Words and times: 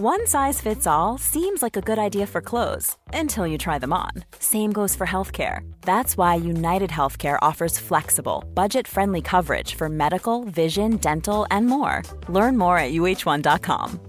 One 0.00 0.26
size 0.26 0.60
fits 0.60 0.88
all 0.88 1.18
seems 1.18 1.62
like 1.62 1.76
a 1.76 1.80
good 1.80 2.00
idea 2.00 2.26
for 2.26 2.40
clothes 2.40 2.96
until 3.12 3.46
you 3.46 3.56
try 3.58 3.78
them 3.78 3.92
on. 3.92 4.10
Same 4.40 4.72
goes 4.72 4.96
for 4.96 5.06
healthcare. 5.06 5.60
That's 5.82 6.16
why 6.16 6.34
United 6.34 6.90
Healthcare 6.90 7.38
offers 7.40 7.78
flexible, 7.78 8.42
budget 8.54 8.88
friendly 8.88 9.22
coverage 9.22 9.76
for 9.76 9.88
medical, 9.88 10.44
vision, 10.50 10.96
dental, 10.96 11.46
and 11.48 11.66
more. 11.66 12.02
Learn 12.28 12.56
more 12.56 12.76
at 12.76 12.90
uh1.com. 12.92 14.00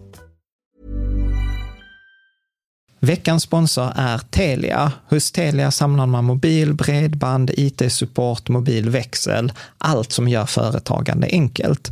Veckans 2.99 3.43
sponsor 3.43 3.91
är 3.95 4.17
Telia. 4.17 4.91
Hos 5.09 5.31
Telia 5.31 5.71
samlar 5.71 6.05
man 6.05 6.25
mobil, 6.25 6.73
bredband, 6.73 7.51
IT-support, 7.57 8.49
mobilväxel, 8.49 9.51
allt 9.77 10.11
som 10.11 10.27
gör 10.27 10.45
företagande 10.45 11.27
enkelt. 11.31 11.91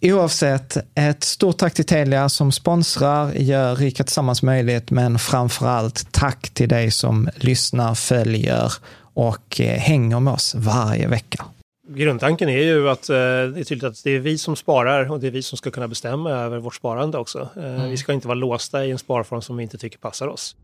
Oavsett, 0.00 0.76
ett 0.94 1.24
stort 1.24 1.58
tack 1.58 1.74
till 1.74 1.84
Telia 1.84 2.28
som 2.28 2.52
sponsrar, 2.52 3.32
gör 3.32 3.76
Rika 3.76 4.04
Tillsammans 4.04 4.42
möjligt, 4.42 4.90
men 4.90 5.18
framför 5.18 5.66
allt 5.66 6.12
tack 6.12 6.50
till 6.50 6.68
dig 6.68 6.90
som 6.90 7.28
lyssnar, 7.36 7.94
följer 7.94 8.72
och 9.14 9.60
eh, 9.60 9.78
hänger 9.78 10.20
med 10.20 10.32
oss 10.32 10.54
varje 10.54 11.08
vecka. 11.08 11.44
Grundtanken 11.88 12.48
är 12.48 12.62
ju 12.62 12.88
att 12.88 13.08
eh, 13.08 13.14
det 13.14 13.60
är 13.60 13.64
tydligt 13.64 13.84
att 13.84 14.04
det 14.04 14.10
är 14.10 14.18
vi 14.18 14.38
som 14.38 14.56
sparar 14.56 15.10
och 15.10 15.20
det 15.20 15.26
är 15.26 15.30
vi 15.30 15.42
som 15.42 15.58
ska 15.58 15.70
kunna 15.70 15.88
bestämma 15.88 16.30
över 16.30 16.58
vårt 16.58 16.74
sparande 16.74 17.18
också. 17.18 17.48
Eh, 17.56 17.74
mm. 17.74 17.90
Vi 17.90 17.96
ska 17.96 18.12
inte 18.12 18.28
vara 18.28 18.38
låsta 18.38 18.84
i 18.84 18.90
en 18.90 18.98
sparform 18.98 19.42
som 19.42 19.56
vi 19.56 19.62
inte 19.62 19.78
tycker 19.78 19.98
passar 19.98 20.28
oss. 20.28 20.56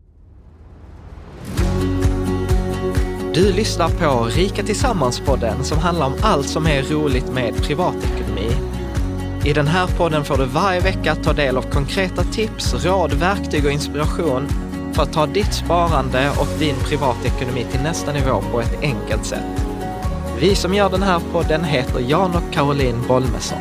Du 3.33 3.53
lyssnar 3.53 3.89
på 3.89 4.23
Rika 4.25 4.63
Tillsammans-podden 4.63 5.63
som 5.63 5.77
handlar 5.77 6.05
om 6.05 6.13
allt 6.21 6.49
som 6.49 6.67
är 6.67 6.83
roligt 6.83 7.33
med 7.33 7.55
privatekonomi 7.55 8.64
i 9.45 9.53
den 9.53 9.67
här 9.67 9.87
podden 9.87 10.25
får 10.25 10.37
du 10.37 10.45
varje 10.45 10.79
vecka 10.79 11.15
ta 11.15 11.33
del 11.33 11.57
av 11.57 11.61
konkreta 11.61 12.23
tips, 12.23 12.85
råd, 12.85 13.13
verktyg 13.13 13.65
och 13.65 13.71
inspiration 13.71 14.47
för 14.93 15.03
att 15.03 15.13
ta 15.13 15.25
ditt 15.25 15.53
sparande 15.53 16.31
och 16.39 16.47
din 16.59 16.75
privatekonomi 16.75 17.65
till 17.71 17.81
nästa 17.81 18.13
nivå 18.13 18.41
på 18.51 18.61
ett 18.61 18.81
enkelt 18.81 19.25
sätt. 19.25 19.65
Vi 20.39 20.55
som 20.55 20.73
gör 20.73 20.89
den 20.89 21.03
här 21.03 21.21
podden 21.31 21.63
heter 21.63 21.99
Jan 21.99 22.35
och 22.35 22.53
Caroline 22.53 23.07
Bolmesson. 23.07 23.59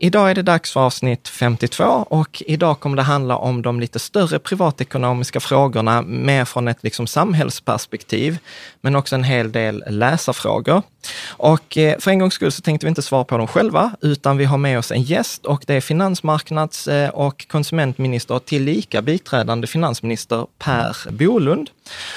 Idag 0.00 0.30
är 0.30 0.34
det 0.34 0.42
dags 0.42 0.72
för 0.72 0.80
avsnitt 0.80 1.28
52 1.28 1.84
och 1.84 2.42
idag 2.46 2.80
kommer 2.80 2.96
det 2.96 3.02
handla 3.02 3.36
om 3.36 3.62
de 3.62 3.80
lite 3.80 3.98
större 3.98 4.38
privatekonomiska 4.38 5.40
frågorna, 5.40 6.02
mer 6.02 6.44
från 6.44 6.68
ett 6.68 6.82
liksom 6.82 7.06
samhällsperspektiv, 7.06 8.38
men 8.80 8.96
också 8.96 9.14
en 9.14 9.24
hel 9.24 9.52
del 9.52 9.84
läsarfrågor. 9.88 10.82
Och 11.26 11.76
eh, 11.76 11.98
för 11.98 12.10
en 12.10 12.18
gångs 12.18 12.34
skull 12.34 12.52
så 12.52 12.62
tänkte 12.62 12.86
vi 12.86 12.88
inte 12.88 13.02
svara 13.02 13.24
på 13.24 13.38
dem 13.38 13.46
själva, 13.46 13.92
utan 14.00 14.36
vi 14.36 14.44
har 14.44 14.58
med 14.58 14.78
oss 14.78 14.92
en 14.92 15.02
gäst 15.02 15.46
och 15.46 15.64
det 15.66 15.74
är 15.74 15.80
finansmarknads 15.80 16.88
eh, 16.88 17.10
och 17.10 17.46
konsumentminister 17.48 18.38
tillika 18.38 19.02
biträdande 19.02 19.66
finansminister 19.66 20.46
Per 20.58 21.10
Bolund. 21.10 21.70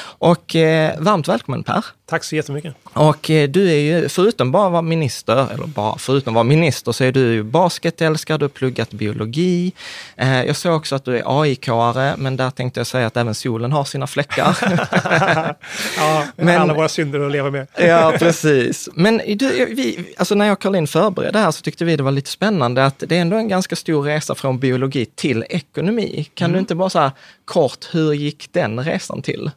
Och 0.03 0.55
eh, 0.55 0.99
varmt 0.99 1.27
välkommen 1.27 1.63
Per! 1.63 1.85
Tack 2.05 2.23
så 2.23 2.35
jättemycket! 2.35 2.75
Och 2.93 3.17
du 3.49 3.69
är 3.71 3.75
ju, 3.75 4.09
förutom 4.09 4.51
bara 4.51 4.69
vara 4.69 4.81
minister, 4.81 5.53
eller 5.53 5.67
bara 5.67 5.97
förutom 5.97 6.33
vara 6.33 6.43
minister, 6.43 6.91
så 6.91 7.03
är 7.03 7.11
du 7.11 7.33
ju 7.33 7.43
basketälskare, 7.43 8.37
du 8.37 8.45
har 8.45 8.49
pluggat 8.49 8.91
biologi. 8.91 9.73
Jag 10.15 10.55
såg 10.55 10.75
också 10.75 10.95
att 10.95 11.05
du 11.05 11.17
är 11.17 11.23
AIK-are, 11.23 12.17
men 12.17 12.37
där 12.37 12.49
tänkte 12.49 12.79
jag 12.79 12.87
säga 12.87 13.07
att 13.07 13.17
även 13.17 13.35
solen 13.35 13.71
har 13.71 13.83
sina 13.83 14.07
fläckar. 14.07 14.57
ja, 15.97 16.25
men, 16.35 16.61
alla 16.61 16.73
våra 16.73 16.89
synder 16.89 17.19
att 17.19 17.31
leva 17.31 17.49
med. 17.49 17.67
ja, 17.77 18.13
precis. 18.19 18.70
Men 18.93 19.21
du, 19.27 19.65
vi, 19.65 20.13
alltså 20.17 20.35
när 20.35 20.45
jag 20.45 20.53
och 20.53 20.61
Caroline 20.61 20.87
förberedde 20.87 21.39
här 21.39 21.51
så 21.51 21.61
tyckte 21.61 21.85
vi 21.85 21.95
det 21.95 22.03
var 22.03 22.11
lite 22.11 22.29
spännande 22.29 22.85
att 22.85 23.03
det 23.07 23.17
är 23.17 23.21
ändå 23.21 23.37
en 23.37 23.47
ganska 23.47 23.75
stor 23.75 24.03
resa 24.03 24.35
från 24.35 24.59
biologi 24.59 25.05
till 25.05 25.45
ekonomi. 25.49 26.29
Kan 26.33 26.45
mm. 26.45 26.53
du 26.53 26.59
inte 26.59 26.75
bara 26.75 26.89
säga 26.89 27.11
kort, 27.45 27.89
hur 27.91 28.13
gick 28.13 28.53
den 28.53 28.79
resan 28.79 29.21
till? 29.21 29.51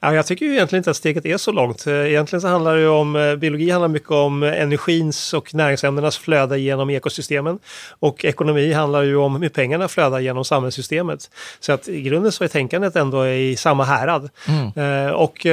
Ja, 0.00 0.14
jag 0.14 0.26
tycker 0.26 0.46
ju 0.46 0.52
egentligen 0.52 0.80
inte 0.80 0.90
att 0.90 0.96
steget 0.96 1.26
är 1.26 1.36
så 1.36 1.52
långt. 1.52 1.86
Eh, 1.86 1.94
egentligen 1.94 2.40
så 2.40 2.48
handlar 2.48 2.76
det 2.76 2.88
om, 2.88 3.16
eh, 3.16 3.36
biologi 3.36 3.70
handlar 3.70 3.88
mycket 3.88 4.10
om 4.10 4.42
energins 4.42 5.34
och 5.34 5.54
näringsämnenas 5.54 6.18
flöde 6.18 6.58
genom 6.58 6.90
ekosystemen. 6.90 7.58
Och 7.98 8.24
ekonomi 8.24 8.72
handlar 8.72 9.02
ju 9.02 9.16
om 9.16 9.42
hur 9.42 9.48
pengarna 9.48 9.88
flödar 9.88 10.20
genom 10.20 10.44
samhällssystemet. 10.44 11.30
Så 11.60 11.72
att 11.72 11.88
i 11.88 12.02
grunden 12.02 12.32
så 12.32 12.44
är 12.44 12.48
tänkandet 12.48 12.96
ändå 12.96 13.26
i 13.26 13.56
samma 13.56 13.84
härad. 13.84 14.30
Mm. 14.48 15.06
Eh, 15.06 15.12
och 15.12 15.46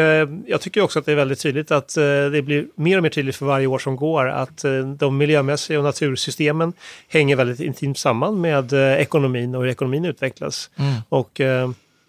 jag 0.45 0.61
tycker 0.61 0.81
också 0.81 0.99
att 0.99 1.05
det 1.05 1.11
är 1.11 1.15
väldigt 1.15 1.39
tydligt 1.39 1.71
att 1.71 1.95
det 2.31 2.45
blir 2.45 2.65
mer 2.75 2.97
och 2.97 3.03
mer 3.03 3.09
tydligt 3.09 3.35
för 3.35 3.45
varje 3.45 3.67
år 3.67 3.79
som 3.79 3.95
går 3.95 4.29
att 4.29 4.65
de 4.97 5.17
miljömässiga 5.17 5.77
och 5.77 5.83
natursystemen 5.83 6.73
hänger 7.07 7.35
väldigt 7.35 7.59
intimt 7.59 7.97
samman 7.97 8.41
med 8.41 8.73
ekonomin 8.73 9.55
och 9.55 9.61
hur 9.61 9.69
ekonomin 9.69 10.05
utvecklas. 10.05 10.69
Mm. 10.77 10.93
Och 11.09 11.41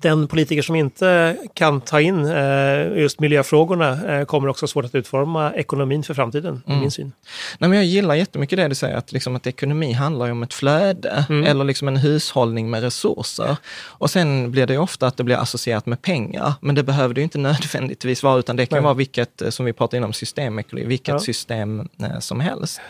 den 0.01 0.29
politiker 0.29 0.63
som 0.63 0.77
inte 0.77 1.37
kan 1.55 1.81
ta 1.81 2.01
in 2.01 2.27
eh, 2.27 2.99
just 2.99 3.21
miljöfrågorna 3.21 4.19
eh, 4.19 4.25
kommer 4.25 4.49
också 4.49 4.67
svårt 4.67 4.85
att 4.85 4.95
utforma 4.95 5.53
ekonomin 5.55 6.03
för 6.03 6.15
framtiden, 6.15 6.63
mm. 6.67 6.81
min 6.81 6.91
syn. 6.91 7.13
Nej, 7.59 7.71
men 7.71 7.79
jag 7.79 7.87
gillar 7.87 8.15
jättemycket 8.15 8.57
det 8.57 8.69
du 8.69 8.75
säger, 8.75 8.97
att, 8.97 9.13
liksom, 9.13 9.37
att 9.37 9.47
ekonomi 9.47 9.93
handlar 9.93 10.31
om 10.31 10.43
ett 10.43 10.55
flöde 10.55 11.25
mm. 11.29 11.45
eller 11.45 11.65
liksom 11.65 11.89
en 11.89 11.97
hushållning 11.97 12.71
med 12.71 12.83
resurser. 12.83 13.57
Och 13.85 14.11
sen 14.11 14.51
blir 14.51 14.67
det 14.67 14.79
ofta 14.79 15.07
att 15.07 15.17
det 15.17 15.25
blir 15.25 15.37
associerat 15.37 15.87
med 15.87 16.03
pengar, 16.03 16.53
men 16.61 16.75
det 16.75 16.83
behöver 16.83 17.15
det 17.15 17.21
ju 17.21 17.25
inte 17.25 17.39
nödvändigtvis 17.51 18.23
vara, 18.23 18.39
utan 18.39 18.57
det 18.57 18.67
kan 18.67 18.77
Nej. 18.77 18.85
vara 18.85 18.95
vilket, 18.95 19.43
eh, 19.43 19.51
som 19.51 19.67
vi 19.67 19.73
pratade 19.73 20.05
om 20.05 20.13
systemekologi, 20.13 20.87
vilket 20.87 21.13
ja. 21.13 21.19
system 21.19 21.89
som 22.21 22.41
helst. 22.41 22.81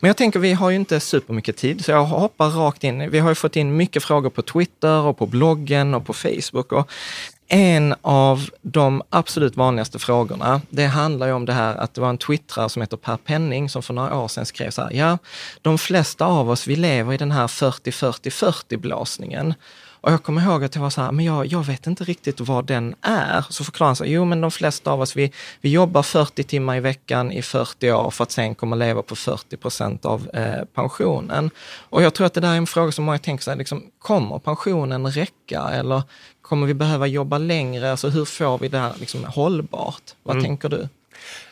Men 0.00 0.08
jag 0.08 0.16
tänker, 0.16 0.38
vi 0.38 0.52
har 0.52 0.70
ju 0.70 0.76
inte 0.76 1.00
supermycket 1.00 1.56
tid, 1.56 1.84
så 1.84 1.90
jag 1.90 2.04
hoppar 2.04 2.50
rakt 2.50 2.84
in. 2.84 3.10
Vi 3.10 3.18
har 3.18 3.28
ju 3.28 3.34
fått 3.34 3.56
in 3.56 3.76
mycket 3.76 4.04
frågor 4.04 4.30
på 4.30 4.42
Twitter 4.42 5.00
och 5.00 5.18
på 5.18 5.26
bloggen 5.26 5.94
och 5.94 6.06
på 6.06 6.12
Facebook 6.12 6.47
Facebook. 6.50 6.72
Och 6.72 6.90
En 7.50 7.94
av 8.02 8.50
de 8.62 9.02
absolut 9.10 9.56
vanligaste 9.56 9.98
frågorna, 9.98 10.60
det 10.70 10.86
handlar 10.86 11.26
ju 11.26 11.32
om 11.32 11.44
det 11.44 11.52
här 11.52 11.76
att 11.76 11.94
det 11.94 12.00
var 12.00 12.08
en 12.08 12.18
twittrare 12.18 12.68
som 12.68 12.82
heter 12.82 12.96
Per 12.96 13.16
Penning 13.16 13.68
som 13.68 13.82
för 13.82 13.94
några 13.94 14.18
år 14.18 14.28
sedan 14.28 14.46
skrev 14.46 14.70
så 14.70 14.82
här, 14.82 14.92
ja, 14.92 15.18
de 15.62 15.78
flesta 15.78 16.26
av 16.26 16.50
oss, 16.50 16.66
vi 16.66 16.76
lever 16.76 17.14
i 17.14 17.16
den 17.16 17.30
här 17.30 17.46
40-40-40 17.46 18.76
blåsningen. 18.76 19.54
Och 20.00 20.12
jag 20.12 20.22
kommer 20.22 20.42
ihåg 20.42 20.64
att 20.64 20.74
jag 20.74 20.82
var 20.82 20.90
så 20.90 21.00
här, 21.00 21.12
men 21.12 21.24
jag, 21.24 21.46
jag 21.46 21.66
vet 21.66 21.86
inte 21.86 22.04
riktigt 22.04 22.40
vad 22.40 22.64
den 22.66 22.94
är. 23.02 23.44
Så 23.50 23.64
förklarade 23.64 23.88
han 23.88 23.96
så 23.96 24.04
här, 24.04 24.10
jo 24.10 24.24
men 24.24 24.40
de 24.40 24.50
flesta 24.50 24.90
av 24.90 25.00
oss, 25.00 25.16
vi, 25.16 25.32
vi 25.60 25.70
jobbar 25.70 26.02
40 26.02 26.44
timmar 26.44 26.76
i 26.76 26.80
veckan 26.80 27.32
i 27.32 27.42
40 27.42 27.92
år 27.92 28.10
för 28.10 28.22
att 28.22 28.30
sen 28.30 28.54
komma 28.54 28.76
att 28.76 28.80
leva 28.80 29.02
på 29.02 29.16
40 29.16 29.56
procent 29.56 30.04
av 30.04 30.30
eh, 30.34 30.64
pensionen. 30.74 31.50
Och 31.90 32.02
jag 32.02 32.14
tror 32.14 32.26
att 32.26 32.34
det 32.34 32.40
där 32.40 32.52
är 32.52 32.56
en 32.56 32.66
fråga 32.66 32.92
som 32.92 33.04
många 33.04 33.18
tänker 33.18 33.44
sig, 33.44 33.56
liksom, 33.56 33.82
kommer 33.98 34.38
pensionen 34.38 35.12
räcka 35.12 35.68
eller 35.72 36.02
kommer 36.48 36.66
vi 36.66 36.74
behöva 36.74 37.06
jobba 37.06 37.38
längre? 37.38 37.90
Alltså 37.90 38.08
hur 38.08 38.24
får 38.24 38.58
vi 38.58 38.68
det 38.68 38.78
här 38.78 38.92
liksom, 39.00 39.24
hållbart? 39.24 40.14
Vad 40.22 40.36
mm. 40.36 40.44
tänker 40.44 40.68
du? 40.68 40.88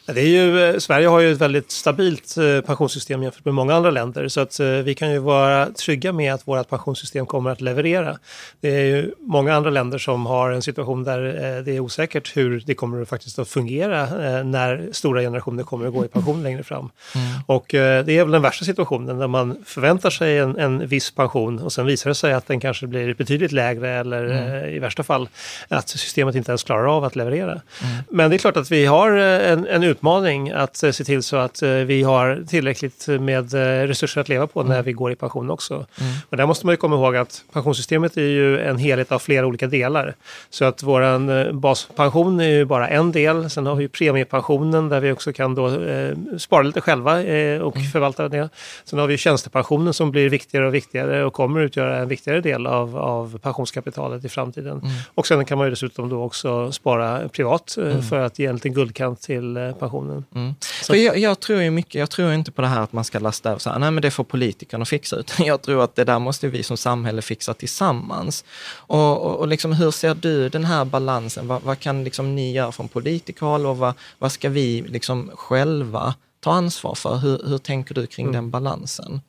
Det 0.07 0.21
är 0.21 0.27
ju, 0.27 0.65
eh, 0.65 0.79
Sverige 0.79 1.09
har 1.09 1.21
ju 1.21 1.33
ett 1.33 1.41
väldigt 1.41 1.71
stabilt 1.71 2.37
eh, 2.37 2.61
pensionssystem 2.61 3.23
jämfört 3.23 3.45
med 3.45 3.55
många 3.55 3.75
andra 3.75 3.91
länder 3.91 4.29
så 4.29 4.41
att 4.41 4.61
eh, 4.61 4.67
vi 4.67 4.95
kan 4.95 5.13
ju 5.13 5.19
vara 5.19 5.67
trygga 5.67 6.13
med 6.13 6.35
att 6.35 6.49
vårt 6.49 6.69
pensionssystem 6.69 7.27
kommer 7.27 7.51
att 7.51 7.61
leverera. 7.61 8.19
Det 8.61 8.69
är 8.69 8.85
ju 8.85 9.15
många 9.21 9.55
andra 9.55 9.71
länder 9.71 9.99
som 9.99 10.27
har 10.27 10.51
en 10.51 10.63
situation 10.63 11.05
där 11.05 11.21
det 11.63 11.77
är 11.77 11.81
osäkert 11.81 12.37
hur 12.37 12.63
det 12.67 12.75
kommer 12.75 13.05
faktiskt 13.05 13.39
att 13.39 13.49
fungera 13.49 14.07
när 14.43 14.89
stora 14.93 15.21
generationer 15.21 15.63
kommer 15.63 15.87
att 15.87 15.93
gå 15.93 16.05
i 16.05 16.09
pension 16.09 16.43
längre 16.43 16.63
fram. 16.63 16.91
Mm. 17.15 17.27
Och 17.47 17.67
det 17.71 18.19
är 18.19 18.25
väl 18.25 18.31
den 18.31 18.43
värsta 18.43 18.65
situationen 18.65 19.19
när 19.19 19.27
man 19.27 19.65
förväntar 19.65 20.11
sig 20.11 20.39
en, 20.39 20.59
en 20.59 20.87
viss 20.87 21.11
pension 21.11 21.59
och 21.59 21.73
sen 21.73 21.87
visar 21.87 22.11
det 22.11 22.15
sig 22.15 22.33
att 22.33 22.47
den 22.47 22.61
kanske 22.61 22.87
blir 22.87 23.15
betydligt 23.15 23.53
lägre 23.53 23.91
eller 23.91 24.25
mm. 24.25 24.75
i 24.75 24.79
värsta 24.79 25.03
fall 25.03 25.29
att 25.69 25.89
systemet 25.89 26.35
inte 26.35 26.51
ens 26.51 26.63
klarar 26.63 26.97
av 26.97 27.05
att 27.05 27.17
leverera. 27.17 27.53
Mm. 27.53 27.97
Men 28.11 28.31
det 28.31 28.37
är 28.37 28.39
klart 28.39 28.57
att 28.57 28.71
vi 28.71 28.87
har 28.87 29.11
en, 29.11 29.67
en 29.67 29.83
utmaning 29.97 30.51
att 30.51 30.83
eh, 30.83 30.91
se 30.91 31.05
till 31.05 31.23
så 31.23 31.37
att 31.37 31.63
eh, 31.63 31.71
vi 31.71 32.03
har 32.03 32.45
tillräckligt 32.49 33.09
med 33.09 33.55
eh, 33.55 33.87
resurser 33.89 34.21
att 34.21 34.29
leva 34.29 34.47
på 34.47 34.63
när 34.63 34.75
mm. 34.75 34.85
vi 34.85 34.93
går 34.93 35.13
i 35.13 35.17
pension 35.17 35.51
också. 35.51 35.75
Mm. 35.75 36.13
Och 36.31 36.37
där 36.37 36.47
måste 36.47 36.67
man 36.67 36.73
ju 36.73 36.77
komma 36.77 36.97
ihåg 36.97 37.17
att 37.17 37.45
pensionssystemet 37.53 38.17
är 38.17 38.21
ju 38.21 38.61
en 38.61 38.79
helhet 38.79 39.13
av 39.13 39.19
flera 39.19 39.47
olika 39.47 39.67
delar. 39.67 40.15
Så 40.51 40.65
att 40.65 40.83
våran 40.83 41.31
baspension 41.61 42.41
är 42.41 42.49
ju 42.49 42.65
bara 42.65 42.89
en 42.89 43.13
del. 43.13 43.51
Sen 43.51 43.67
har 43.67 43.75
vi 43.75 43.89
premiepensionen 43.89 44.89
där 44.89 45.01
vi 45.01 45.13
också 45.13 45.33
kan 45.33 45.55
då 45.55 45.71
spara 46.39 46.63
lite 46.63 46.81
själva 46.81 47.13
och 47.63 47.77
mm. 47.77 47.89
förvalta 47.93 48.29
det. 48.29 48.49
Sen 48.85 48.99
har 48.99 49.07
vi 49.07 49.17
tjänstepensionen 49.17 49.95
som 49.95 50.11
blir 50.11 50.29
viktigare 50.31 50.67
och 50.67 50.75
viktigare 50.75 51.25
och 51.25 51.33
kommer 51.33 51.61
utgöra 51.61 51.97
en 51.97 52.09
viktigare 52.09 52.41
del 52.41 52.67
av, 52.67 52.97
av 52.97 53.39
pensionskapitalet 53.39 54.25
i 54.25 54.29
framtiden. 54.29 54.79
Mm. 54.79 54.93
Och 55.15 55.27
sen 55.27 55.45
kan 55.45 55.59
man 55.59 55.67
ju 55.67 55.71
dessutom 55.71 56.09
då 56.09 56.23
också 56.23 56.73
spara 56.73 57.29
privat 57.29 57.77
mm. 57.77 58.03
för 58.03 58.21
att 58.21 58.39
ge 58.39 58.47
en 58.47 58.55
liten 58.55 58.73
guldkant 58.73 59.21
till 59.21 59.55
pensionen 59.79 59.86
pensionen. 59.89 60.25
Mm. 60.35 60.55
Jag, 60.89 61.19
jag, 61.19 61.41
tror 61.41 61.63
ju 61.63 61.71
mycket, 61.71 61.95
jag 61.95 62.11
tror 62.11 62.33
inte 62.33 62.53
på 62.53 62.63
det 62.63 62.69
här 62.69 62.81
att 62.81 62.93
man 62.93 63.05
ska 63.05 63.19
lasta 63.19 63.51
över, 63.51 63.59
så 63.59 63.71
här, 63.71 63.79
nej 63.79 63.91
men 63.91 64.03
det 64.03 64.11
får 64.11 64.25
politikerna 64.25 64.85
fixa, 64.85 65.17
utan 65.21 65.47
jag 65.47 65.63
tror 65.63 65.85
att 65.85 65.95
det 65.95 66.05
där 66.05 66.19
måste 66.19 66.49
vi 66.49 66.63
som 66.63 66.77
samhälle 66.77 67.23
fixa 67.23 67.55
tillsammans. 67.55 68.45
Och, 68.87 69.27
och, 69.27 69.37
och 69.37 69.49
liksom, 69.49 69.73
hur 69.73 69.91
ser 69.91 70.15
du 70.15 70.49
den 70.49 70.65
här 70.65 70.85
balansen? 70.85 71.49
Vad, 71.49 71.63
vad 71.63 71.79
kan 71.79 72.05
liksom 72.05 72.35
ni 72.35 72.53
göra 72.53 72.73
från 72.73 72.89
politikerhåll 72.89 73.67
och 73.67 73.77
vad, 73.77 73.95
vad 74.19 74.33
ska 74.33 74.49
vi 74.49 74.83
liksom 74.83 75.31
själva 75.35 76.15
ta 76.41 76.53
ansvar 76.53 76.95
för? 76.95 77.17
Hur, 77.17 77.43
hur 77.49 77.59
tänker 77.59 77.95
du 77.95 78.07
kring 78.07 78.27
mm. 78.27 78.35
den 78.35 78.51
balansen? 78.51 79.21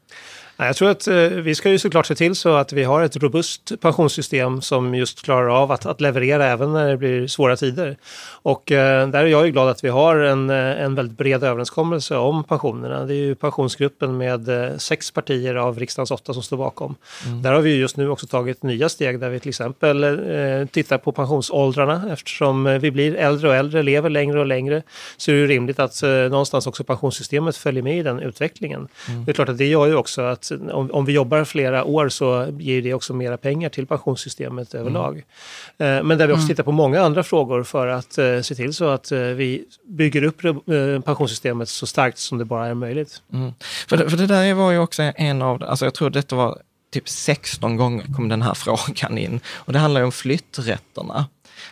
Jag 0.59 0.75
tror 0.75 0.89
att 0.89 1.07
eh, 1.07 1.15
vi 1.15 1.55
ska 1.55 1.69
ju 1.69 1.79
såklart 1.79 2.05
se 2.05 2.15
till 2.15 2.35
så 2.35 2.55
att 2.55 2.73
vi 2.73 2.83
har 2.83 3.01
ett 3.01 3.15
robust 3.15 3.71
pensionssystem 3.81 4.61
som 4.61 4.95
just 4.95 5.21
klarar 5.23 5.63
av 5.63 5.71
att, 5.71 5.85
att 5.85 6.01
leverera 6.01 6.45
även 6.45 6.73
när 6.73 6.89
det 6.89 6.97
blir 6.97 7.27
svåra 7.27 7.55
tider. 7.55 7.97
Och 8.29 8.71
eh, 8.71 9.07
där 9.07 9.19
är 9.19 9.27
jag 9.27 9.45
ju 9.45 9.51
glad 9.51 9.69
att 9.69 9.83
vi 9.83 9.89
har 9.89 10.15
en, 10.15 10.49
eh, 10.49 10.55
en 10.55 10.95
väldigt 10.95 11.17
bred 11.17 11.43
överenskommelse 11.43 12.15
om 12.15 12.43
pensionerna. 12.43 13.05
Det 13.05 13.13
är 13.13 13.15
ju 13.15 13.35
pensionsgruppen 13.35 14.17
med 14.17 14.49
sex 14.77 15.11
partier 15.11 15.55
av 15.55 15.79
riksdagens 15.79 16.11
åtta 16.11 16.33
som 16.33 16.43
står 16.43 16.57
bakom. 16.57 16.95
Mm. 17.25 17.41
Där 17.41 17.53
har 17.53 17.61
vi 17.61 17.75
just 17.75 17.97
nu 17.97 18.09
också 18.09 18.27
tagit 18.27 18.63
nya 18.63 18.89
steg 18.89 19.19
där 19.19 19.29
vi 19.29 19.39
till 19.39 19.49
exempel 19.49 20.67
tittar 20.71 20.97
på 20.97 21.11
pensionsåldrarna 21.11 22.09
eftersom 22.13 22.79
vi 22.81 22.91
blir 22.91 23.15
äldre 23.15 23.47
och 23.47 23.55
äldre, 23.55 23.83
lever 23.83 24.09
längre 24.09 24.39
och 24.39 24.45
längre 24.45 24.83
så 25.17 25.31
är 25.31 25.35
det 25.35 25.47
rimligt 25.47 25.79
att 25.79 26.03
någonstans 26.03 26.67
också 26.67 26.83
pensionssystemet 26.83 27.57
följer 27.57 27.83
med 27.83 27.97
i 27.97 28.03
den 28.03 28.19
utvecklingen. 28.19 28.87
Mm. 29.09 29.25
Det 29.25 29.31
är 29.31 29.33
klart 29.33 29.49
att 29.49 29.57
det 29.57 29.65
gör 29.65 29.87
ju 29.87 29.95
också 29.95 30.21
att 30.21 30.46
om, 30.51 30.91
om 30.91 31.05
vi 31.05 31.13
jobbar 31.13 31.43
flera 31.43 31.83
år 31.83 32.09
så 32.09 32.47
ger 32.59 32.81
det 32.81 32.93
också 32.93 33.13
mera 33.13 33.37
pengar 33.37 33.69
till 33.69 33.87
pensionssystemet 33.87 34.73
överlag. 34.73 35.23
Mm. 35.77 35.97
Eh, 35.97 36.03
men 36.03 36.17
där 36.17 36.27
vi 36.27 36.33
också 36.33 36.39
mm. 36.39 36.47
tittar 36.47 36.63
på 36.63 36.71
många 36.71 37.01
andra 37.01 37.23
frågor 37.23 37.63
för 37.63 37.87
att 37.87 38.17
eh, 38.17 38.41
se 38.41 38.55
till 38.55 38.73
så 38.73 38.87
att 38.89 39.11
eh, 39.11 39.19
vi 39.19 39.65
bygger 39.87 40.23
upp 40.23 40.41
pensionssystemet 41.05 41.69
så 41.69 41.87
starkt 41.87 42.17
som 42.17 42.37
det 42.37 42.45
bara 42.45 42.67
är 42.67 42.73
möjligt. 42.73 43.21
Mm. 43.33 43.51
För, 43.89 43.97
det, 43.97 44.09
för 44.09 44.17
det 44.17 44.27
där 44.27 44.53
var 44.53 44.71
ju 44.71 44.79
också 44.79 45.11
en 45.15 45.41
av, 45.41 45.63
alltså 45.63 45.85
jag 45.85 45.93
tror 45.93 46.09
detta 46.09 46.35
var 46.35 46.57
typ 46.93 47.09
16 47.09 47.77
gånger 47.77 48.05
kom 48.15 48.29
den 48.29 48.41
här 48.41 48.53
frågan 48.55 49.17
in. 49.17 49.39
Och 49.55 49.73
det 49.73 49.79
handlar 49.79 50.01
ju 50.01 50.05
om 50.05 50.11
flytträtterna 50.11 51.25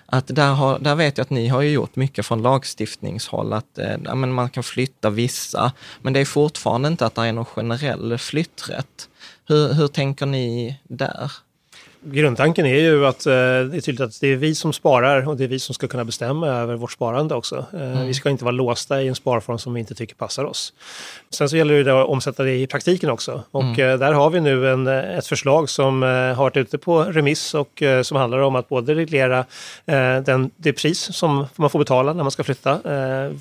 att 0.05 0.27
där, 0.27 0.53
har, 0.53 0.79
där 0.79 0.95
vet 0.95 1.17
jag 1.17 1.25
att 1.25 1.29
ni 1.29 1.47
har 1.47 1.61
ju 1.61 1.69
gjort 1.69 1.95
mycket 1.95 2.25
från 2.25 2.41
lagstiftningshåll, 2.41 3.53
att 3.53 3.77
eh, 3.77 4.15
men 4.15 4.33
man 4.33 4.49
kan 4.49 4.63
flytta 4.63 5.09
vissa, 5.09 5.71
men 6.01 6.13
det 6.13 6.19
är 6.19 6.25
fortfarande 6.25 6.87
inte 6.87 7.05
att 7.05 7.15
det 7.15 7.21
är 7.21 7.33
någon 7.33 7.45
generell 7.45 8.17
flytträtt. 8.17 9.09
Hur, 9.47 9.73
hur 9.73 9.87
tänker 9.87 10.25
ni 10.25 10.79
där? 10.83 11.31
Grundtanken 12.05 12.65
är 12.65 12.79
ju 12.79 13.05
att 13.05 13.25
eh, 13.25 13.31
det 13.31 13.77
är 13.77 13.81
tydligt 13.81 14.01
att 14.01 14.21
det 14.21 14.27
är 14.27 14.35
vi 14.35 14.55
som 14.55 14.73
sparar 14.73 15.27
och 15.27 15.37
det 15.37 15.43
är 15.43 15.47
vi 15.47 15.59
som 15.59 15.75
ska 15.75 15.87
kunna 15.87 16.05
bestämma 16.05 16.47
över 16.47 16.75
vårt 16.75 16.91
sparande 16.91 17.35
också. 17.35 17.65
Eh, 17.73 17.91
mm. 17.91 18.07
Vi 18.07 18.13
ska 18.13 18.29
inte 18.29 18.45
vara 18.45 18.51
låsta 18.51 19.01
i 19.01 19.07
en 19.07 19.15
sparform 19.15 19.59
som 19.59 19.73
vi 19.73 19.79
inte 19.79 19.95
tycker 19.95 20.15
passar 20.15 20.43
oss. 20.43 20.73
Sen 21.29 21.49
så 21.49 21.57
gäller 21.57 21.83
det 21.83 22.01
att 22.01 22.07
omsätta 22.07 22.43
det 22.43 22.55
i 22.55 22.67
praktiken 22.67 23.09
också. 23.09 23.43
Och 23.51 23.63
mm. 23.63 23.89
eh, 23.89 23.97
där 23.97 24.13
har 24.13 24.29
vi 24.29 24.41
nu 24.41 24.71
en, 24.71 24.87
ett 24.87 25.27
förslag 25.27 25.69
som 25.69 26.03
eh, 26.03 26.09
har 26.09 26.35
varit 26.35 26.57
ute 26.57 26.77
på 26.77 27.03
remiss 27.03 27.53
och 27.53 27.81
eh, 27.81 28.01
som 28.01 28.17
handlar 28.17 28.39
om 28.39 28.55
att 28.55 28.69
både 28.69 28.95
reglera 28.95 29.39
eh, 29.85 30.17
den, 30.25 30.51
det 30.57 30.73
pris 30.73 31.15
som 31.15 31.45
man 31.55 31.69
får 31.69 31.79
betala 31.79 32.13
när 32.13 32.23
man 32.23 32.31
ska 32.31 32.43
flytta. 32.43 32.79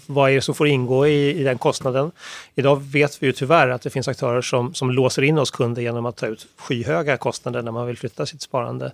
vad 0.06 0.30
är 0.30 0.34
det 0.34 0.40
som 0.40 0.54
får 0.54 0.66
ingå 0.66 1.06
i, 1.06 1.40
i 1.40 1.42
den 1.42 1.58
kostnaden? 1.58 2.10
Idag 2.54 2.82
vet 2.82 3.22
vi 3.22 3.26
ju 3.26 3.32
tyvärr 3.32 3.68
att 3.68 3.82
det 3.82 3.90
finns 3.90 4.08
aktörer 4.08 4.42
som, 4.42 4.74
som 4.74 4.90
låser 4.90 5.22
in 5.22 5.38
oss 5.38 5.50
kunder 5.50 5.82
genom 5.82 6.06
att 6.06 6.16
ta 6.16 6.26
ut 6.26 6.46
skyhöga 6.56 7.16
kostnader 7.16 7.62
när 7.62 7.72
man 7.72 7.86
vill 7.86 7.98
flytta 7.98 8.26
sitt 8.26 8.42
sparande 8.42 8.53
sparande. 8.54 8.86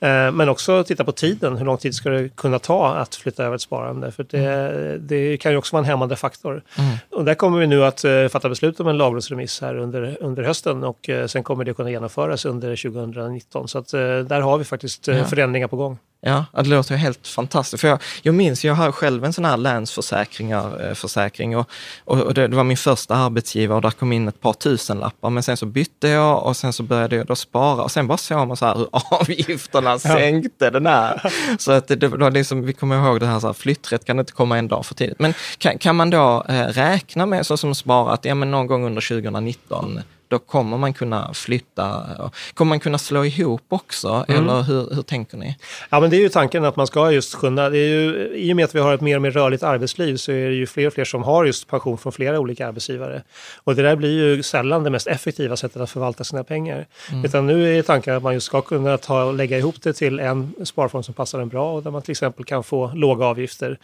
Eh, 0.00 0.32
men 0.32 0.48
också 0.48 0.84
titta 0.84 1.04
på 1.04 1.12
tiden, 1.12 1.56
hur 1.56 1.64
lång 1.64 1.78
tid 1.78 1.94
ska 1.94 2.10
det 2.10 2.28
kunna 2.36 2.58
ta 2.58 2.94
att 2.94 3.14
flytta 3.14 3.44
över 3.44 3.54
ett 3.54 3.62
sparande? 3.62 4.12
För 4.12 4.26
det, 4.30 4.38
mm. 4.38 5.06
det 5.06 5.36
kan 5.36 5.52
ju 5.52 5.58
också 5.58 5.76
vara 5.76 5.80
en 5.80 5.90
hämmande 5.90 6.16
faktor. 6.16 6.62
Mm. 6.78 6.96
Och 7.10 7.24
där 7.24 7.34
kommer 7.34 7.58
vi 7.58 7.66
nu 7.66 7.84
att 7.84 8.04
eh, 8.04 8.28
fatta 8.28 8.48
beslut 8.48 8.80
om 8.80 8.88
en 8.88 8.98
lagrådsremiss 8.98 9.60
här 9.60 9.76
under, 9.76 10.16
under 10.20 10.42
hösten 10.42 10.84
och 10.84 11.08
eh, 11.08 11.26
sen 11.26 11.42
kommer 11.42 11.64
det 11.64 11.74
kunna 11.74 11.90
genomföras 11.90 12.44
under 12.44 12.76
2019. 12.76 13.68
Så 13.68 13.78
att 13.78 13.88
där 13.88 14.40
har 14.40 14.58
vi 14.58 14.64
faktiskt 14.64 15.06
ja. 15.06 15.24
förändringar 15.24 15.68
på 15.68 15.76
gång. 15.76 15.98
Ja, 16.22 16.44
det 16.54 16.68
låter 16.68 16.96
helt 16.96 17.26
fantastiskt. 17.26 17.80
För 17.80 17.88
jag, 17.88 17.98
jag 18.22 18.34
minns, 18.34 18.64
jag 18.64 18.74
har 18.74 18.92
själv 18.92 19.24
en 19.24 19.32
sån 19.32 19.44
här 19.44 19.56
länsförsäkringar, 19.56 20.94
försäkring 20.94 21.56
och, 21.56 21.70
och 22.04 22.34
det, 22.34 22.48
det, 22.48 22.56
var 22.56 22.64
min 22.64 22.76
första 22.76 23.14
arbetsgivare 23.14 23.76
och 23.76 23.82
där 23.82 23.90
kom 23.90 24.12
in 24.12 24.28
ett 24.28 24.40
par 24.40 24.52
tusenlappar. 24.52 25.30
Men 25.30 25.42
sen 25.42 25.56
så 25.56 25.66
bytte 25.66 26.08
jag 26.08 26.46
och 26.46 26.56
sen 26.56 26.72
så 26.72 26.82
började 26.82 27.16
jag 27.16 27.26
då 27.26 27.36
spara 27.36 27.82
och 27.82 27.90
sen 27.90 28.06
bara 28.06 28.18
såg 28.18 28.48
man 28.48 28.56
så 28.56 28.66
här 28.66 28.76
hur 28.76 28.88
avgifterna 28.92 29.98
sänkte 29.98 30.70
den 30.70 30.86
här. 30.86 31.32
Så 31.58 31.72
att 31.72 31.88
det, 31.88 31.96
det 31.96 32.08
var 32.08 32.30
liksom, 32.30 32.62
vi 32.62 32.72
kommer 32.72 33.06
ihåg 33.06 33.20
det 33.20 33.26
här, 33.26 33.40
så 33.40 33.46
här 33.46 33.54
flytträtt 33.54 34.04
kan 34.04 34.18
inte 34.18 34.32
komma 34.32 34.58
en 34.58 34.68
dag 34.68 34.86
för 34.86 34.94
tidigt. 34.94 35.18
Men 35.18 35.34
kan, 35.58 35.78
kan 35.78 35.96
man 35.96 36.10
då 36.10 36.44
eh, 36.48 36.66
räkna 36.66 37.26
med, 37.26 37.46
så 37.46 37.56
som 37.56 37.74
spara, 37.74 38.12
att 38.12 38.24
ja, 38.24 38.34
men 38.34 38.50
någon 38.50 38.66
gång 38.66 38.84
under 38.86 39.08
2019 39.08 40.00
då 40.30 40.38
kommer 40.38 40.78
man 40.78 40.92
kunna 40.92 41.34
flytta. 41.34 42.06
Kommer 42.54 42.68
man 42.68 42.80
kunna 42.80 42.98
slå 42.98 43.24
ihop 43.24 43.62
också? 43.68 44.24
Mm. 44.28 44.42
Eller 44.42 44.62
hur, 44.62 44.94
hur 44.94 45.02
tänker 45.02 45.36
ni? 45.36 45.56
Ja, 45.90 46.00
men 46.00 46.10
det 46.10 46.16
är 46.16 46.20
ju 46.20 46.28
tanken 46.28 46.64
att 46.64 46.76
man 46.76 46.86
ska 46.86 47.10
just 47.10 47.38
kunna, 47.38 47.70
det 47.70 47.78
är 47.78 47.88
ju, 47.88 48.34
i 48.34 48.52
och 48.52 48.56
med 48.56 48.64
att 48.64 48.74
vi 48.74 48.80
har 48.80 48.94
ett 48.94 49.00
mer 49.00 49.16
och 49.16 49.22
mer 49.22 49.30
rörligt 49.30 49.62
arbetsliv 49.62 50.16
så 50.16 50.32
är 50.32 50.48
det 50.48 50.54
ju 50.54 50.66
fler 50.66 50.86
och 50.86 50.92
fler 50.92 51.04
som 51.04 51.22
har 51.22 51.44
just 51.44 51.68
pension 51.68 51.98
från 51.98 52.12
flera 52.12 52.40
olika 52.40 52.68
arbetsgivare. 52.68 53.22
Och 53.64 53.74
det 53.74 53.82
där 53.82 53.96
blir 53.96 54.10
ju 54.10 54.42
sällan 54.42 54.84
det 54.84 54.90
mest 54.90 55.06
effektiva 55.06 55.56
sättet 55.56 55.82
att 55.82 55.90
förvalta 55.90 56.24
sina 56.24 56.44
pengar. 56.44 56.86
Mm. 57.10 57.24
Utan 57.24 57.46
nu 57.46 57.78
är 57.78 57.82
tanken 57.82 58.16
att 58.16 58.22
man 58.22 58.34
just 58.34 58.46
ska 58.46 58.60
kunna 58.60 58.98
ta 58.98 59.32
lägga 59.32 59.58
ihop 59.58 59.82
det 59.82 59.92
till 59.92 60.20
en 60.20 60.54
sparform 60.64 61.02
som 61.02 61.14
passar 61.14 61.40
en 61.40 61.48
bra 61.48 61.72
och 61.72 61.82
där 61.82 61.90
man 61.90 62.02
till 62.02 62.12
exempel 62.12 62.44
kan 62.44 62.64
få 62.64 62.90
låga 62.94 63.24
avgifter. 63.24 63.78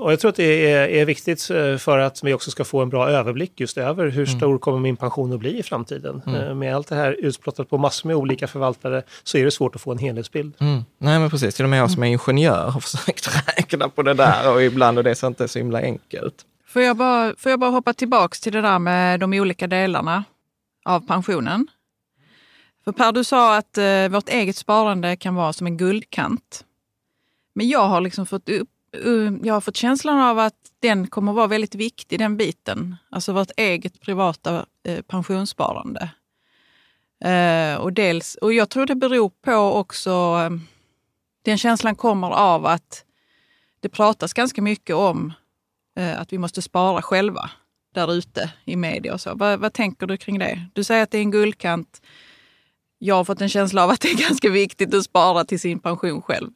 Och 0.00 0.12
jag 0.12 0.20
tror 0.20 0.28
att 0.28 0.36
det 0.36 0.72
är, 0.72 0.88
är 0.88 1.04
viktigt 1.04 1.50
eh, 1.50 1.76
för 1.76 1.98
att 1.98 2.24
vi 2.24 2.34
också 2.34 2.50
ska 2.50 2.64
få 2.64 2.82
en 2.82 2.88
bra 2.88 3.08
överblick 3.08 3.60
just 3.60 3.78
över 3.78 4.06
hur 4.08 4.28
mm. 4.28 4.38
stor 4.38 4.58
kommer 4.58 4.78
min 4.78 4.96
pension 4.96 5.32
att 5.32 5.40
bli 5.40 5.58
i 5.58 5.62
framtiden 5.62 5.85
framtiden. 5.86 6.22
Mm. 6.26 6.48
Eh, 6.48 6.54
med 6.54 6.76
allt 6.76 6.88
det 6.88 6.94
här 6.94 7.12
utsplottat 7.12 7.70
på 7.70 7.78
massor 7.78 8.08
med 8.08 8.16
olika 8.16 8.46
förvaltare 8.46 9.02
så 9.22 9.38
är 9.38 9.44
det 9.44 9.50
svårt 9.50 9.74
att 9.74 9.80
få 9.80 9.92
en 9.92 9.98
helhetsbild. 9.98 10.54
Mm. 10.58 10.84
Nej 10.98 11.18
men 11.18 11.30
precis, 11.30 11.54
till 11.54 11.64
och 11.64 11.70
med 11.70 11.78
jag 11.78 11.90
som 11.90 12.02
är 12.02 12.06
ingenjör 12.06 12.70
har 12.70 12.80
försökt 12.80 13.48
räkna 13.58 13.88
på 13.88 14.02
det 14.02 14.14
där 14.14 14.52
och 14.52 14.62
ibland 14.62 14.98
och 14.98 15.04
det 15.04 15.22
är 15.22 15.26
inte 15.26 15.48
så 15.48 15.58
himla 15.58 15.80
enkelt. 15.80 16.34
Får 16.66 16.82
jag 16.82 16.96
bara, 16.96 17.34
får 17.38 17.50
jag 17.50 17.60
bara 17.60 17.70
hoppa 17.70 17.94
tillbaks 17.94 18.40
till 18.40 18.52
det 18.52 18.60
där 18.60 18.78
med 18.78 19.20
de 19.20 19.32
olika 19.32 19.66
delarna 19.66 20.24
av 20.84 21.06
pensionen? 21.06 21.68
För 22.84 22.92
Per, 22.92 23.12
du 23.12 23.24
sa 23.24 23.56
att 23.56 23.78
eh, 23.78 24.08
vårt 24.08 24.28
eget 24.28 24.56
sparande 24.56 25.16
kan 25.16 25.34
vara 25.34 25.52
som 25.52 25.66
en 25.66 25.76
guldkant. 25.76 26.64
Men 27.54 27.68
jag 27.68 27.86
har 27.88 28.00
liksom 28.00 28.26
fått 28.26 28.48
upp, 28.48 28.68
Um, 29.02 29.40
jag 29.44 29.54
har 29.54 29.60
fått 29.60 29.76
känslan 29.76 30.18
av 30.18 30.38
att 30.38 30.54
den 30.80 31.06
kommer 31.06 31.32
vara 31.32 31.46
väldigt 31.46 31.74
viktig, 31.74 32.18
den 32.18 32.36
biten. 32.36 32.96
Alltså 33.10 33.32
vårt 33.32 33.50
eget 33.56 34.00
privata 34.00 34.66
eh, 34.84 35.02
pensionssparande. 35.02 36.10
Eh, 37.24 37.76
och, 37.76 37.92
dels, 37.92 38.34
och 38.34 38.52
jag 38.52 38.68
tror 38.68 38.86
det 38.86 38.94
beror 38.94 39.30
på 39.44 39.52
också, 39.52 40.10
eh, 40.10 40.50
den 41.42 41.58
känslan 41.58 41.94
kommer 41.94 42.30
av 42.30 42.66
att 42.66 43.04
det 43.80 43.88
pratas 43.88 44.32
ganska 44.32 44.62
mycket 44.62 44.96
om 44.96 45.32
eh, 45.96 46.20
att 46.20 46.32
vi 46.32 46.38
måste 46.38 46.62
spara 46.62 47.02
själva 47.02 47.50
där 47.94 48.12
ute 48.12 48.52
i 48.64 48.76
media 48.76 49.14
och 49.14 49.20
så. 49.20 49.34
Vad, 49.34 49.60
vad 49.60 49.72
tänker 49.72 50.06
du 50.06 50.16
kring 50.16 50.38
det? 50.38 50.66
Du 50.72 50.84
säger 50.84 51.02
att 51.02 51.10
det 51.10 51.18
är 51.18 51.22
en 51.22 51.30
guldkant. 51.30 52.02
Jag 52.98 53.14
har 53.14 53.24
fått 53.24 53.40
en 53.40 53.48
känsla 53.48 53.84
av 53.84 53.90
att 53.90 54.00
det 54.00 54.10
är 54.10 54.16
ganska 54.28 54.50
viktigt 54.50 54.94
att 54.94 55.04
spara 55.04 55.44
till 55.44 55.60
sin 55.60 55.78
pension 55.78 56.22
själv. 56.22 56.50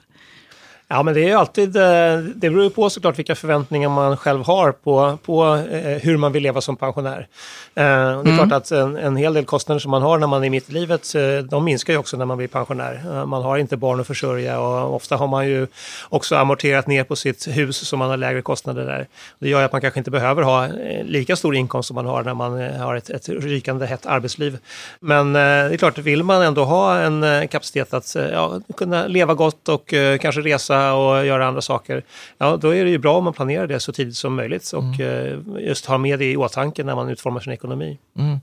Ja, 0.92 1.02
men 1.02 1.14
det 1.14 1.20
är 1.20 1.28
ju 1.28 1.34
alltid, 1.34 1.76
eh, 1.76 2.18
det 2.18 2.50
beror 2.50 2.62
ju 2.62 2.70
på 2.70 2.90
såklart 2.90 3.18
vilka 3.18 3.34
förväntningar 3.34 3.88
man 3.88 4.16
själv 4.16 4.44
har 4.44 4.72
på, 4.72 5.18
på 5.24 5.54
eh, 5.54 5.98
hur 6.02 6.16
man 6.16 6.32
vill 6.32 6.42
leva 6.42 6.60
som 6.60 6.76
pensionär. 6.76 7.26
Eh, 7.74 7.82
det 7.82 7.82
är 7.82 8.20
mm. 8.20 8.36
klart 8.36 8.52
att 8.52 8.70
en, 8.70 8.96
en 8.96 9.16
hel 9.16 9.34
del 9.34 9.44
kostnader 9.44 9.78
som 9.78 9.90
man 9.90 10.02
har 10.02 10.18
när 10.18 10.26
man 10.26 10.44
är 10.44 10.50
mitt 10.50 10.70
i 10.70 10.72
livet, 10.72 11.12
de 11.50 11.64
minskar 11.64 11.92
ju 11.92 11.98
också 11.98 12.16
när 12.16 12.24
man 12.24 12.38
blir 12.38 12.48
pensionär. 12.48 13.26
Man 13.26 13.42
har 13.42 13.58
inte 13.58 13.76
barn 13.76 14.00
att 14.00 14.06
försörja 14.06 14.60
och 14.60 14.94
ofta 14.94 15.16
har 15.16 15.26
man 15.26 15.48
ju 15.48 15.66
också 16.08 16.36
amorterat 16.36 16.86
ner 16.86 17.04
på 17.04 17.16
sitt 17.16 17.48
hus 17.48 17.76
så 17.76 17.96
man 17.96 18.10
har 18.10 18.16
lägre 18.16 18.42
kostnader 18.42 18.86
där. 18.86 19.06
Det 19.38 19.48
gör 19.48 19.62
att 19.62 19.72
man 19.72 19.80
kanske 19.80 20.00
inte 20.00 20.10
behöver 20.10 20.42
ha 20.42 20.68
lika 21.04 21.36
stor 21.36 21.54
inkomst 21.56 21.86
som 21.86 21.94
man 21.94 22.06
har 22.06 22.22
när 22.22 22.34
man 22.34 22.60
har 22.80 22.94
ett, 22.94 23.10
ett 23.10 23.28
rykande 23.28 23.86
hett 23.86 24.06
arbetsliv. 24.06 24.58
Men 25.00 25.32
det 25.32 25.40
är 25.40 25.76
klart, 25.76 25.98
vill 25.98 26.22
man 26.22 26.42
ändå 26.42 26.64
ha 26.64 26.98
en 26.98 27.48
kapacitet 27.48 27.94
att 27.94 28.16
ja, 28.32 28.60
kunna 28.76 29.06
leva 29.06 29.34
gott 29.34 29.68
och 29.68 29.94
kanske 30.20 30.40
resa 30.40 30.79
och 30.88 31.26
göra 31.26 31.46
andra 31.46 31.60
saker, 31.60 32.04
ja 32.38 32.56
då 32.56 32.74
är 32.74 32.84
det 32.84 32.90
ju 32.90 32.98
bra 32.98 33.18
om 33.18 33.24
man 33.24 33.32
planerar 33.32 33.66
det 33.66 33.80
så 33.80 33.92
tidigt 33.92 34.16
som 34.16 34.34
möjligt 34.34 34.72
och 34.72 34.82
mm. 34.82 35.00
Eh, 35.00 35.66
just 35.68 35.86
har 35.86 35.98
med 35.98 36.18
det 36.18 36.32
i 36.32 36.36
åtanke 36.36 36.84
när 36.84 36.94
man 36.94 37.08
utformar 37.08 37.40
sin 37.40 37.52
ekonomi. 37.52 37.98
Mm. 38.18 38.38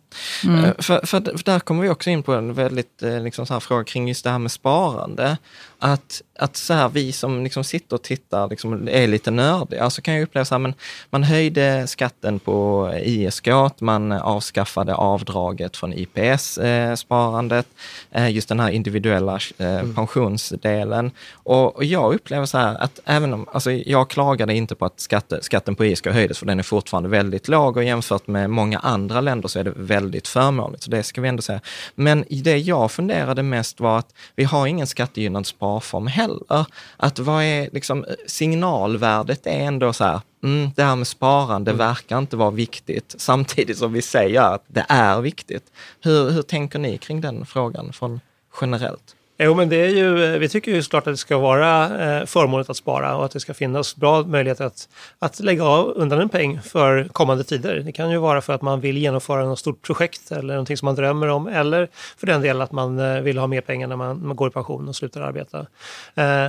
Mm. 0.46 0.65
Eh, 0.65 0.74
för, 0.79 1.06
för, 1.06 1.38
för, 1.38 1.44
där 1.44 1.60
kommer 1.60 1.84
vi 1.84 1.89
också 1.89 2.10
in 2.10 2.24
på 2.24 2.34
en 2.34 2.53
väldigt 2.53 3.03
eh, 3.03 3.24
liksom, 3.24 3.46
så 3.46 3.53
här 3.53 3.60
fråga 3.60 3.84
kring 3.84 4.08
just 4.08 4.24
det 4.24 4.29
här 4.29 4.39
med 4.39 4.51
sparande. 4.51 5.38
Att, 5.79 6.22
att 6.39 6.57
så 6.57 6.74
här, 6.74 6.89
vi 6.89 7.12
som 7.12 7.43
liksom 7.43 7.63
sitter 7.63 7.96
och 7.96 8.01
tittar 8.01 8.50
liksom, 8.50 8.88
är 8.91 9.07
lite 9.07 9.31
nördiga, 9.31 9.89
så 9.89 10.01
kan 10.01 10.13
jag 10.13 10.24
uppleva 10.24 10.46
så 10.46 10.55
här, 10.55 10.60
men 10.60 10.74
man 11.10 11.24
höjde 11.24 11.88
skatten 11.88 12.39
på 12.39 12.91
ISK, 13.03 13.48
man 13.79 14.12
avskaffade 14.12 14.96
avdraget 14.96 15.77
från 15.77 15.93
IPS-sparandet, 15.93 17.65
just 18.29 18.50
den 18.50 18.60
här 18.60 18.69
individuella 18.69 19.39
mm. 19.57 19.96
pensionsdelen. 19.96 21.12
Och, 21.31 21.75
och 21.75 21.84
jag 21.84 22.13
upplever 22.13 22.46
så 22.46 22.57
här 22.57 22.75
att 22.75 23.00
även 23.05 23.34
om, 23.34 23.48
alltså 23.53 23.72
jag 23.72 24.10
klagade 24.10 24.53
inte 24.53 24.75
på 24.75 24.86
att 24.86 25.00
skatte, 25.00 25.43
skatten 25.43 25.75
på 25.75 25.86
ISK 25.86 26.07
höjdes, 26.07 26.38
för 26.38 26.46
den 26.46 26.60
är 26.60 26.63
fortfarande 26.63 27.10
väldigt 27.10 27.48
låg 27.48 27.77
och 27.77 27.84
jämfört 27.84 28.27
med 28.27 28.50
många 28.50 28.79
andra 28.79 29.22
länder 29.22 29.48
så 29.48 29.60
är 29.60 29.63
det 29.63 29.74
väldigt 29.75 30.27
förmånligt, 30.27 30.84
så 30.84 30.91
det 30.91 31.03
ska 31.03 31.22
vi 31.22 31.27
ändå 31.27 31.41
säga. 31.41 31.62
Men 31.96 32.25
det 32.29 32.57
jag 32.57 32.91
funderade 32.91 33.43
mest 33.43 33.79
var 33.79 34.00
att 34.00 34.13
vi 34.36 34.43
har 34.43 34.67
ingen 34.67 34.88
skattegynnad 34.88 35.46
sparform 35.67 36.07
heller. 36.07 36.65
Att 36.97 37.19
vad 37.19 37.43
är 37.43 37.69
liksom 37.74 38.05
signalvärdet 38.27 39.47
är 39.47 39.59
ändå 39.59 39.93
så 39.93 40.03
här, 40.03 40.21
mm, 40.43 40.71
det 40.75 40.83
här 40.83 40.95
med 40.95 41.07
sparande 41.07 41.71
mm. 41.71 41.88
verkar 41.88 42.17
inte 42.17 42.38
vara 42.38 42.51
viktigt, 42.51 43.15
samtidigt 43.17 43.77
som 43.77 43.93
vi 43.93 44.01
säger 44.01 44.41
att 44.41 44.63
det 44.67 44.86
är 44.89 45.21
viktigt. 45.21 45.71
Hur, 46.01 46.29
hur 46.29 46.41
tänker 46.41 46.79
ni 46.79 46.97
kring 46.97 47.21
den 47.21 47.45
frågan 47.45 47.93
från 47.93 48.19
generellt? 48.62 49.16
Jo, 49.39 49.53
men 49.53 49.70
det 49.70 49.75
är 49.75 49.89
ju, 49.89 50.24
eh, 50.24 50.39
vi 50.39 50.50
tycker 50.50 50.72
ju 50.72 50.84
såklart 50.84 51.08
att 51.08 51.13
det 51.13 51.17
ska 51.17 51.38
vara 51.38 51.84
eh, 51.84 52.25
förmånligt 52.25 52.70
att 52.70 52.77
spara 52.77 53.15
och 53.15 53.25
att 53.25 53.32
det 53.32 53.39
ska 53.39 53.53
finnas 53.53 53.96
bra 53.96 54.24
möjligheter 54.24 54.65
att, 54.65 54.89
att 55.20 55.39
lägga 55.39 55.63
av 55.63 55.94
undan 55.96 56.20
en 56.20 56.29
peng 56.29 56.62
för 56.62 57.03
kommande 57.03 57.44
tider. 57.44 57.75
Det 57.75 57.91
kan 57.91 58.12
ju 58.12 58.17
vara 58.17 58.41
för 58.41 58.53
att 58.53 58.62
man 58.62 58.79
vill 58.79 58.98
genomföra 58.98 59.46
något 59.46 59.60
stort 59.60 59.82
projekt 59.82 60.32
eller 60.32 60.53
någonting 60.53 60.77
som 60.77 60.86
man 60.86 60.96
drömmer 60.96 61.27
om 61.27 61.48
eller 61.48 61.88
för 62.17 62.27
den 62.27 62.41
delen 62.41 62.62
att 62.62 62.72
man 62.72 63.00
eh, 63.00 63.22
vill 63.22 63.38
ha 63.38 63.48
mer 63.48 63.62
pengar 63.62 63.88
när 63.88 63.96
man, 63.96 64.27
man 64.27 64.36
går 64.36 64.48
i 64.48 64.51
pension 64.51 64.88
och 64.88 64.96
slutar 64.96 65.22
arbeta. 65.22 65.65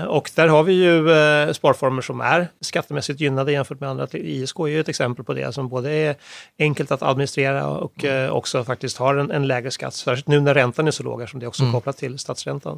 Och 0.09 0.31
där 0.35 0.49
har 0.49 0.63
vi 0.63 0.73
ju 0.73 1.55
sparformer 1.55 2.03
som 2.03 2.21
är 2.21 2.49
skattemässigt 2.61 3.21
gynnade 3.21 3.53
jämfört 3.53 3.81
med 3.81 3.89
andra. 3.91 4.07
ISK 4.13 4.59
är 4.59 4.67
ju 4.67 4.81
ett 4.81 4.89
exempel 4.89 5.25
på 5.25 5.35
det 5.35 5.53
som 5.53 5.69
både 5.69 5.91
är 5.91 6.17
enkelt 6.59 6.91
att 6.91 7.03
administrera 7.03 7.67
och 7.69 8.05
också 8.31 8.65
faktiskt 8.65 8.97
har 8.97 9.15
en, 9.15 9.31
en 9.31 9.47
lägre 9.47 9.71
skatt. 9.71 9.95
Särskilt 9.95 10.29
nu 10.29 10.41
när 10.41 10.55
räntan 10.55 10.87
är 10.87 10.91
så 10.91 11.03
låg 11.03 11.29
som 11.29 11.41
det 11.41 11.47
är 11.47 11.49
också 11.49 11.63
mm. 11.63 11.73
kopplat 11.73 11.97
till 11.97 12.19
statsräntan. 12.19 12.78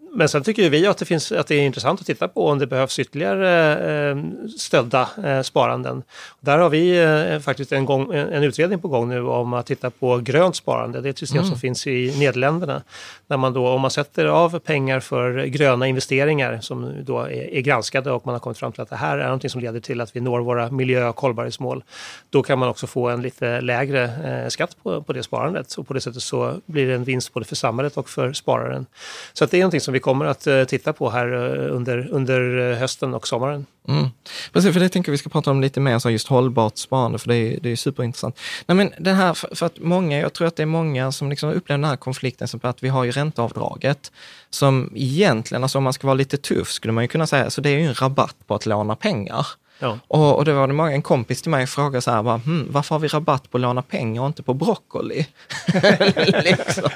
Men 0.13 0.29
sen 0.29 0.43
tycker 0.43 0.69
vi 0.69 0.87
att 0.87 0.97
det, 0.97 1.05
finns, 1.05 1.31
att 1.31 1.47
det 1.47 1.55
är 1.55 1.61
intressant 1.61 1.99
att 1.99 2.05
titta 2.05 2.27
på 2.27 2.47
om 2.47 2.59
det 2.59 2.67
behövs 2.67 2.99
ytterligare 2.99 4.09
eh, 4.09 4.17
stödda 4.57 5.09
eh, 5.23 5.41
sparanden. 5.41 6.03
Där 6.39 6.57
har 6.57 6.69
vi 6.69 7.03
eh, 7.03 7.39
faktiskt 7.39 7.71
en, 7.71 7.85
gång, 7.85 8.13
en 8.13 8.43
utredning 8.43 8.79
på 8.79 8.87
gång 8.87 9.09
nu 9.09 9.21
om 9.21 9.53
att 9.53 9.65
titta 9.65 9.89
på 9.89 10.17
grönt 10.17 10.55
sparande. 10.55 11.01
Det 11.01 11.07
är 11.07 11.09
ett 11.09 11.17
system 11.17 11.37
mm. 11.37 11.49
som 11.49 11.59
finns 11.59 11.87
i 11.87 12.13
Nederländerna. 12.19 12.81
Där 13.27 13.37
man 13.37 13.53
då, 13.53 13.67
om 13.67 13.81
man 13.81 13.91
sätter 13.91 14.25
av 14.25 14.59
pengar 14.59 14.99
för 14.99 15.45
gröna 15.45 15.87
investeringar 15.87 16.59
som 16.61 16.93
då 17.05 17.19
är, 17.19 17.31
är 17.31 17.61
granskade 17.61 18.11
och 18.11 18.25
man 18.25 18.35
har 18.35 18.39
kommit 18.39 18.57
fram 18.57 18.71
till 18.71 18.81
att 18.81 18.89
det 18.89 18.95
här 18.95 19.17
är 19.17 19.23
någonting 19.23 19.49
som 19.49 19.61
leder 19.61 19.79
till 19.79 20.01
att 20.01 20.15
vi 20.15 20.21
når 20.21 20.39
våra 20.39 20.71
miljö 20.71 21.07
och 21.07 21.19
hållbarhetsmål. 21.19 21.83
Då 22.29 22.43
kan 22.43 22.59
man 22.59 22.69
också 22.69 22.87
få 22.87 23.09
en 23.09 23.21
lite 23.21 23.61
lägre 23.61 24.11
skatt 24.49 24.75
på, 24.83 25.01
på 25.01 25.13
det 25.13 25.23
sparandet 25.23 25.73
och 25.73 25.87
på 25.87 25.93
det 25.93 26.01
sättet 26.01 26.23
så 26.23 26.55
blir 26.65 26.87
det 26.87 26.93
en 26.93 27.03
vinst 27.03 27.33
både 27.33 27.45
för 27.45 27.55
samhället 27.55 27.97
och 27.97 28.09
för 28.09 28.33
spararen. 28.33 28.85
Så 29.33 29.43
att 29.43 29.51
det 29.51 29.57
är 29.57 29.61
någonting 29.61 29.81
som 29.81 29.93
vi 29.93 30.00
kommer 30.01 30.25
att 30.25 30.47
eh, 30.47 30.63
titta 30.63 30.93
på 30.93 31.09
här 31.09 31.33
eh, 31.33 31.75
under, 31.75 32.07
under 32.11 32.71
eh, 32.71 32.77
hösten 32.77 33.13
och 33.13 33.27
sommaren. 33.27 33.65
Mm. 33.87 34.07
Precis, 34.53 34.73
för 34.73 34.79
det 34.79 34.89
tänker 34.89 35.11
vi 35.11 35.17
ska 35.17 35.29
prata 35.29 35.51
om 35.51 35.61
lite 35.61 35.79
mer, 35.79 35.99
så 35.99 36.09
just 36.09 36.27
hållbart 36.27 36.77
sparande, 36.77 37.19
för 37.19 37.27
det 37.27 37.35
är, 37.35 37.59
det 37.61 37.71
är 37.71 37.75
superintressant. 37.75 38.39
Nej, 38.65 38.75
men 38.75 38.91
den 38.99 39.15
här, 39.15 39.33
för, 39.33 39.55
för, 39.55 39.65
att 39.65 39.79
många, 39.79 40.19
jag 40.19 40.33
tror 40.33 40.47
att 40.47 40.55
det 40.55 40.63
är 40.63 40.67
många 40.67 41.11
som 41.11 41.29
liksom 41.29 41.49
upplever 41.49 41.77
den 41.77 41.89
här 41.89 41.97
konflikten, 41.97 42.47
som 42.47 42.59
att 42.63 42.83
vi 42.83 42.89
har 42.89 43.03
ju 43.03 43.11
ränteavdraget, 43.11 44.11
som 44.49 44.91
egentligen, 44.95 45.63
alltså 45.63 45.77
om 45.77 45.83
man 45.83 45.93
ska 45.93 46.07
vara 46.07 46.15
lite 46.15 46.37
tuff, 46.37 46.71
skulle 46.71 46.91
man 46.91 47.03
ju 47.03 47.07
kunna 47.07 47.27
säga, 47.27 47.49
så 47.49 47.61
det 47.61 47.69
är 47.69 47.79
ju 47.79 47.85
en 47.85 47.93
rabatt 47.93 48.35
på 48.47 48.55
att 48.55 48.65
låna 48.65 48.95
pengar. 48.95 49.47
Ja. 49.81 49.99
Och, 50.07 50.37
och 50.37 50.45
det 50.45 50.53
var 50.53 50.67
det 50.67 50.73
många, 50.73 50.91
en 50.91 51.01
kompis 51.01 51.41
till 51.41 51.51
mig 51.51 51.67
frågade 51.67 52.01
så 52.01 52.11
här, 52.11 52.23
bara, 52.23 52.37
hm, 52.37 52.67
varför 52.71 52.95
har 52.95 52.99
vi 52.99 53.07
rabatt 53.07 53.51
på 53.51 53.57
att 53.57 53.61
låna 53.61 53.81
pengar 53.81 54.21
och 54.21 54.27
inte 54.27 54.43
på 54.43 54.53
broccoli? 54.53 55.27
liksom. 56.43 56.89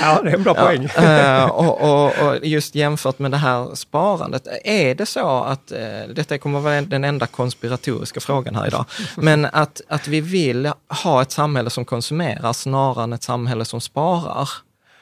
Ja, 0.00 0.22
det 0.22 0.30
är 0.30 0.34
en 0.34 0.42
bra 0.42 0.54
ja, 0.56 0.64
poäng. 0.64 0.84
uh, 0.84 1.50
och, 1.50 1.80
och, 1.80 2.28
och, 2.28 2.46
just 2.46 2.74
jämfört 2.74 3.18
med 3.18 3.30
det 3.30 3.36
här 3.36 3.74
sparandet, 3.74 4.46
är 4.64 4.94
det 4.94 5.06
så 5.06 5.44
att, 5.44 5.72
uh, 5.72 6.14
detta 6.14 6.38
kommer 6.38 6.60
vara 6.60 6.82
den 6.82 7.04
enda 7.04 7.26
konspiratoriska 7.26 8.20
frågan 8.20 8.54
här 8.54 8.66
idag, 8.66 8.84
men 9.16 9.44
att, 9.44 9.80
att 9.88 10.08
vi 10.08 10.20
vill 10.20 10.72
ha 11.02 11.22
ett 11.22 11.32
samhälle 11.32 11.70
som 11.70 11.84
konsumerar 11.84 12.52
snarare 12.52 13.04
än 13.04 13.12
ett 13.12 13.22
samhälle 13.22 13.64
som 13.64 13.80
sparar? 13.80 14.48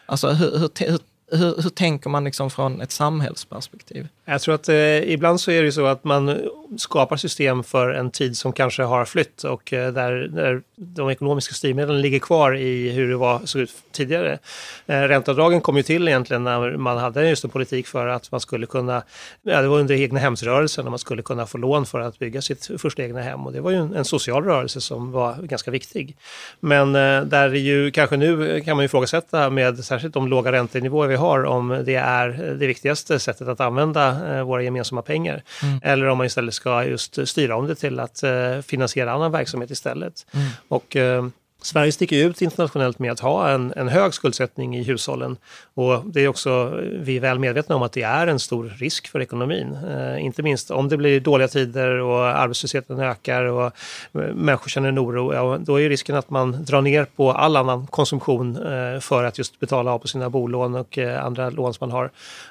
Alltså 0.06 0.28
hur, 0.28 0.58
hur, 0.58 0.70
hur 0.86 0.98
hur, 1.32 1.62
hur 1.62 1.70
tänker 1.70 2.10
man 2.10 2.24
liksom 2.24 2.50
från 2.50 2.80
ett 2.80 2.92
samhällsperspektiv? 2.92 4.08
Jag 4.30 4.40
tror 4.40 4.54
att 4.54 4.68
eh, 4.68 5.12
ibland 5.12 5.40
så 5.40 5.50
är 5.50 5.62
det 5.62 5.72
så 5.72 5.86
att 5.86 6.04
man 6.04 6.50
skapar 6.78 7.16
system 7.16 7.64
för 7.64 7.90
en 7.90 8.10
tid 8.10 8.36
som 8.36 8.52
kanske 8.52 8.82
har 8.82 9.04
flytt 9.04 9.44
och 9.44 9.72
eh, 9.72 9.92
där, 9.92 10.12
där 10.12 10.62
de 10.76 11.10
ekonomiska 11.10 11.54
styrmedlen 11.54 12.00
ligger 12.00 12.18
kvar 12.18 12.56
i 12.56 12.90
hur 12.90 13.08
det 13.08 13.16
var, 13.16 13.40
såg 13.44 13.62
ut 13.62 13.70
tidigare. 13.92 14.38
Eh, 14.86 15.00
ränteavdragen 15.00 15.60
kom 15.60 15.76
ju 15.76 15.82
till 15.82 16.08
egentligen 16.08 16.44
när 16.44 16.76
man 16.76 16.98
hade 16.98 17.28
just 17.28 17.44
en 17.44 17.50
politik 17.50 17.86
för 17.86 18.06
att 18.06 18.30
man 18.32 18.40
skulle 18.40 18.66
kunna, 18.66 19.02
ja, 19.42 19.62
det 19.62 19.68
var 19.68 19.78
under 19.78 19.94
egna 19.94 20.20
hemsrörelsen, 20.20 20.84
när 20.84 20.90
man 20.90 20.98
skulle 20.98 21.22
kunna 21.22 21.46
få 21.46 21.58
lån 21.58 21.86
för 21.86 22.00
att 22.00 22.18
bygga 22.18 22.42
sitt 22.42 22.70
första 22.78 23.02
egna 23.02 23.22
hem 23.22 23.46
och 23.46 23.52
det 23.52 23.60
var 23.60 23.70
ju 23.70 23.76
en, 23.76 23.94
en 23.94 24.04
social 24.04 24.44
rörelse 24.44 24.80
som 24.80 25.12
var 25.12 25.34
ganska 25.42 25.70
viktig. 25.70 26.16
Men 26.60 26.94
eh, 26.94 27.22
där 27.22 27.48
är 27.48 27.54
ju 27.54 27.90
kanske 27.90 28.16
nu 28.16 28.60
kan 28.60 28.76
man 28.76 28.82
ju 28.82 28.86
ifrågasätta 28.86 29.50
med 29.50 29.84
särskilt 29.84 30.14
de 30.14 30.28
låga 30.28 30.52
räntenivåer 30.52 31.08
vi 31.08 31.16
har 31.16 31.44
om 31.44 31.82
det 31.84 31.94
är 31.94 32.28
det 32.58 32.66
viktigaste 32.66 33.18
sättet 33.18 33.48
att 33.48 33.60
använda 33.60 34.19
eh, 34.26 34.42
våra 34.42 34.62
gemensamma 34.62 35.02
pengar. 35.02 35.42
Mm. 35.62 35.80
Eller 35.82 36.06
om 36.06 36.18
man 36.18 36.26
istället 36.26 36.54
ska 36.54 36.84
just 36.84 37.28
styra 37.28 37.56
om 37.56 37.66
det 37.66 37.74
till 37.74 38.00
att 38.00 38.22
eh, 38.22 38.60
finansiera 38.60 39.12
annan 39.12 39.32
verksamhet 39.32 39.70
istället. 39.70 40.26
Mm. 40.32 40.46
Och 40.68 40.96
eh, 40.96 41.26
Sverige 41.62 41.92
sticker 41.92 42.16
ut 42.16 42.42
internationellt 42.42 42.98
med 42.98 43.12
att 43.12 43.20
ha 43.20 43.50
en, 43.50 43.72
en 43.76 43.88
hög 43.88 44.14
skuldsättning 44.14 44.76
i 44.76 44.82
hushållen. 44.82 45.36
Och 45.74 46.02
det 46.04 46.20
är 46.20 46.28
också, 46.28 46.80
vi 46.92 47.16
är 47.16 47.20
väl 47.20 47.38
medvetna 47.38 47.76
om 47.76 47.82
att 47.82 47.92
det 47.92 48.02
är 48.02 48.26
en 48.26 48.38
stor 48.38 48.72
risk 48.78 49.08
för 49.08 49.20
ekonomin. 49.20 49.78
Eh, 49.88 50.24
inte 50.24 50.42
minst 50.42 50.70
om 50.70 50.88
det 50.88 50.96
blir 50.96 51.20
dåliga 51.20 51.48
tider 51.48 51.90
och 51.90 52.26
arbetslösheten 52.26 53.00
ökar 53.00 53.44
och 53.44 53.64
eh, 53.64 53.70
människor 54.34 54.68
känner 54.68 54.88
en 54.88 54.98
oro. 54.98 55.34
Ja, 55.34 55.58
då 55.60 55.80
är 55.80 55.88
risken 55.88 56.16
att 56.16 56.30
man 56.30 56.64
drar 56.64 56.82
ner 56.82 57.06
på 57.16 57.32
all 57.32 57.56
annan 57.56 57.86
konsumtion 57.86 58.56
eh, 58.56 59.00
för 59.00 59.24
att 59.24 59.38
just 59.38 59.60
betala 59.60 59.92
av 59.92 59.98
på 59.98 60.08
sina 60.08 60.30
bolån 60.30 60.74
och 60.74 60.98
eh, 60.98 61.24
andra 61.24 61.50
lån 61.50 61.74
som 61.74 61.88
man 61.88 61.96
har. 61.96 62.10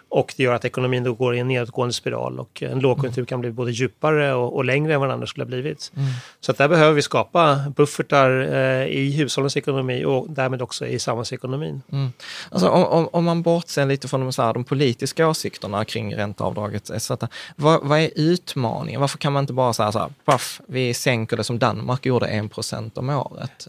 Och 0.10 0.34
det 0.38 0.44
gör 0.44 0.54
att 0.54 0.66
ekonomin 0.66 1.04
då 1.04 1.14
går 1.14 1.36
i 1.36 1.40
en 1.40 1.48
nedåtgående 1.48 1.94
spiral 1.94 2.40
och 2.40 2.64
en 2.64 2.80
lågkonjunktur 2.80 3.26
kan 3.26 3.42
bli 3.42 3.52
både 3.52 3.72
djupare 3.72 4.34
och, 4.34 4.56
och 4.56 4.66
längre 4.66 4.94
än 4.94 5.00
vad 5.00 5.10
den 5.10 5.18
annars 5.18 5.30
skulle 5.30 5.44
ha 5.44 5.48
blivit. 5.48 5.92
Mm. 5.96 6.08
Så 6.40 6.52
att 6.52 6.58
där 6.58 6.68
behöver 6.68 6.94
vi 6.94 7.02
skapa 7.02 7.60
buffertar 7.76 8.42
eh, 8.42 8.99
i 9.00 9.12
hushållens 9.12 9.58
ekonomi 9.58 10.06
och 10.06 10.26
därmed 10.30 10.62
också 10.62 10.88
i 10.88 11.00
samhällsekonomin. 11.00 11.82
Mm. 11.92 12.12
Alltså, 12.52 12.70
om, 12.70 13.10
om, 13.12 13.26
man 13.26 13.42
bortser 13.42 13.86
lite 13.86 14.08
från 14.08 14.22
de, 14.22 14.34
så 14.34 14.42
här, 14.42 14.54
de 14.54 14.64
politiska 14.64 15.28
åsikterna 15.28 15.86
kring 15.86 16.16
ränteavdraget, 16.16 16.92
så 17.02 17.14
att, 17.14 17.24
vad, 17.56 17.84
vad, 17.84 18.00
är 18.00 18.12
utmaningen? 18.16 19.02
Varför 19.02 19.18
kan 19.18 19.34
man 19.34 19.44
inte 19.44 19.54
bara 19.54 19.74
säga 19.74 19.92
så 19.92 20.00
här, 20.00 20.10
paff, 20.26 20.62
vi 20.68 20.94
sänker 20.94 21.38
det 21.38 21.44
som 21.44 21.60
Danmark 21.60 22.06
gjorde, 22.06 22.28
1 22.28 22.52
procent 22.52 22.98
om 22.98 23.10
året? 23.10 23.68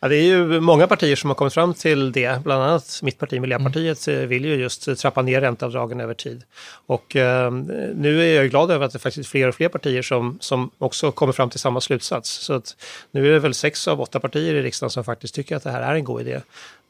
Ja, 0.00 0.08
det 0.08 0.16
är 0.16 0.22
ju 0.22 0.60
många 0.60 0.86
partier 0.86 1.16
som 1.16 1.30
har 1.30 1.34
kommit 1.34 1.54
fram 1.54 1.74
till 1.74 2.12
det. 2.12 2.42
Bland 2.44 2.62
annat 2.62 3.00
mitt 3.02 3.18
parti, 3.18 3.40
Miljöpartiet, 3.40 4.08
mm. 4.08 4.28
vill 4.28 4.44
ju 4.44 4.54
just 4.54 4.98
trappa 4.98 5.22
ner 5.22 5.40
ränteavdragen 5.40 6.00
över 6.00 6.14
tid. 6.14 6.42
Och 6.86 7.16
eh, 7.16 7.50
nu 7.94 8.22
är 8.22 8.36
jag 8.36 8.50
glad 8.50 8.70
över 8.70 8.86
att 8.86 8.92
det 8.92 8.98
faktiskt 8.98 9.28
är 9.28 9.30
fler 9.30 9.48
och 9.48 9.54
fler 9.54 9.68
partier 9.68 10.02
som, 10.02 10.38
som 10.40 10.70
också 10.78 11.12
kommer 11.12 11.32
fram 11.32 11.50
till 11.50 11.60
samma 11.60 11.80
slutsats. 11.80 12.30
Så 12.30 12.54
att 12.54 12.76
nu 13.10 13.28
är 13.28 13.32
det 13.32 13.38
väl 13.38 13.54
sex 13.54 13.88
av 13.88 14.00
åtta 14.00 14.20
partier 14.20 14.54
i 14.54 14.62
riksdagen 14.62 14.90
som 14.90 15.04
faktiskt 15.04 15.34
tycker 15.34 15.56
att 15.56 15.62
det 15.62 15.70
här 15.70 15.82
är 15.82 15.94
en 15.94 16.04
god 16.04 16.20
idé. 16.20 16.40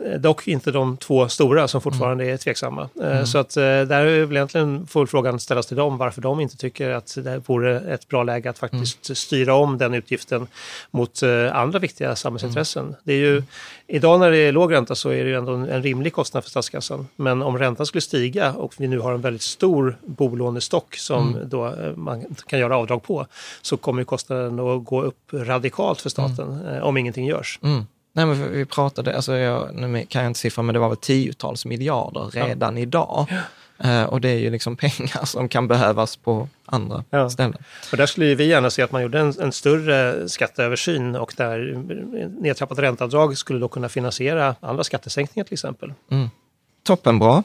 Eh, 0.07 0.21
dock 0.21 0.49
inte 0.49 0.71
de 0.71 0.97
två 0.97 1.29
stora 1.29 1.69
som 1.69 1.81
fortfarande 1.81 2.25
mm. 2.25 2.35
är 2.35 2.39
tveksamma. 2.39 2.89
Eh, 3.01 3.13
mm. 3.13 3.27
Så 3.27 3.39
att 3.39 3.57
eh, 3.57 3.63
där 3.63 4.05
är 4.05 4.25
väl 4.25 4.37
egentligen 4.37 4.87
får 4.87 5.07
frågan 5.07 5.41
ställas 5.41 5.67
till 5.67 5.77
dem 5.77 5.99
varför 5.99 6.21
de 6.21 6.41
inte 6.41 6.57
tycker 6.57 6.91
att 6.91 7.19
det 7.25 7.43
vore 7.49 7.81
ett 7.81 8.09
bra 8.09 8.23
läge 8.23 8.51
att 8.51 8.59
faktiskt 8.59 9.09
mm. 9.09 9.17
styra 9.17 9.55
om 9.55 9.79
den 9.79 9.95
utgiften 9.95 10.47
mot 10.91 11.23
andra 11.53 11.79
viktiga 11.79 12.17
samhällsintressen. 12.17 12.85
Mm. 12.85 12.97
Det 13.05 13.13
är 13.13 13.17
ju, 13.17 13.43
idag 13.87 14.21
när 14.21 14.31
det 14.31 14.39
är 14.39 14.53
låg 14.53 14.73
ränta 14.73 14.95
så 14.95 15.09
är 15.09 15.25
det 15.25 15.31
ju 15.31 15.37
ändå 15.37 15.53
en 15.53 15.83
rimlig 15.83 16.13
kostnad 16.13 16.43
för 16.43 16.51
statskassan. 16.51 17.09
Men 17.17 17.43
om 17.43 17.59
räntan 17.59 17.87
skulle 17.87 18.03
stiga 18.03 18.53
och 18.53 18.75
vi 18.79 18.89
nu 18.89 18.99
har 18.99 19.13
en 19.13 19.21
väldigt 19.21 19.43
stor 19.43 19.97
bolånestock 20.07 20.97
som 20.97 21.29
mm. 21.29 21.49
då 21.49 21.75
man 21.97 22.25
kan 22.47 22.59
göra 22.59 22.77
avdrag 22.77 23.03
på 23.03 23.27
så 23.63 23.77
kommer 23.77 24.05
kostnaden 24.05 24.61
att 24.61 24.85
gå 24.85 25.03
upp 25.03 25.19
radikalt 25.33 26.01
för 26.01 26.11
staten 26.11 26.61
mm. 26.61 26.83
om 26.83 26.97
ingenting 26.97 27.27
görs. 27.27 27.59
Nej, 28.13 28.27
men 28.27 28.53
vi 28.53 28.65
pratade, 28.65 29.17
alltså 29.17 29.37
jag, 29.37 29.75
nu 29.75 30.07
kan 30.09 30.23
jag 30.23 30.31
inte 30.31 30.41
siffran, 30.41 30.67
men 30.67 30.73
det 30.73 30.79
var 30.79 30.89
väl 30.89 30.97
tiotals 30.97 31.65
miljarder 31.65 32.31
redan 32.33 32.77
ja. 32.77 32.83
idag. 32.83 33.27
Ja. 33.31 33.41
Uh, 33.85 34.05
och 34.05 34.21
det 34.21 34.29
är 34.29 34.39
ju 34.39 34.51
liksom 34.51 34.77
pengar 34.77 35.25
som 35.25 35.49
kan 35.49 35.69
behövas 35.69 36.17
på 36.17 36.49
andra 36.67 37.05
ja. 37.11 37.31
ställen. 37.31 37.57
Och 37.93 37.97
där 37.97 38.07
skulle 38.07 38.35
vi 38.35 38.45
gärna 38.45 38.71
se 38.71 38.83
att 38.83 38.93
man 38.93 39.03
gjorde 39.03 39.21
en, 39.21 39.35
en 39.41 39.53
större 39.53 40.29
skatteöversyn 40.29 41.17
och 41.17 41.35
där 41.37 41.59
nedtrappat 42.43 42.79
ränteavdrag 42.79 43.39
skulle 43.39 43.59
då 43.59 43.69
kunna 43.69 43.89
finansiera 43.89 44.55
andra 44.61 44.85
skattesänkningar 44.85 45.45
till 45.45 45.55
exempel. 45.55 45.93
Mm. 46.11 46.31
Toppenbra. 46.85 47.43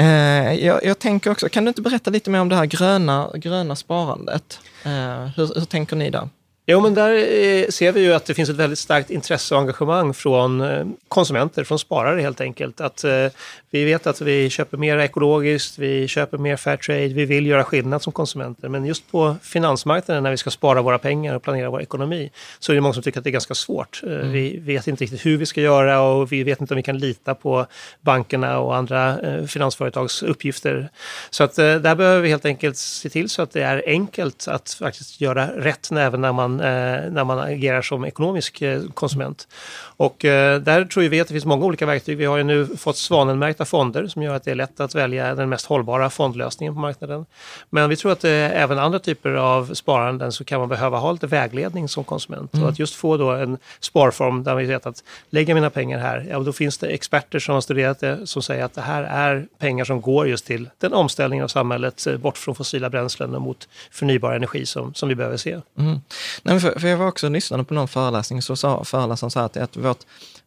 Uh, 0.00 0.54
jag, 0.54 0.84
jag, 0.84 0.98
tänker 0.98 1.30
också, 1.30 1.48
kan 1.48 1.64
du 1.64 1.68
inte 1.68 1.82
berätta 1.82 2.10
lite 2.10 2.30
mer 2.30 2.40
om 2.40 2.48
det 2.48 2.56
här 2.56 2.66
gröna, 2.66 3.30
gröna 3.34 3.76
sparandet? 3.76 4.60
Uh, 4.86 4.92
hur, 5.36 5.54
hur 5.54 5.64
tänker 5.64 5.96
ni 5.96 6.10
där? 6.10 6.28
Jo, 6.68 6.80
men 6.80 6.94
där 6.94 7.14
eh, 7.14 7.68
ser 7.68 7.92
vi 7.92 8.00
ju 8.00 8.14
att 8.14 8.26
det 8.26 8.34
finns 8.34 8.50
ett 8.50 8.56
väldigt 8.56 8.78
starkt 8.78 9.10
intresse 9.10 9.54
och 9.54 9.60
engagemang 9.60 10.14
från 10.14 10.60
eh, 10.60 10.86
konsumenter, 11.08 11.64
från 11.64 11.78
sparare 11.78 12.20
helt 12.20 12.40
enkelt. 12.40 12.80
Att 12.80 13.04
eh, 13.04 13.26
vi 13.70 13.84
vet 13.84 14.06
att 14.06 14.20
vi 14.20 14.50
köper 14.50 14.76
mer 14.76 14.98
ekologiskt, 14.98 15.78
vi 15.78 16.08
köper 16.08 16.38
mer 16.38 16.56
fair 16.56 16.76
trade, 16.76 17.08
vi 17.08 17.24
vill 17.24 17.46
göra 17.46 17.64
skillnad 17.64 18.02
som 18.02 18.12
konsumenter. 18.12 18.68
Men 18.68 18.86
just 18.86 19.10
på 19.10 19.36
finansmarknaden 19.42 20.22
när 20.22 20.30
vi 20.30 20.36
ska 20.36 20.50
spara 20.50 20.82
våra 20.82 20.98
pengar 20.98 21.34
och 21.34 21.42
planera 21.42 21.70
vår 21.70 21.82
ekonomi 21.82 22.30
så 22.58 22.72
är 22.72 22.74
det 22.74 22.80
många 22.80 22.94
som 22.94 23.02
tycker 23.02 23.20
att 23.20 23.24
det 23.24 23.30
är 23.30 23.32
ganska 23.32 23.54
svårt. 23.54 24.00
Mm. 24.02 24.32
Vi 24.32 24.56
vet 24.56 24.88
inte 24.88 25.04
riktigt 25.04 25.26
hur 25.26 25.36
vi 25.36 25.46
ska 25.46 25.60
göra 25.60 26.00
och 26.00 26.32
vi 26.32 26.42
vet 26.42 26.60
inte 26.60 26.74
om 26.74 26.76
vi 26.76 26.82
kan 26.82 26.98
lita 26.98 27.34
på 27.34 27.66
bankerna 28.00 28.58
och 28.58 28.76
andra 28.76 29.18
finansföretags 29.46 30.22
uppgifter. 30.22 30.88
Så 31.30 31.44
att 31.44 31.56
där 31.56 31.94
behöver 31.94 32.20
vi 32.20 32.28
helt 32.28 32.44
enkelt 32.44 32.76
se 32.76 33.08
till 33.08 33.28
så 33.28 33.42
att 33.42 33.50
det 33.50 33.62
är 33.62 33.82
enkelt 33.86 34.48
att 34.48 34.70
faktiskt 34.70 35.20
göra 35.20 35.46
rätt 35.46 35.92
även 35.92 36.20
när 36.20 36.32
man 36.32 36.55
eh, 36.60 37.10
när 37.10 37.24
man 37.24 37.38
agerar 37.38 37.82
som 37.82 38.04
ekonomisk 38.04 38.62
eh, 38.62 38.82
konsument. 38.94 39.48
Och 39.96 40.24
eh, 40.24 40.60
där 40.60 40.84
tror 40.84 41.02
vi 41.02 41.20
att 41.20 41.28
det 41.28 41.34
finns 41.34 41.44
många 41.44 41.64
olika 41.64 41.86
verktyg. 41.86 42.16
Vi 42.16 42.24
har 42.24 42.36
ju 42.36 42.42
nu 42.42 42.66
fått 42.66 42.96
svanenmärkta 42.96 43.64
fonder 43.64 44.06
som 44.06 44.22
gör 44.22 44.34
att 44.34 44.44
det 44.44 44.50
är 44.50 44.54
lätt 44.54 44.80
att 44.80 44.94
välja 44.94 45.34
den 45.34 45.48
mest 45.48 45.66
hållbara 45.66 46.10
fondlösningen 46.10 46.74
på 46.74 46.80
marknaden. 46.80 47.26
Men 47.70 47.88
vi 47.88 47.96
tror 47.96 48.12
att 48.12 48.24
även 48.24 48.78
andra 48.78 48.98
typer 48.98 49.30
av 49.30 49.74
sparanden 49.74 50.32
så 50.32 50.44
kan 50.44 50.60
man 50.60 50.68
behöva 50.68 50.98
ha 50.98 51.12
lite 51.12 51.26
vägledning 51.26 51.88
som 51.88 52.04
konsument. 52.04 52.54
Mm. 52.54 52.64
Och 52.64 52.72
att 52.72 52.78
just 52.78 52.94
få 52.94 53.16
då 53.16 53.30
en 53.30 53.58
sparform 53.80 54.44
där 54.44 54.54
vi 54.54 54.64
vet 54.64 54.86
att 54.86 55.04
lägga 55.30 55.54
mina 55.54 55.70
pengar 55.70 55.98
här, 55.98 56.26
ja 56.30 56.38
då 56.38 56.52
finns 56.52 56.78
det 56.78 56.86
experter 56.86 57.38
som 57.38 57.54
har 57.54 57.60
studerat 57.60 58.00
det 58.00 58.26
som 58.26 58.42
säger 58.42 58.64
att 58.64 58.74
det 58.74 58.80
här 58.80 59.02
är 59.02 59.46
pengar 59.58 59.84
som 59.84 60.00
går 60.00 60.28
just 60.28 60.46
till 60.46 60.68
den 60.78 60.92
omställningen 60.92 61.44
av 61.44 61.48
samhället 61.48 62.06
bort 62.20 62.38
från 62.38 62.54
fossila 62.54 62.90
bränslen 62.90 63.34
och 63.34 63.42
mot 63.42 63.68
förnybar 63.90 64.32
energi 64.32 64.66
som, 64.66 64.94
som 64.94 65.08
vi 65.08 65.14
behöver 65.14 65.36
se. 65.36 65.60
Mm. 65.78 66.00
Nej, 66.46 66.60
för, 66.60 66.80
för 66.80 66.88
jag 66.88 66.96
var 66.96 67.06
också 67.06 67.28
lyssnade 67.28 67.64
på 67.64 67.74
någon 67.74 67.88
föreläsning 67.88 68.42
så 68.42 68.56
sa 68.56 68.84
föreläsaren 68.84 69.30
så 69.30 69.38
här 69.38 69.46
att, 69.46 69.56
att 69.56 69.76
vårt, 69.76 69.98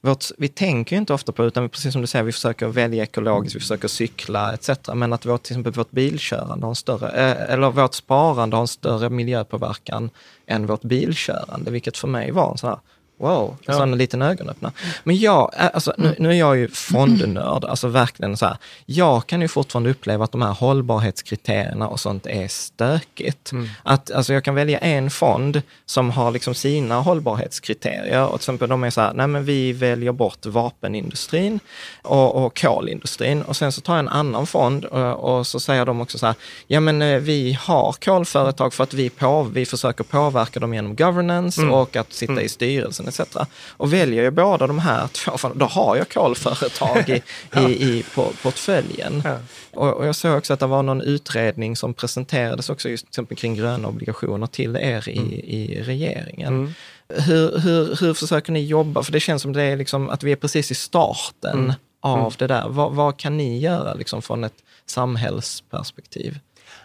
vårt, 0.01 0.25
vi 0.37 0.47
tänker 0.47 0.95
inte 0.95 1.13
ofta 1.13 1.31
på, 1.31 1.45
utan 1.45 1.69
precis 1.69 1.93
som 1.93 2.01
du 2.01 2.07
säger, 2.07 2.23
vi 2.23 2.31
försöker 2.31 2.67
välja 2.67 3.03
ekologiskt, 3.03 3.55
vi 3.55 3.59
försöker 3.59 3.87
cykla 3.87 4.53
etc. 4.53 4.69
Men 4.93 5.13
att 5.13 5.25
vårt, 5.25 5.43
till 5.43 5.53
exempel 5.53 5.73
vårt 5.73 5.91
bilkörande 5.91 6.65
har 6.65 6.69
en 6.69 6.75
större, 6.75 7.09
eh, 7.09 7.53
eller 7.53 7.69
vårt 7.69 7.93
sparande 7.93 8.55
har 8.55 8.61
en 8.61 8.67
större 8.67 9.09
miljöpåverkan 9.09 10.09
än 10.47 10.65
vårt 10.65 10.81
bilkörande, 10.81 11.71
vilket 11.71 11.97
för 11.97 12.07
mig 12.07 12.31
var 12.31 12.51
en 12.51 12.57
sån 12.57 12.69
här, 12.69 12.79
Wow, 13.19 13.57
ja. 13.65 13.73
sån 13.73 13.97
liten 13.97 14.21
ögonöppnare. 14.21 14.73
Men 15.03 15.17
jag, 15.17 15.51
alltså, 15.55 15.93
nu, 15.97 16.15
nu, 16.19 16.29
är 16.29 16.33
jag 16.33 16.57
ju 16.57 16.67
fondnörd, 16.67 17.65
alltså 17.65 17.87
verkligen 17.87 18.37
så 18.37 18.45
här. 18.45 18.57
Jag 18.85 19.27
kan 19.27 19.41
ju 19.41 19.47
fortfarande 19.47 19.89
uppleva 19.89 20.23
att 20.23 20.31
de 20.31 20.41
här 20.41 20.53
hållbarhetskriterierna 20.53 21.87
och 21.87 21.99
sånt 21.99 22.25
är 22.25 22.47
stökigt. 22.47 23.51
Mm. 23.51 23.69
Att, 23.83 24.11
alltså, 24.11 24.33
jag 24.33 24.43
kan 24.43 24.55
välja 24.55 24.79
en 24.79 25.09
fond 25.09 25.61
som 25.85 26.11
har 26.11 26.31
liksom 26.31 26.53
sina 26.53 27.01
hållbarhetskriterier. 27.01 28.23
Och 28.23 28.29
till 28.29 28.35
exempel 28.35 28.69
de 28.69 28.83
är 28.83 28.89
så 28.89 29.01
här, 29.01 29.13
nej 29.13 29.27
men 29.27 29.45
vi 29.45 29.73
väljer 29.73 30.11
bort 30.11 30.45
vapenindustrin 30.45 31.59
och, 32.01 32.45
och 32.45 32.61
kolindustrin. 32.61 33.41
Och 33.41 33.55
sen 33.55 33.71
så 33.71 33.81
tar 33.81 33.93
jag 33.93 33.99
en 33.99 34.09
annan 34.09 34.47
fond 34.47 34.85
och, 34.85 35.37
och 35.37 35.47
så 35.47 35.59
säger 35.59 35.85
de 35.85 36.01
också 36.01 36.17
så 36.17 36.25
här, 36.25 36.35
ja 36.67 36.79
men 36.79 37.01
eh, 37.01 37.19
vi 37.19 37.57
har 37.61 37.95
kolföretag 38.05 38.73
för 38.73 38.83
att 38.83 38.93
vi, 38.93 39.09
på, 39.09 39.43
vi 39.43 39.65
försöker 39.65 40.03
påverka 40.03 40.59
dem 40.59 40.73
genom 40.73 40.95
governance 40.95 41.61
mm. 41.61 41.73
och 41.73 41.95
att 41.95 42.13
sitta 42.13 42.33
mm. 42.33 42.45
i 42.45 42.49
styrelsen 42.49 43.07
etc. 43.09 43.37
Och 43.69 43.93
väljer 43.93 44.23
jag 44.23 44.33
båda 44.33 44.67
de 44.67 44.79
här 44.79 45.07
två, 45.07 45.31
då 45.55 45.65
har 45.65 45.95
jag 45.95 46.09
kolföretag 46.09 47.09
i, 47.09 47.21
ja. 47.51 47.69
i, 47.69 47.71
i 47.71 48.05
på 48.15 48.31
portföljen. 48.43 49.21
Ja. 49.25 49.37
Och, 49.71 49.93
och, 49.93 50.07
jag 50.07 50.15
såg 50.15 50.37
också 50.37 50.53
att 50.53 50.59
det 50.59 50.67
var 50.67 50.83
någon 50.83 51.01
utredning 51.01 51.75
som 51.75 51.93
presenterades 51.93 52.69
också 52.69 52.89
just 52.89 53.05
till 53.05 53.09
exempel 53.09 53.37
kring 53.37 53.55
gröna 53.55 53.87
obligationer 53.87 54.47
till 54.47 54.75
er 54.75 55.09
i, 55.09 55.17
mm. 55.17 55.31
i 55.33 55.81
regeringen. 55.85 56.53
Mm. 56.53 56.73
Hur, 57.13 57.59
hur, 57.59 57.95
hur 57.99 58.13
försöker 58.13 58.51
ni 58.51 58.65
jobba? 58.65 59.03
För 59.03 59.11
det 59.11 59.19
känns 59.19 59.41
som 59.41 59.53
det 59.53 59.63
är 59.63 59.77
liksom 59.77 60.09
att 60.09 60.23
vi 60.23 60.31
är 60.31 60.35
precis 60.35 60.71
i 60.71 60.75
starten 60.75 61.59
mm. 61.59 61.73
av 62.01 62.19
mm. 62.19 62.31
det 62.37 62.47
där. 62.47 62.69
Vad, 62.69 62.91
vad, 62.93 63.17
kan 63.17 63.37
ni 63.37 63.59
göra 63.59 63.93
liksom 63.93 64.21
från 64.21 64.43
ett 64.43 64.63
samhällsperspektiv? 64.85 66.39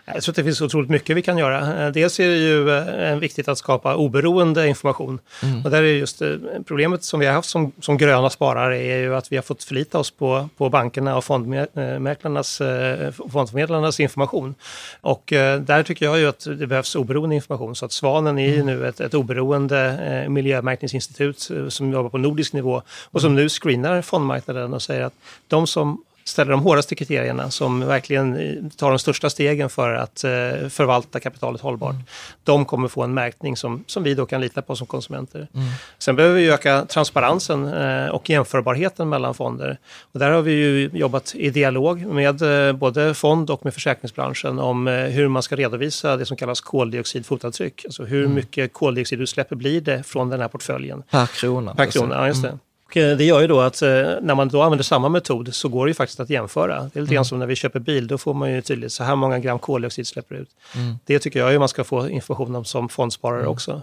Jag 0.06 0.22
tror 0.22 0.32
att 0.32 0.36
det 0.36 0.44
finns 0.44 0.60
otroligt 0.60 0.90
mycket 0.90 1.16
vi 1.16 1.22
kan 1.22 1.38
göra. 1.38 1.86
Eh, 1.86 1.92
dels 1.92 2.20
är 2.20 2.28
det 2.28 2.36
ju 2.36 2.70
eh, 2.70 3.16
viktigt 3.16 3.48
att 3.48 3.58
skapa 3.58 3.96
oberoende 3.96 4.68
information. 4.68 5.18
Mm. 5.42 5.64
Och 5.64 5.70
där 5.70 5.82
är 5.82 5.86
just 5.86 6.22
eh, 6.22 6.36
problemet 6.66 7.04
som 7.04 7.20
vi 7.20 7.26
har 7.26 7.32
haft 7.32 7.48
som, 7.48 7.72
som 7.80 7.98
gröna 7.98 8.30
sparare 8.30 8.78
är 8.78 8.98
ju 8.98 9.14
att 9.14 9.32
vi 9.32 9.36
har 9.36 9.42
fått 9.42 9.64
förlita 9.64 9.98
oss 9.98 10.10
på, 10.10 10.48
på 10.56 10.70
bankerna 10.70 11.16
och 11.16 11.24
fondmäklarnas, 11.24 12.62
fondförmedlarnas 13.32 14.00
information. 14.00 14.54
Och 15.00 15.22
där 15.60 15.82
tycker 15.82 16.06
jag 16.06 16.18
ju 16.18 16.28
att 16.28 16.46
det 16.58 16.66
behövs 16.66 16.96
oberoende 16.96 17.34
information. 17.34 17.76
Så 17.76 17.84
att 17.84 17.92
Svanen 17.92 18.38
är 18.38 18.48
ju 18.48 18.60
mm. 18.60 18.66
nu 18.66 18.88
ett, 18.88 19.00
ett 19.00 19.14
oberoende 19.14 20.26
miljömärkningsinstitut 20.28 21.50
som 21.68 21.92
jobbar 21.92 22.10
på 22.10 22.18
nordisk 22.18 22.52
nivå 22.52 22.82
och 23.10 23.20
som 23.20 23.34
nu 23.34 23.48
screenar 23.48 24.02
fondmarknaden 24.02 24.74
och 24.74 24.82
säger 24.82 25.02
att 25.02 25.14
de 25.48 25.66
som 25.66 26.02
ställer 26.24 26.50
de 26.50 26.60
hårdaste 26.60 26.94
kriterierna 26.94 27.50
som 27.50 27.80
verkligen 27.80 28.36
eh, 28.36 28.70
tar 28.76 28.90
de 28.90 28.98
största 28.98 29.30
stegen 29.30 29.70
för 29.70 29.94
att 29.94 30.24
eh, 30.24 30.30
förvalta 30.68 31.20
kapitalet 31.20 31.60
hållbart. 31.60 31.92
Mm. 31.92 32.04
De 32.44 32.64
kommer 32.64 32.88
få 32.88 33.02
en 33.02 33.14
märkning 33.14 33.56
som, 33.56 33.84
som 33.86 34.02
vi 34.02 34.14
då 34.14 34.26
kan 34.26 34.40
lita 34.40 34.62
på 34.62 34.76
som 34.76 34.86
konsumenter. 34.86 35.48
Mm. 35.54 35.66
Sen 35.98 36.16
behöver 36.16 36.36
vi 36.36 36.50
öka 36.50 36.84
transparensen 36.84 37.66
eh, 37.66 38.08
och 38.08 38.30
jämförbarheten 38.30 39.08
mellan 39.08 39.34
fonder. 39.34 39.78
Och 40.12 40.18
där 40.18 40.30
har 40.30 40.42
vi 40.42 40.52
ju 40.52 40.90
jobbat 40.92 41.34
i 41.34 41.50
dialog 41.50 42.06
med 42.06 42.42
både 42.76 43.14
fond 43.14 43.50
och 43.50 43.64
med 43.64 43.74
försäkringsbranschen 43.74 44.58
om 44.58 44.86
hur 44.86 45.28
man 45.28 45.42
ska 45.42 45.56
redovisa 45.56 46.16
det 46.16 46.26
som 46.26 46.36
kallas 46.36 46.60
koldioxidfotavtryck. 46.60 47.84
Alltså 47.84 48.04
hur 48.04 48.24
mm. 48.24 48.34
mycket 48.34 48.72
koldioxidutsläpp 48.72 49.48
blir 49.48 49.80
det 49.80 50.02
från 50.02 50.28
den 50.28 50.40
här 50.40 50.48
portföljen. 50.48 51.02
Per 51.10 51.26
krona. 51.26 51.74
Per 51.74 51.86
krona, 51.86 52.14
ja, 52.14 52.26
just 52.26 52.42
det. 52.42 52.58
Eh, 52.96 53.16
det 53.16 53.24
gör 53.24 53.40
ju 53.40 53.46
då 53.46 53.60
att 53.60 53.82
eh, 53.82 53.88
när 54.22 54.34
man 54.34 54.48
då 54.48 54.62
använder 54.62 54.84
samma 54.84 55.08
metod 55.08 55.54
så 55.54 55.68
går 55.68 55.86
det 55.86 55.90
ju 55.90 55.94
faktiskt 55.94 56.20
att 56.20 56.30
jämföra. 56.30 56.90
Det 56.92 56.98
är 56.98 57.00
lite 57.00 57.14
grann 57.14 57.20
mm. 57.20 57.24
som 57.24 57.38
när 57.38 57.46
vi 57.46 57.56
köper 57.56 57.80
bil, 57.80 58.06
då 58.06 58.18
får 58.18 58.34
man 58.34 58.52
ju 58.52 58.62
tydligt 58.62 58.92
så 58.92 59.04
här 59.04 59.16
många 59.16 59.38
gram 59.38 59.58
koldioxid 59.58 60.06
släpper 60.06 60.34
ut. 60.34 60.48
Mm. 60.74 60.98
Det 61.04 61.18
tycker 61.18 61.40
jag 61.40 61.52
ju 61.52 61.58
man 61.58 61.68
ska 61.68 61.84
få 61.84 62.08
information 62.08 62.54
om 62.54 62.64
som 62.64 62.88
fondsparare 62.88 63.40
mm. 63.40 63.52
också. 63.52 63.82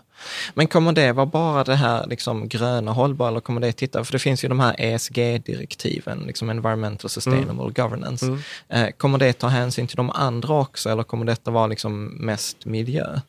Men 0.54 0.68
kommer 0.68 0.94
det 0.94 1.12
vara 1.12 1.26
bara 1.26 1.64
det 1.64 1.76
här 1.76 2.08
liksom 2.08 2.48
gröna 2.48 2.92
hållbara 2.92 3.30
eller 3.30 3.40
kommer 3.40 3.62
det 3.62 3.72
titta, 3.72 4.04
för 4.04 4.12
det 4.14 4.20
finns 4.20 4.44
ju 4.44 4.48
de 4.48 4.60
här 4.60 4.76
ESG-direktiven, 4.78 6.24
liksom 6.28 6.50
Environmental 6.50 7.10
Sustainable 7.10 7.52
mm. 7.52 7.74
Governance. 7.74 8.26
Mm. 8.26 8.40
Eh, 8.70 8.90
kommer 8.98 9.18
det 9.18 9.34
ta 9.34 9.48
hänsyn 9.48 9.88
till 9.88 9.98
de 9.98 10.10
andra 10.10 10.54
också 10.54 10.90
eller 10.90 11.04
kommer 11.04 11.26
detta 11.26 11.52
vara 11.52 11.68
liksom 11.68 12.06
mest 12.06 12.66
miljö? 12.66 13.20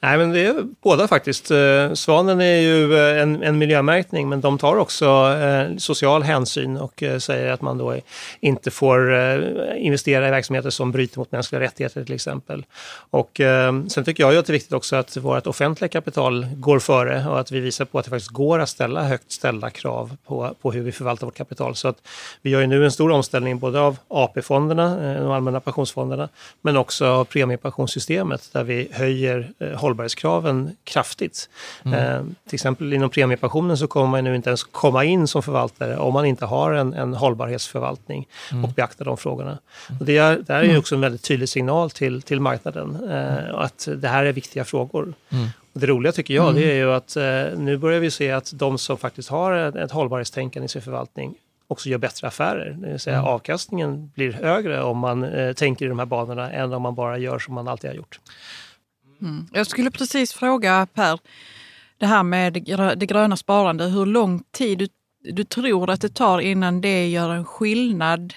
Nej, 0.00 0.18
men 0.18 0.32
det 0.32 0.46
är 0.46 0.66
båda 0.82 1.08
faktiskt. 1.08 1.50
Eh, 1.50 1.92
svanen 1.92 2.40
är 2.40 2.60
ju 2.60 2.98
eh, 2.98 3.22
en, 3.22 3.42
en 3.42 3.58
miljömärkning, 3.58 4.28
men 4.28 4.40
de 4.40 4.58
tar 4.58 4.76
också 4.76 5.06
eh, 5.40 5.76
social 5.76 6.22
hänsyn 6.22 6.76
och 6.76 7.02
säger 7.18 7.52
att 7.52 7.62
man 7.62 7.78
då 7.78 7.96
inte 8.40 8.70
får 8.70 9.14
investera 9.76 10.28
i 10.28 10.30
verksamheter 10.30 10.70
som 10.70 10.92
bryter 10.92 11.18
mot 11.18 11.32
mänskliga 11.32 11.60
rättigheter 11.60 12.04
till 12.04 12.14
exempel. 12.14 12.64
Och 13.10 13.40
sen 13.88 14.04
tycker 14.04 14.22
jag 14.22 14.32
ju 14.32 14.38
att 14.38 14.46
det 14.46 14.50
är 14.50 14.52
viktigt 14.52 14.72
också 14.72 14.96
att 14.96 15.16
vårt 15.16 15.46
offentliga 15.46 15.88
kapital 15.88 16.46
går 16.56 16.78
före 16.78 17.28
och 17.28 17.40
att 17.40 17.52
vi 17.52 17.60
visar 17.60 17.84
på 17.84 17.98
att 17.98 18.04
det 18.04 18.10
faktiskt 18.10 18.30
går 18.30 18.58
att 18.58 18.68
ställa 18.68 19.02
högt 19.02 19.32
ställda 19.32 19.70
krav 19.70 20.16
på, 20.26 20.54
på 20.62 20.72
hur 20.72 20.82
vi 20.82 20.92
förvaltar 20.92 21.26
vårt 21.26 21.36
kapital. 21.36 21.74
Så 21.74 21.88
att 21.88 21.96
vi 22.42 22.50
gör 22.50 22.60
ju 22.60 22.66
nu 22.66 22.84
en 22.84 22.92
stor 22.92 23.10
omställning 23.10 23.58
både 23.58 23.80
av 23.80 23.96
AP-fonderna, 24.08 25.14
de 25.20 25.30
allmänna 25.30 25.60
pensionsfonderna, 25.60 26.28
men 26.62 26.76
också 26.76 27.06
av 27.06 27.24
premiepensionssystemet 27.24 28.48
där 28.52 28.64
vi 28.64 28.88
höjer 28.92 29.52
hållbarhetskraven 29.88 30.76
kraftigt. 30.84 31.48
Mm. 31.84 31.98
Eh, 31.98 32.22
till 32.46 32.54
exempel 32.54 32.92
inom 32.92 33.10
premiepensionen 33.10 33.78
så 33.78 33.86
kommer 33.86 34.06
man 34.06 34.24
nu 34.24 34.36
inte 34.36 34.50
ens 34.50 34.64
komma 34.64 35.04
in 35.04 35.28
som 35.28 35.42
förvaltare 35.42 35.96
om 35.96 36.14
man 36.14 36.24
inte 36.24 36.46
har 36.46 36.72
en, 36.72 36.94
en 36.94 37.14
hållbarhetsförvaltning 37.14 38.26
mm. 38.52 38.64
och 38.64 38.70
beaktar 38.70 39.04
de 39.04 39.16
frågorna. 39.16 39.58
Och 40.00 40.06
det, 40.06 40.16
är, 40.16 40.38
det 40.38 40.52
här 40.52 40.60
är 40.60 40.64
ju 40.64 40.68
mm. 40.68 40.80
också 40.80 40.94
en 40.94 41.00
väldigt 41.00 41.22
tydlig 41.22 41.48
signal 41.48 41.90
till, 41.90 42.22
till 42.22 42.40
marknaden 42.40 43.10
eh, 43.10 43.54
att 43.54 43.88
det 43.96 44.08
här 44.08 44.24
är 44.24 44.32
viktiga 44.32 44.64
frågor. 44.64 45.14
Mm. 45.30 45.48
Och 45.72 45.80
det 45.80 45.86
roliga 45.86 46.12
tycker 46.12 46.34
jag 46.34 46.54
det 46.54 46.70
är 46.70 46.74
ju 46.74 46.92
att 46.92 47.16
eh, 47.16 47.58
nu 47.58 47.76
börjar 47.76 48.00
vi 48.00 48.10
se 48.10 48.30
att 48.30 48.52
de 48.54 48.78
som 48.78 48.96
faktiskt 48.96 49.28
har 49.28 49.52
ett, 49.52 49.76
ett 49.76 49.90
hållbarhetstänkande 49.90 50.64
i 50.64 50.68
sin 50.68 50.82
förvaltning 50.82 51.34
också 51.68 51.88
gör 51.88 51.98
bättre 51.98 52.26
affärer. 52.26 52.76
Det 52.78 52.88
vill 52.88 53.00
säga 53.00 53.16
mm. 53.16 53.28
avkastningen 53.28 54.10
blir 54.14 54.32
högre 54.32 54.82
om 54.82 54.98
man 54.98 55.24
eh, 55.24 55.52
tänker 55.52 55.86
i 55.86 55.88
de 55.88 55.98
här 55.98 56.06
banorna 56.06 56.52
än 56.52 56.72
om 56.72 56.82
man 56.82 56.94
bara 56.94 57.18
gör 57.18 57.38
som 57.38 57.54
man 57.54 57.68
alltid 57.68 57.90
har 57.90 57.96
gjort. 57.96 58.20
Mm. 59.22 59.46
Jag 59.52 59.66
skulle 59.66 59.90
precis 59.90 60.32
fråga 60.32 60.86
Per, 60.94 61.20
det 61.98 62.06
här 62.06 62.22
med 62.22 62.52
det 62.96 63.06
gröna 63.06 63.36
sparandet, 63.36 63.92
hur 63.92 64.06
lång 64.06 64.42
tid 64.50 64.78
du, 64.78 64.88
du 65.32 65.44
tror 65.44 65.90
att 65.90 66.00
det 66.00 66.14
tar 66.14 66.40
innan 66.40 66.80
det 66.80 67.08
gör 67.08 67.30
en 67.30 67.44
skillnad 67.44 68.34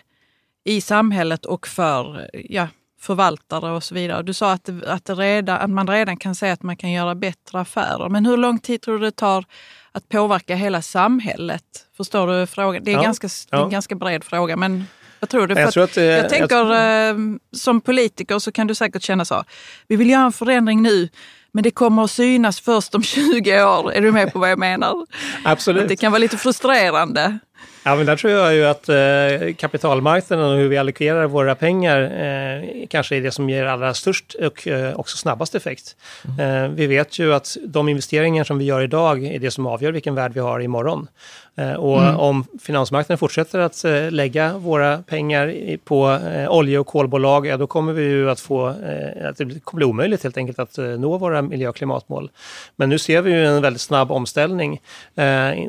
i 0.63 0.82
samhället 0.82 1.46
och 1.46 1.67
för 1.67 2.30
ja, 2.34 2.67
förvaltare 3.00 3.72
och 3.72 3.84
så 3.84 3.96
vidare. 3.96 4.24
Du 4.24 4.34
sa 4.34 4.52
att, 4.52 4.70
att, 4.88 5.10
redan, 5.10 5.60
att 5.60 5.70
man 5.70 5.88
redan 5.88 6.17
kan 6.17 6.36
säga 6.36 6.54
att 6.54 6.63
man 6.63 6.78
kan 6.78 6.91
göra 6.91 7.15
bättre 7.15 7.60
affärer. 7.60 8.10
Men 8.10 8.26
hur 8.26 8.38
lång 8.38 8.60
tid 8.60 8.82
tror 8.82 9.00
du 9.00 9.06
det 9.06 9.12
tar 9.12 9.46
att 9.91 10.10
påverka 10.10 10.56
hela 10.56 10.82
samhället? 10.82 11.63
Förstår 11.98 12.28
du 12.28 12.48
frågan? 12.48 12.84
Det 12.84 12.91
är, 12.91 12.96
ja, 12.96 13.02
ganska, 13.02 13.28
ja. 13.50 13.63
en 13.63 13.70
ganska 13.70 13.96
bred 13.96 14.24
fråga. 14.24 14.56
Men 14.56 14.86
vad 15.21 15.29
tror 15.29 15.47
du? 15.47 15.55
Jag, 15.60 15.73
tror 15.73 15.84
att, 15.84 15.97
jag 15.97 16.29
tänker 16.29 16.55
jag... 16.55 17.10
Eh, 17.10 17.15
som 17.51 17.81
politiker 17.81 18.39
så 18.39 18.51
kan 18.51 18.67
du 18.67 18.75
säkert 18.75 19.03
känna 19.03 19.25
så. 19.25 19.43
Vi 19.88 19.95
vill 19.95 20.10
göra 20.10 20.25
en 20.25 20.31
förändring 20.31 20.81
nu 20.81 21.10
men 21.51 21.63
det 21.63 21.71
kommer 21.71 22.03
att 22.03 22.12
synas 22.12 22.62
först 22.62 22.95
om 22.95 23.03
20 23.03 23.63
år. 23.63 23.93
Är 23.93 24.01
du 24.01 24.12
med 24.12 24.34
på 24.34 24.39
vad 24.39 24.51
jag 24.51 24.60
menar? 24.60 25.05
Absolut. 25.43 25.88
det 25.88 25.95
kan 25.95 26.12
vara 26.12 26.19
lite 26.19 26.38
frustrerande. 26.38 27.39
Ja, 27.84 27.96
men 27.96 28.06
där 28.06 28.15
tror 28.15 28.34
jag 28.34 28.54
ju 28.54 28.65
att 28.65 28.89
eh, 28.89 29.56
kapitalmarknaden 29.56 30.46
och 30.46 30.58
hur 30.58 30.67
vi 30.67 30.78
allokerar 30.78 31.28
våra 31.28 31.56
pengar 31.56 32.02
eh, 32.02 32.88
kanske 32.89 33.15
är 33.15 33.22
det 33.22 33.32
som 33.32 33.50
ger 33.50 33.65
allra 33.65 33.94
störst 33.94 34.34
och 34.34 34.67
eh, 34.67 35.00
också 35.00 35.17
snabbast 35.17 35.56
effekt. 35.56 35.96
Mm. 36.26 36.63
Eh, 36.63 36.70
vi 36.70 36.88
vet 36.88 37.20
ju 37.20 37.34
att 37.34 37.58
de 37.65 37.89
investeringar 37.89 38.44
som 38.44 38.58
vi 38.58 38.65
gör 38.65 38.82
idag 38.82 39.26
är 39.26 39.39
det 39.39 39.52
som 39.52 39.65
avgör 39.65 39.91
vilken 39.91 40.15
värld 40.15 40.32
vi 40.34 40.39
har 40.39 40.60
imorgon. 40.60 41.08
Eh, 41.56 41.74
och 41.74 42.02
mm. 42.02 42.15
om 42.15 42.46
finansmarknaden 42.62 43.17
fortsätter 43.17 43.60
att 43.60 43.84
eh, 43.84 44.12
lägga 44.12 44.58
våra 44.58 44.98
pengar 44.98 45.78
på 45.84 46.20
olje 46.50 46.80
och 46.80 46.88
kolbolag, 46.88 47.48
ja, 47.48 47.58
då 47.58 47.67
kommer 47.67 47.94
vi 47.94 48.04
ju 48.04 48.30
att 48.30 48.39
få, 48.39 48.67
att 48.67 49.38
det 49.38 49.63
kommer 49.63 49.76
bli 49.76 49.86
omöjligt 49.86 50.24
helt 50.24 50.38
enkelt 50.38 50.60
att 50.60 50.78
nå 50.78 51.17
våra 51.17 51.41
miljö 51.41 51.70
och 51.70 51.76
klimatmål. 51.76 52.32
Men 52.76 52.89
nu 52.89 53.00
ser 53.00 53.22
vi 53.22 53.32
ju 53.32 53.46
en 53.46 53.62
väldigt 53.62 53.82
snabb 53.82 54.12
omställning. 54.12 54.82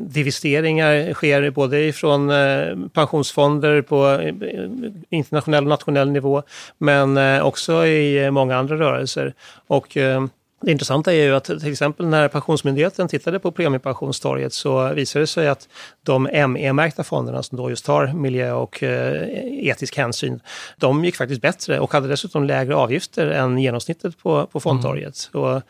Divesteringar 0.01 1.13
sker 1.13 1.49
både 1.49 1.77
ifrån 2.03 2.89
pensionsfonder 2.89 3.81
på 3.81 4.31
internationell 5.09 5.63
och 5.63 5.69
nationell 5.69 6.11
nivå, 6.11 6.43
men 6.77 7.41
också 7.41 7.85
i 7.85 8.31
många 8.31 8.57
andra 8.57 8.75
rörelser. 8.75 9.33
Och 9.67 9.97
det 10.65 10.71
intressanta 10.71 11.13
är 11.13 11.23
ju 11.23 11.35
att 11.35 11.43
till 11.43 11.71
exempel 11.71 12.05
när 12.05 12.27
Pensionsmyndigheten 12.27 13.07
tittade 13.07 13.39
på 13.39 13.51
premiepensionstorget 13.51 14.53
så 14.53 14.93
visade 14.93 15.23
det 15.23 15.27
sig 15.27 15.47
att 15.47 15.67
de 16.03 16.23
ME-märkta 16.47 17.03
fonderna 17.03 17.43
som 17.43 17.57
då 17.57 17.69
just 17.69 17.87
har 17.87 18.07
miljö 18.07 18.51
och 18.51 18.83
eh, 18.83 19.29
etisk 19.67 19.97
hänsyn, 19.97 20.39
de 20.77 21.05
gick 21.05 21.15
faktiskt 21.15 21.41
bättre 21.41 21.79
och 21.79 21.93
hade 21.93 22.07
dessutom 22.07 22.43
lägre 22.43 22.75
avgifter 22.75 23.27
än 23.27 23.57
genomsnittet 23.57 24.17
på, 24.17 24.45
på 24.45 24.59
fondtorget. 24.59 25.29
Mm. 25.33 25.45
Och 25.45 25.61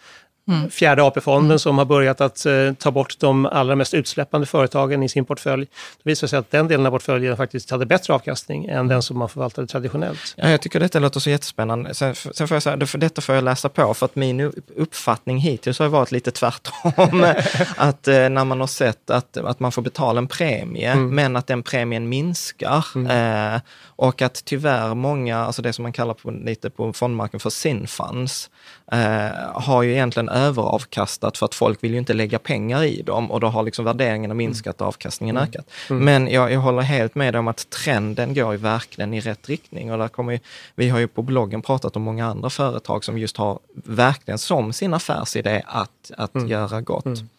Mm. 0.47 0.69
Fjärde 0.69 1.03
AP-fonden 1.03 1.45
mm. 1.45 1.60
som 1.60 1.77
har 1.77 1.86
börjat 1.86 2.21
att 2.21 2.45
eh, 2.45 2.73
ta 2.73 2.91
bort 2.91 3.19
de 3.19 3.45
allra 3.45 3.75
mest 3.75 3.93
utsläppande 3.93 4.47
företagen 4.47 5.03
i 5.03 5.10
sin 5.10 5.25
portfölj. 5.25 5.65
Det 6.03 6.10
visar 6.10 6.27
sig 6.27 6.39
att 6.39 6.51
den 6.51 6.67
delen 6.67 6.86
av 6.86 6.91
portföljen 6.91 7.38
faktiskt 7.38 7.71
hade 7.71 7.86
bättre 7.86 8.13
avkastning 8.13 8.65
än 8.65 8.88
den 8.88 9.03
som 9.03 9.17
man 9.17 9.29
förvaltade 9.29 9.67
traditionellt. 9.67 10.34
Ja, 10.38 10.49
jag 10.49 10.62
tycker 10.62 10.79
detta 10.79 10.99
låter 10.99 11.19
så 11.19 11.29
jättespännande. 11.29 11.93
Sen, 11.93 12.15
sen 12.15 12.47
får 12.47 12.56
jag 12.56 12.63
säga, 12.63 12.86
för 12.86 12.97
detta 12.97 13.21
får 13.21 13.36
jag 13.36 13.43
läsa 13.43 13.69
på, 13.69 13.93
för 13.93 14.06
att 14.06 14.15
min 14.15 14.51
uppfattning 14.75 15.38
hittills 15.38 15.79
har 15.79 15.88
varit 15.88 16.12
lite 16.12 16.32
tvärtom. 16.32 17.25
att 17.77 18.08
eh, 18.08 18.29
när 18.29 18.45
man 18.45 18.60
har 18.60 18.67
sett 18.67 19.10
att, 19.10 19.38
att 19.38 19.60
man 19.60 19.71
får 19.71 19.82
betala 19.82 20.17
en 20.17 20.27
premie, 20.27 20.91
mm. 20.91 21.15
men 21.15 21.36
att 21.36 21.47
den 21.47 21.63
premien 21.63 22.10
minskar. 22.10 22.86
Mm. 22.95 23.56
Eh, 23.56 23.62
och 23.95 24.21
att 24.21 24.45
tyvärr 24.45 24.95
många, 24.95 25.38
alltså 25.38 25.62
det 25.62 25.73
som 25.73 25.84
man 25.84 25.93
kallar 25.93 26.13
på, 26.13 26.32
lite 26.32 26.69
på 26.69 26.93
fondmarknaden 26.93 27.39
för 27.39 27.49
sinfunds, 27.49 28.49
eh, 28.91 29.61
har 29.61 29.83
ju 29.83 29.91
egentligen 29.91 30.29
överavkastat 30.29 31.37
för 31.37 31.45
att 31.45 31.55
folk 31.55 31.83
vill 31.83 31.91
ju 31.91 31.97
inte 31.97 32.13
lägga 32.13 32.39
pengar 32.39 32.83
i 32.83 33.01
dem 33.01 33.31
och 33.31 33.39
då 33.39 33.47
har 33.47 33.63
liksom 33.63 33.85
värderingarna 33.85 34.33
minskat 34.33 34.81
och 34.81 34.87
avkastningen 34.87 35.37
mm. 35.37 35.49
ökat. 35.49 35.65
Mm. 35.89 36.05
Men 36.05 36.33
jag, 36.33 36.51
jag, 36.51 36.59
håller 36.59 36.81
helt 36.81 37.15
med 37.15 37.35
om 37.35 37.47
att 37.47 37.69
trenden 37.69 38.33
går 38.33 38.51
ju 38.51 38.57
verkligen 38.57 39.13
i 39.13 39.19
rätt 39.19 39.49
riktning 39.49 39.91
och 39.91 39.97
där 39.97 40.07
kommer 40.07 40.33
ju, 40.33 40.39
vi 40.75 40.89
har 40.89 40.99
ju 40.99 41.07
på 41.07 41.21
bloggen 41.21 41.61
pratat 41.61 41.95
om 41.95 42.01
många 42.01 42.25
andra 42.25 42.49
företag 42.49 43.03
som 43.03 43.17
just 43.17 43.37
har 43.37 43.59
verkligen 43.73 44.37
som 44.37 44.73
sin 44.73 44.93
affärsidé 44.93 45.61
att, 45.65 46.11
att 46.17 46.35
mm. 46.35 46.47
göra 46.47 46.81
gott. 46.81 47.05
Mm. 47.05 47.29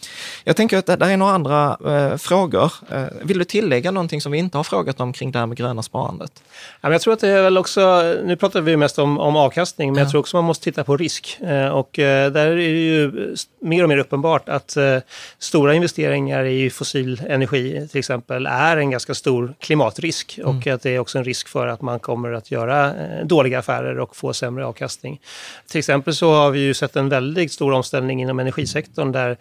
Jag 0.45 0.57
tänker 0.57 0.79
att 0.79 0.87
det 0.87 0.97
där 0.97 1.09
är 1.09 1.17
några 1.17 1.33
andra 1.33 1.79
eh, 1.87 2.17
frågor. 2.17 2.73
Eh, 2.91 3.05
vill 3.23 3.39
du 3.39 3.45
tillägga 3.45 3.91
någonting 3.91 4.21
som 4.21 4.33
vi 4.33 4.39
inte 4.39 4.59
har 4.59 4.65
frågat 4.65 5.01
om 5.01 5.13
kring 5.13 5.33
det 5.33 5.39
här 5.39 5.47
med 5.47 5.57
gröna 5.57 5.83
sparandet? 5.83 6.43
Jag 6.81 7.01
tror 7.01 7.15
att 7.15 7.21
det 7.21 7.29
är 7.29 7.43
väl 7.43 7.59
också, 7.59 8.15
nu 8.25 8.37
pratar 8.37 8.61
vi 8.61 8.77
mest 8.77 8.99
om, 8.99 9.19
om 9.19 9.37
avkastning, 9.37 9.89
men 9.89 9.99
ja. 9.99 10.03
jag 10.03 10.11
tror 10.11 10.21
också 10.21 10.37
man 10.37 10.45
måste 10.45 10.65
titta 10.65 10.85
på 10.85 10.97
risk. 10.97 11.34
Eh, 11.41 11.69
och 11.69 11.99
eh, 11.99 12.33
där 12.33 12.47
är 12.47 12.57
det 12.57 12.63
ju 12.63 13.37
mer 13.61 13.83
och 13.83 13.89
mer 13.89 13.99
uppenbart 13.99 14.49
att 14.49 14.77
eh, 14.77 14.99
stora 15.39 15.75
investeringar 15.75 16.45
i 16.45 16.71
fossil 16.71 17.23
energi 17.29 17.89
till 17.91 17.99
exempel 17.99 18.47
är 18.47 18.77
en 18.77 18.91
ganska 18.91 19.15
stor 19.15 19.55
klimatrisk 19.61 20.39
mm. 20.39 20.59
och 20.59 20.67
att 20.67 20.83
det 20.83 20.91
är 20.91 20.99
också 20.99 21.19
en 21.19 21.25
risk 21.25 21.49
för 21.49 21.67
att 21.67 21.83
man 21.83 22.01
kommer 22.01 22.33
att 22.33 22.51
göra 22.51 22.95
dåliga 23.25 23.59
affärer 23.59 23.99
och 23.99 24.17
få 24.17 24.33
sämre 24.33 24.67
avkastning. 24.67 25.21
Till 25.69 25.79
exempel 25.79 26.15
så 26.15 26.33
har 26.33 26.51
vi 26.51 26.59
ju 26.61 26.75
sett 26.75 26.97
en 26.97 27.09
väldigt 27.09 27.53
stor 27.53 27.73
omställning 27.73 28.23
inom 28.23 28.39
energisektorn 28.39 29.13
där 29.13 29.37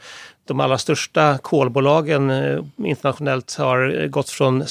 de 0.46 0.60
allra 0.60 0.78
största 0.78 1.38
kolbolagen 1.38 2.30
eh, 2.30 2.64
internationellt 2.78 3.56
har 3.56 4.08
gått 4.08 4.30
från 4.30 4.64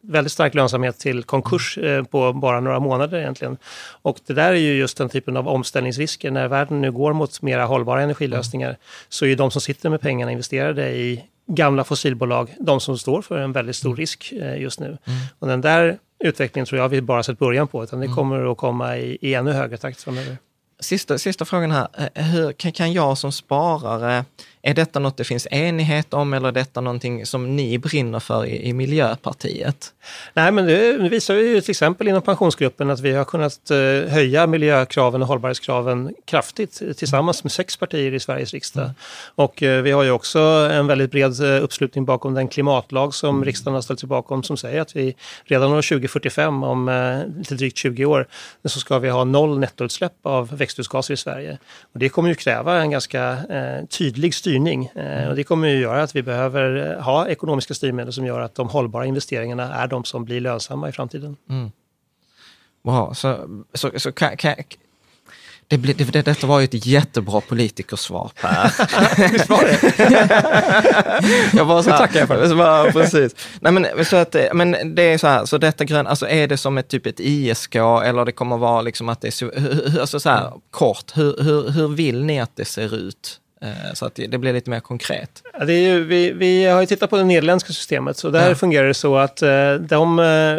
väldigt 0.00 0.32
stark 0.32 0.54
lönsamhet 0.54 0.98
till 0.98 1.22
konkurs 1.22 1.78
eh, 1.78 2.02
på 2.02 2.32
bara 2.32 2.60
några 2.60 2.80
månader 2.80 3.18
egentligen. 3.18 3.56
Och 4.02 4.18
det 4.26 4.32
där 4.32 4.52
är 4.52 4.56
ju 4.56 4.74
just 4.74 4.98
den 4.98 5.08
typen 5.08 5.36
av 5.36 5.48
omställningsrisker. 5.48 6.30
När 6.30 6.48
världen 6.48 6.80
nu 6.80 6.92
går 6.92 7.12
mot 7.12 7.42
mera 7.42 7.64
hållbara 7.64 8.02
energilösningar 8.02 8.76
så 9.08 9.24
är 9.24 9.28
ju 9.28 9.34
de 9.34 9.50
som 9.50 9.60
sitter 9.60 9.90
med 9.90 10.00
pengarna 10.00 10.32
investerade 10.32 10.90
i 10.90 11.24
gamla 11.46 11.84
fossilbolag 11.84 12.54
de 12.60 12.80
som 12.80 12.98
står 12.98 13.22
för 13.22 13.38
en 13.38 13.52
väldigt 13.52 13.76
stor 13.76 13.96
risk 13.96 14.32
eh, 14.32 14.60
just 14.60 14.80
nu. 14.80 14.86
Mm. 14.86 15.20
Och 15.38 15.48
den 15.48 15.60
där 15.60 15.98
utvecklingen 16.24 16.66
tror 16.66 16.80
jag 16.80 16.88
vi 16.88 17.02
bara 17.02 17.22
sett 17.22 17.38
början 17.38 17.68
på, 17.68 17.84
utan 17.84 18.00
det 18.00 18.06
mm. 18.06 18.16
kommer 18.16 18.52
att 18.52 18.58
komma 18.58 18.96
i, 18.96 19.18
i 19.20 19.34
ännu 19.34 19.52
högre 19.52 19.76
takt 19.76 20.02
framöver. 20.02 20.36
Sista, 20.80 21.18
sista 21.18 21.44
frågan 21.44 21.70
här. 21.70 21.88
Hur 22.14 22.52
kan 22.52 22.92
jag 22.92 23.18
som 23.18 23.32
sparare 23.32 24.24
är 24.62 24.74
detta 24.74 24.98
något 24.98 25.16
det 25.16 25.24
finns 25.24 25.46
enighet 25.50 26.14
om 26.14 26.32
eller 26.32 26.48
är 26.48 26.52
detta 26.52 26.80
någonting 26.80 27.26
som 27.26 27.56
ni 27.56 27.78
brinner 27.78 28.20
för 28.20 28.46
i, 28.46 28.68
i 28.68 28.72
Miljöpartiet? 28.72 29.92
Nej, 30.34 30.52
men 30.52 30.66
det 30.66 31.08
visar 31.08 31.34
ju 31.34 31.60
till 31.60 31.70
exempel 31.70 32.08
inom 32.08 32.22
pensionsgruppen 32.22 32.90
att 32.90 33.00
vi 33.00 33.12
har 33.12 33.24
kunnat 33.24 33.70
eh, 33.70 34.12
höja 34.12 34.46
miljökraven 34.46 35.22
och 35.22 35.28
hållbarhetskraven 35.28 36.14
kraftigt 36.24 36.82
tillsammans 36.96 37.44
med 37.44 37.52
sex 37.52 37.76
partier 37.76 38.14
i 38.14 38.20
Sveriges 38.20 38.52
riksdag. 38.52 38.84
Mm. 38.84 38.94
Och 39.34 39.62
eh, 39.62 39.82
vi 39.82 39.90
har 39.90 40.02
ju 40.02 40.10
också 40.10 40.38
en 40.72 40.86
väldigt 40.86 41.10
bred 41.10 41.40
eh, 41.40 41.64
uppslutning 41.64 42.04
bakom 42.04 42.34
den 42.34 42.48
klimatlag 42.48 43.14
som 43.14 43.36
mm. 43.36 43.44
riksdagen 43.44 43.74
har 43.74 43.82
ställt 43.82 44.00
sig 44.00 44.08
bakom 44.08 44.42
som 44.42 44.56
säger 44.56 44.80
att 44.80 44.96
vi 44.96 45.16
redan 45.44 45.72
år 45.72 45.82
2045, 45.82 46.62
om 46.62 46.88
lite 47.38 47.54
drygt 47.54 47.76
20 47.76 48.04
år, 48.04 48.26
så 48.64 48.80
ska 48.80 48.98
vi 48.98 49.08
ha 49.08 49.24
noll 49.24 49.58
nettoutsläpp 49.58 50.12
av 50.22 50.56
växthusgaser 50.56 51.14
i 51.14 51.16
Sverige. 51.16 51.58
Och 51.92 51.98
det 51.98 52.08
kommer 52.08 52.28
ju 52.28 52.34
kräva 52.34 52.80
en 52.80 52.90
ganska 52.90 53.38
tydlig 53.90 54.34
styrning 54.34 54.47
styrning. 54.48 54.86
Eh, 54.94 55.28
och 55.28 55.36
det 55.36 55.44
kommer 55.44 55.68
ju 55.68 55.78
göra 55.80 56.02
att 56.02 56.16
vi 56.16 56.22
behöver 56.22 56.94
eh, 56.96 57.02
ha 57.04 57.28
ekonomiska 57.28 57.74
styrmedel 57.74 58.12
som 58.12 58.26
gör 58.26 58.40
att 58.40 58.54
de 58.54 58.68
hållbara 58.68 59.06
investeringarna 59.06 59.74
är 59.74 59.86
de 59.88 60.04
som 60.04 60.24
blir 60.24 60.40
lönsamma 60.40 60.88
i 60.88 60.92
framtiden. 60.92 61.36
Mm. 61.50 61.70
Wow, 62.84 63.12
så, 63.14 63.38
så, 63.74 63.90
så 63.96 64.12
kan, 64.12 64.36
kan, 64.36 64.54
Det, 65.68 65.78
blir- 65.78 65.94
det, 65.94 66.04
det, 66.12 66.22
detta 66.22 66.46
var 66.46 66.60
ju 66.60 66.64
ett 66.64 66.86
jättebra 66.86 67.40
politikersvar 67.40 68.30
Per. 68.40 69.28
Visst 69.32 69.48
var 69.48 69.64
det? 69.64 71.50
jag 71.56 71.66
bara 71.66 71.82
så 71.82 71.90
här, 71.90 71.98
tackar 71.98 72.18
jag 72.20 72.28
för. 72.28 72.48
Så 72.48 72.56
bara, 72.56 72.92
precis. 72.92 73.34
Nej, 73.60 73.72
men, 73.72 74.04
så 74.04 74.16
att, 74.16 74.32
det- 74.32 74.50
men 74.54 74.94
det 74.94 75.02
är 75.02 75.18
så 75.18 75.26
här, 75.26 75.44
så 75.44 75.58
detta 75.58 75.84
gröna, 75.84 76.10
alltså 76.10 76.28
är 76.28 76.46
det 76.48 76.56
som 76.56 76.78
ett 76.78 76.88
typ 76.88 77.06
ett 77.06 77.20
ISK 77.20 77.74
eller 77.74 78.24
det 78.24 78.32
kommer 78.32 78.56
vara 78.56 78.82
liksom 78.82 79.08
att 79.08 79.20
det 79.20 79.42
är 79.42 80.00
alltså 80.00 80.20
så 80.20 80.28
här, 80.30 80.52
kort, 80.70 81.12
hur, 81.16 81.42
hur, 81.42 81.70
hur 81.70 81.88
vill 81.88 82.24
ni 82.24 82.40
att 82.40 82.56
det 82.56 82.64
ser 82.64 82.94
ut? 82.94 83.40
Eh, 83.60 83.68
Så 83.94 84.06
att 84.06 84.14
det, 84.14 84.38
blir 84.38 84.52
lite 84.52 84.70
mer 84.70 84.80
konkret. 84.80 85.42
Ja, 85.58 85.64
ju, 85.64 86.04
vi, 86.04 86.32
vi 86.32 86.64
har 86.64 86.80
ju 86.80 86.86
tittat 86.86 87.10
på 87.10 87.16
det 87.16 87.24
nederländska 87.24 87.72
systemet. 87.72 88.16
Så 88.16 88.30
där 88.30 88.48
Ja. 88.48 88.54
fungerar 88.54 88.86
det 88.88 88.94
så 88.94 89.16
att 89.16 89.42
eh, 89.42 89.74
de 89.74 90.18
eh, 90.18 90.56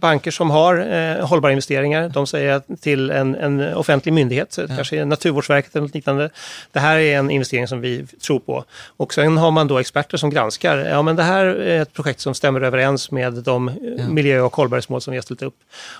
banker 0.00 0.30
som 0.30 0.50
har 0.50 1.20
hållbara 1.22 1.52
investeringar, 1.52 2.08
de 2.08 2.26
säger 2.26 2.62
till 2.80 3.10
en, 3.10 3.34
en 3.34 3.74
offentlig 3.74 4.12
myndighet, 4.12 4.52
så 4.52 4.68
kanske 4.68 5.04
Naturvårdsverket 5.04 5.76
eller 5.76 5.86
något 5.86 5.94
liknande, 5.94 6.30
det 6.72 6.80
här 6.80 6.98
är 6.98 7.18
en 7.18 7.30
investering 7.30 7.68
som 7.68 7.80
vi 7.80 8.06
tror 8.06 8.38
på. 8.38 8.64
Och 8.96 9.14
sen 9.14 9.36
har 9.38 9.50
man 9.50 9.68
då 9.68 9.78
experter 9.78 10.16
som 10.16 10.30
granskar, 10.30 10.78
ja 10.78 11.02
men 11.02 11.16
det 11.16 11.22
här 11.22 11.44
är 11.46 11.82
ett 11.82 11.92
projekt 11.92 12.20
som 12.20 12.34
stämmer 12.34 12.60
överens 12.60 13.10
med 13.10 13.32
de 13.32 13.68
eh, 13.68 13.74
miljö 14.08 14.40
och 14.40 14.56
hållbarhetsmål 14.56 15.00
som 15.00 15.10
vi 15.10 15.16
har 15.16 15.22
ställt 15.22 15.42
upp. 15.42 15.56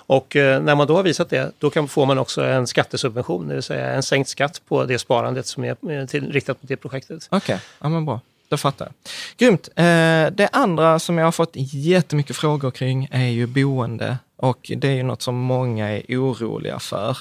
Och 0.06 0.32
när 0.36 0.74
man 0.74 0.86
då 0.86 0.96
har 0.96 1.02
visat 1.02 1.30
det, 1.30 1.52
då 1.58 1.70
kan, 1.70 1.88
får 1.88 2.06
man 2.06 2.18
också 2.18 2.44
en 2.44 2.66
skattesubvention, 2.66 3.48
det 3.48 3.54
vill 3.54 3.62
säga 3.62 3.90
en 3.90 4.02
sänkt 4.02 4.28
skatt 4.30 4.60
på 4.68 4.84
det 4.84 4.98
sparandet 4.98 5.46
som 5.46 5.64
är 5.64 6.06
till, 6.06 6.31
riktat 6.32 6.62
mot 6.62 6.68
det 6.68 6.76
projektet. 6.76 7.28
Okej, 7.30 7.60
ja 7.78 7.88
men 7.88 8.04
bra. 8.04 8.20
Då 8.48 8.56
fattar 8.56 8.84
jag. 8.84 8.94
Grymt. 9.36 9.68
Eh, 9.76 9.84
det 10.32 10.48
andra 10.52 10.98
som 10.98 11.18
jag 11.18 11.24
har 11.24 11.32
fått 11.32 11.52
jättemycket 11.54 12.36
frågor 12.36 12.70
kring 12.70 13.08
är 13.10 13.28
ju 13.28 13.46
boende. 13.46 14.18
Och 14.36 14.70
det 14.76 14.88
är 14.88 14.92
ju 14.92 15.02
något 15.02 15.22
som 15.22 15.34
många 15.34 15.90
är 15.90 16.02
oroliga 16.08 16.78
för. 16.78 17.18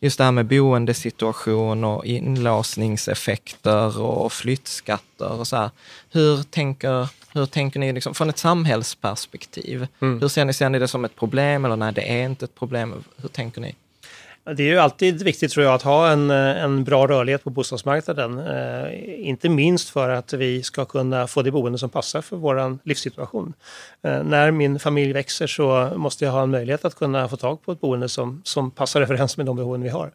Just 0.00 0.18
det 0.18 0.24
här 0.24 0.32
med 0.32 0.46
boendesituation 0.46 1.84
och 1.84 2.06
inlåsningseffekter 2.06 4.00
och 4.00 4.32
flyttskatter 4.32 5.32
och 5.32 5.48
så 5.48 5.56
här. 5.56 5.70
Hur 6.10 6.42
tänker, 6.42 7.08
hur 7.32 7.46
tänker 7.46 7.80
ni 7.80 7.92
liksom, 7.92 8.14
från 8.14 8.30
ett 8.30 8.38
samhällsperspektiv? 8.38 9.86
Hur 10.20 10.28
ser 10.28 10.44
ni, 10.44 10.52
ser 10.52 10.68
ni 10.68 10.78
det 10.78 10.88
som 10.88 11.04
ett 11.04 11.16
problem 11.16 11.64
eller 11.64 11.76
nej, 11.76 11.92
det 11.92 12.10
är 12.10 12.24
inte 12.24 12.44
ett 12.44 12.54
problem? 12.54 13.04
Hur 13.16 13.28
tänker 13.28 13.60
ni? 13.60 13.74
Det 14.56 14.62
är 14.62 14.66
ju 14.66 14.78
alltid 14.78 15.22
viktigt 15.22 15.52
tror 15.52 15.66
jag 15.66 15.74
att 15.74 15.82
ha 15.82 16.10
en, 16.10 16.30
eh, 16.30 16.64
en 16.64 16.84
bra 16.84 17.06
rörlighet 17.06 17.44
på 17.44 17.50
bostadsmarknaden. 17.50 18.38
Eh, 18.38 19.28
inte 19.28 19.48
minst 19.48 19.90
för 19.90 20.08
att 20.08 20.32
vi 20.32 20.62
ska 20.62 20.84
kunna 20.84 21.26
få 21.26 21.42
det 21.42 21.50
boende 21.50 21.78
som 21.78 21.90
passar 21.90 22.20
för 22.20 22.36
vår 22.36 22.78
livssituation. 22.84 23.52
Eh, 24.02 24.22
när 24.22 24.50
min 24.50 24.78
familj 24.78 25.12
växer 25.12 25.46
så 25.46 25.92
måste 25.96 26.24
jag 26.24 26.32
ha 26.32 26.42
en 26.42 26.50
möjlighet 26.50 26.84
att 26.84 26.94
kunna 26.94 27.28
få 27.28 27.36
tag 27.36 27.62
på 27.62 27.72
ett 27.72 27.80
boende 27.80 28.08
som, 28.08 28.42
som 28.44 28.70
passar 28.70 29.00
överens 29.02 29.36
med 29.36 29.46
de 29.46 29.56
behoven 29.56 29.82
vi 29.82 29.88
har. 29.88 30.10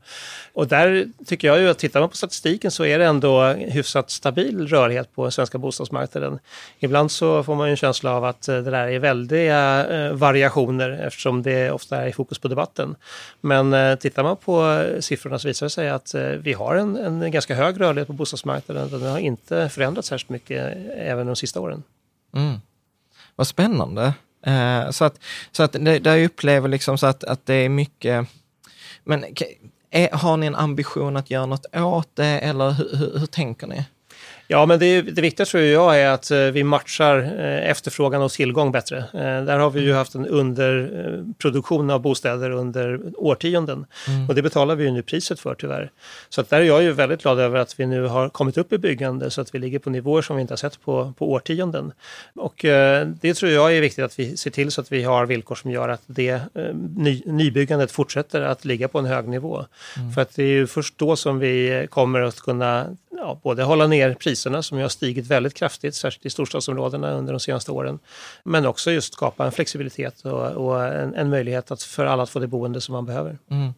Och 0.53 0.67
där 0.67 1.05
tycker 1.25 1.47
jag 1.47 1.59
ju 1.59 1.69
att 1.69 1.77
tittar 1.77 1.99
man 1.99 2.09
på 2.09 2.17
statistiken 2.17 2.71
så 2.71 2.85
är 2.85 2.99
det 2.99 3.05
ändå 3.05 3.43
hyfsat 3.47 4.09
stabil 4.09 4.67
rörlighet 4.67 5.15
på 5.15 5.23
den 5.23 5.31
svenska 5.31 5.57
bostadsmarknaden. 5.57 6.39
Ibland 6.79 7.11
så 7.11 7.43
får 7.43 7.55
man 7.55 7.67
ju 7.67 7.71
en 7.71 7.77
känsla 7.77 8.15
av 8.15 8.25
att 8.25 8.47
eh, 8.47 8.55
det 8.55 8.71
där 8.71 8.87
är 8.87 8.99
väldiga 8.99 9.87
eh, 9.87 10.13
variationer 10.13 10.89
eftersom 11.07 11.43
det 11.43 11.71
ofta 11.71 11.97
är 11.97 12.07
i 12.07 12.13
fokus 12.13 12.39
på 12.39 12.47
debatten. 12.47 12.95
Men 13.41 13.73
eh, 13.73 13.95
tittar 13.95 14.24
man 14.27 14.37
på 14.37 14.71
eh, 14.71 14.99
siffrorna 14.99 15.39
så 15.39 15.47
visar 15.47 15.65
det 15.65 15.69
sig 15.69 15.89
att 15.89 16.13
eh, 16.13 16.23
vi 16.23 16.53
har 16.53 16.75
en, 16.75 16.97
en 16.97 17.31
ganska 17.31 17.55
hög 17.55 17.81
rörlighet 17.81 18.07
på 18.07 18.13
bostadsmarknaden 18.13 18.89
den 18.89 19.11
har 19.11 19.19
inte 19.19 19.69
förändrats 19.69 20.07
särskilt 20.07 20.29
mycket 20.29 20.77
eh, 20.77 21.11
även 21.11 21.27
de 21.27 21.35
sista 21.35 21.59
åren. 21.59 21.83
Mm. 22.35 22.59
Vad 23.35 23.47
spännande. 23.47 24.13
Eh, 24.45 24.89
så 24.89 25.05
att, 25.05 25.19
så 25.51 25.63
att 25.63 25.71
det, 25.71 25.99
där 25.99 26.15
jag 26.15 26.25
upplever 26.25 26.69
liksom 26.69 26.97
så 26.97 27.07
att, 27.07 27.23
att 27.23 27.45
det 27.45 27.53
är 27.53 27.69
mycket, 27.69 28.27
men 29.03 29.25
är, 29.89 30.11
har 30.11 30.37
ni 30.37 30.47
en 30.47 30.55
ambition 30.55 31.17
att 31.17 31.31
göra 31.31 31.45
något 31.45 31.65
åt 31.75 32.09
det 32.13 32.25
eller 32.25 32.71
hur, 32.71 32.95
hur, 32.95 33.19
hur 33.19 33.25
tänker 33.25 33.67
ni? 33.67 33.85
Ja, 34.47 34.65
men 34.65 34.79
det, 34.79 35.01
det 35.01 35.21
viktiga 35.21 35.45
tror 35.45 35.63
jag 35.63 35.99
är 35.99 36.09
att 36.09 36.31
eh, 36.31 36.39
vi 36.39 36.63
matchar 36.63 37.17
eh, 37.39 37.69
efterfrågan 37.69 38.21
och 38.21 38.31
tillgång 38.31 38.71
bättre. 38.71 38.97
Eh, 38.97 39.43
Där 39.45 39.57
har 39.57 39.69
vi 39.69 39.81
ju 39.81 39.93
haft 39.93 40.15
en 40.15 40.27
underproduktion 40.27 41.89
av 41.89 42.01
bostäder 42.01 42.51
under 42.51 42.99
årtionden 43.17 43.85
och 44.29 44.35
det 44.35 44.41
betalar 44.41 44.75
vi 44.75 44.83
ju 44.83 44.91
nu 44.91 45.01
priset 45.01 45.39
för 45.39 45.55
tyvärr. 45.55 45.91
Så 46.29 46.41
att 46.41 46.49
där 46.49 46.57
är 46.57 46.63
jag 46.63 46.83
ju 46.83 46.91
väldigt 46.91 47.21
glad 47.21 47.39
över 47.39 47.59
att 47.59 47.79
vi 47.79 47.85
nu 47.85 48.03
har 48.03 48.29
kommit 48.29 48.57
upp 48.57 48.73
i 48.73 48.77
byggande 48.77 49.29
så 49.29 49.41
att 49.41 49.55
vi 49.55 49.59
ligger 49.59 49.79
på 49.79 49.89
nivåer 49.89 50.21
som 50.21 50.35
vi 50.35 50.41
inte 50.41 50.51
har 50.51 50.57
sett 50.57 50.81
på, 50.81 51.13
på 51.17 51.31
årtionden. 51.31 51.91
Och 52.35 52.65
eh, 52.65 53.07
det 53.21 53.33
tror 53.33 53.51
jag 53.51 53.75
är 53.77 53.81
viktigt 53.81 54.05
att 54.05 54.19
vi 54.19 54.37
ser 54.37 54.51
till 54.51 54.71
så 54.71 54.81
att 54.81 54.91
vi 54.91 55.03
har 55.03 55.25
villkor 55.25 55.55
som 55.55 55.71
gör 55.71 55.89
att 55.89 56.01
det 56.05 56.29
eh, 56.29 56.41
ny, 56.95 57.23
nybyggandet 57.25 57.91
fortsätter 57.91 58.41
att 58.41 58.65
ligga 58.65 58.87
på 58.87 58.99
en 58.99 59.05
hög 59.05 59.27
nivå. 59.27 59.65
För 60.15 60.21
att 60.21 60.35
det 60.35 60.43
är 60.43 60.47
ju 60.47 60.67
först 60.67 60.97
då 60.97 61.15
som 61.15 61.39
vi 61.39 61.87
kommer 61.89 62.21
att 62.21 62.39
kunna 62.39 62.85
ja, 63.17 63.39
både 63.43 63.63
hålla 63.63 63.87
ner 63.87 64.13
priserna 64.35 64.63
som 64.63 64.77
ju 64.77 64.83
har 64.83 64.89
stigit 64.89 65.27
väldigt 65.27 65.53
kraftigt, 65.53 65.95
särskilt 65.95 66.25
i 66.25 66.29
storstadsområdena 66.29 67.11
under 67.11 67.33
de 67.33 67.39
senaste 67.39 67.71
åren. 67.71 67.99
Men 68.43 68.65
också 68.65 68.91
just 68.91 69.13
skapa 69.13 69.45
en 69.45 69.51
flexibilitet 69.51 70.25
och, 70.25 70.51
och 70.51 70.85
en, 70.85 71.15
en 71.15 71.29
möjlighet 71.29 71.71
att, 71.71 71.83
för 71.83 72.05
alla 72.05 72.23
att 72.23 72.29
få 72.29 72.39
det 72.39 72.47
boende 72.47 72.81
som 72.81 72.93
man 72.93 73.05
behöver. 73.05 73.37
Mm. 73.51 73.73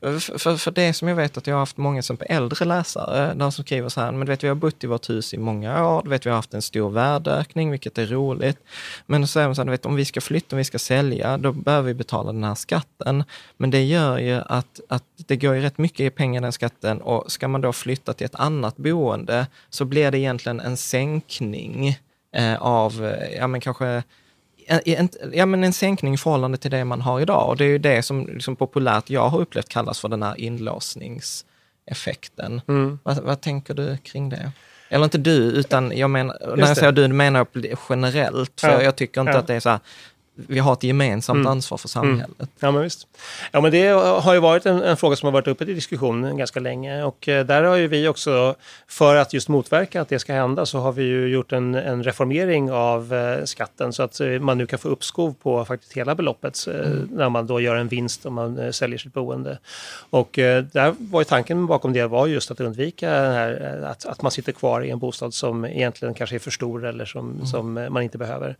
För, 0.00 0.56
för, 0.56 0.70
det 0.70 0.92
som 0.92 1.08
jag 1.08 1.16
vet 1.16 1.36
att 1.36 1.46
jag 1.46 1.54
har 1.54 1.60
haft 1.60 1.76
många 1.76 2.02
som 2.02 2.18
äldre 2.20 2.64
läsare, 2.64 3.30
eh, 3.30 3.36
de 3.36 3.52
som 3.52 3.64
skriver 3.64 3.88
så 3.88 4.00
här, 4.00 4.12
men 4.12 4.20
du 4.20 4.26
vet 4.26 4.44
vi 4.44 4.48
har 4.48 4.54
bott 4.54 4.84
i 4.84 4.86
vårt 4.86 5.10
hus 5.10 5.34
i 5.34 5.38
många 5.38 5.86
år, 5.88 6.02
du 6.02 6.10
vet 6.10 6.26
vi 6.26 6.30
har 6.30 6.36
haft 6.36 6.54
en 6.54 6.62
stor 6.62 6.90
värdeökning, 6.90 7.70
vilket 7.70 7.98
är 7.98 8.06
roligt. 8.06 8.58
Men 9.06 9.26
så 9.26 9.40
är 9.40 9.44
de 9.44 9.54
så 9.54 9.60
här, 9.60 9.66
du 9.66 9.70
vet 9.70 9.86
om 9.86 9.96
vi 9.96 10.04
ska 10.04 10.20
flytta, 10.20 10.56
om 10.56 10.58
vi 10.58 10.64
ska 10.64 10.78
sälja, 10.78 11.38
då 11.38 11.52
behöver 11.52 11.86
vi 11.86 11.94
betala 11.94 12.32
den 12.32 12.44
här 12.44 12.54
skatten. 12.54 13.24
Men 13.56 13.70
det 13.70 13.84
gör 13.84 14.18
ju 14.18 14.40
att, 14.46 14.80
att 14.88 15.04
det 15.16 15.36
går 15.36 15.54
ju 15.54 15.60
rätt 15.60 15.78
mycket 15.78 16.00
i 16.00 16.10
pengar 16.10 16.40
den 16.40 16.52
skatten 16.52 17.00
och 17.00 17.32
ska 17.32 17.48
man 17.48 17.60
då 17.60 17.72
flytta 17.72 18.12
till 18.12 18.24
ett 18.24 18.34
annat 18.34 18.76
boende 18.76 19.46
så 19.70 19.84
blir 19.84 20.10
det 20.10 20.18
egentligen 20.18 20.60
en 20.60 20.76
sänkning 20.76 21.98
eh, 22.36 22.62
av, 22.62 23.06
eh, 23.06 23.36
ja 23.38 23.46
men 23.46 23.60
kanske 23.60 24.02
en- 24.84 25.08
ja, 25.32 25.46
men 25.46 25.64
en 25.64 25.72
sänkning 25.72 26.14
i 26.14 26.18
förhållande 26.18 26.58
till 26.58 26.70
det 26.70 26.84
man 26.84 27.00
har 27.00 27.20
idag. 27.20 27.48
Och 27.48 27.56
det 27.56 27.64
är 27.64 27.68
ju 27.68 27.78
det 27.78 28.02
som 28.02 28.26
liksom 28.26 28.56
populärt 28.56 29.10
jag 29.10 29.28
har 29.28 29.40
upplevt 29.40 29.68
kallas 29.68 30.00
för 30.00 30.08
den 30.08 30.22
här 30.22 30.40
inlåsningseffekten. 30.40 32.60
Vad, 33.02 33.18
vad 33.18 33.40
tänker 33.40 33.74
du 33.74 33.96
kring 33.96 34.28
det? 34.28 34.52
Eller 34.88 35.04
inte 35.04 35.18
du, 35.18 35.32
utan 35.36 35.92
jag 35.98 36.10
menar, 36.10 36.36
när 36.40 36.48
jag 36.48 36.58
det. 36.58 36.74
säger 36.74 36.92
du 36.92 37.08
menar 37.08 37.46
jag 37.52 37.78
generellt. 37.88 38.60
För 38.60 38.68
Ja. 38.68 38.82
jag 38.82 38.96
tycker 38.96 39.20
inte 39.20 39.32
Ja. 39.32 39.38
att 39.38 39.46
det 39.46 39.54
är 39.54 39.60
så 39.60 39.70
här, 39.70 39.80
vi 40.48 40.58
har 40.58 40.72
ett 40.72 40.82
gemensamt 40.82 41.46
ansvar 41.46 41.78
för 41.78 41.88
samhället. 41.88 42.50
Ja, 42.60 42.70
men 42.70 42.82
visst. 42.82 43.06
Ja, 43.52 43.60
men 43.60 43.72
det 43.72 43.88
har 44.22 44.34
ju 44.34 44.40
varit 44.40 44.66
en, 44.66 44.82
en 44.82 44.96
fråga 44.96 45.16
som 45.16 45.26
har 45.26 45.32
varit 45.32 45.48
uppe 45.48 45.64
till 45.64 45.74
diskussion 45.74 46.36
ganska 46.36 46.60
länge 46.60 47.02
och 47.02 47.28
eh, 47.28 47.46
där 47.46 47.62
har 47.62 47.76
ju 47.76 47.86
vi 47.88 48.08
också, 48.08 48.54
för 48.88 49.16
att 49.16 49.32
just 49.32 49.48
motverka 49.48 50.00
att 50.00 50.08
det 50.08 50.18
ska 50.18 50.32
hända, 50.32 50.66
så 50.66 50.78
har 50.78 50.92
vi 50.92 51.02
ju 51.02 51.28
gjort 51.28 51.52
en, 51.52 51.74
en 51.74 52.02
reformering 52.02 52.72
av 52.72 53.14
eh, 53.14 53.44
skatten 53.44 53.92
så 53.92 54.02
att 54.02 54.20
eh, 54.20 54.28
man 54.28 54.58
nu 54.58 54.66
kan 54.66 54.78
få 54.78 54.88
uppskov 54.88 55.34
på 55.42 55.64
faktiskt 55.64 55.92
hela 55.92 56.14
beloppet 56.14 56.66
eh, 56.66 56.90
när 57.10 57.28
man 57.28 57.46
då 57.46 57.60
gör 57.60 57.76
en 57.76 57.88
vinst 57.88 58.26
om 58.26 58.34
man 58.34 58.58
eh, 58.58 58.70
säljer 58.70 58.98
sitt 58.98 59.12
boende. 59.12 59.58
Och 60.10 60.30
där 60.32 60.94
var 60.98 61.20
ju 61.20 61.24
tanken 61.24 61.66
bakom 61.66 61.92
det 61.92 62.06
var 62.06 62.26
just 62.26 62.50
att 62.50 62.60
undvika 62.60 63.10
här, 63.10 63.82
att, 63.86 64.06
att 64.06 64.22
man 64.22 64.32
sitter 64.32 64.52
kvar 64.52 64.84
i 64.84 64.90
en 64.90 64.98
bostad 64.98 65.34
som 65.34 65.64
egentligen 65.64 66.14
kanske 66.14 66.36
är 66.36 66.38
för 66.38 66.50
stor 66.50 66.86
eller 66.86 67.04
som, 67.04 67.46
som 67.46 67.78
eh, 67.78 67.90
man 67.90 68.02
inte 68.02 68.18
behöver. 68.18 68.56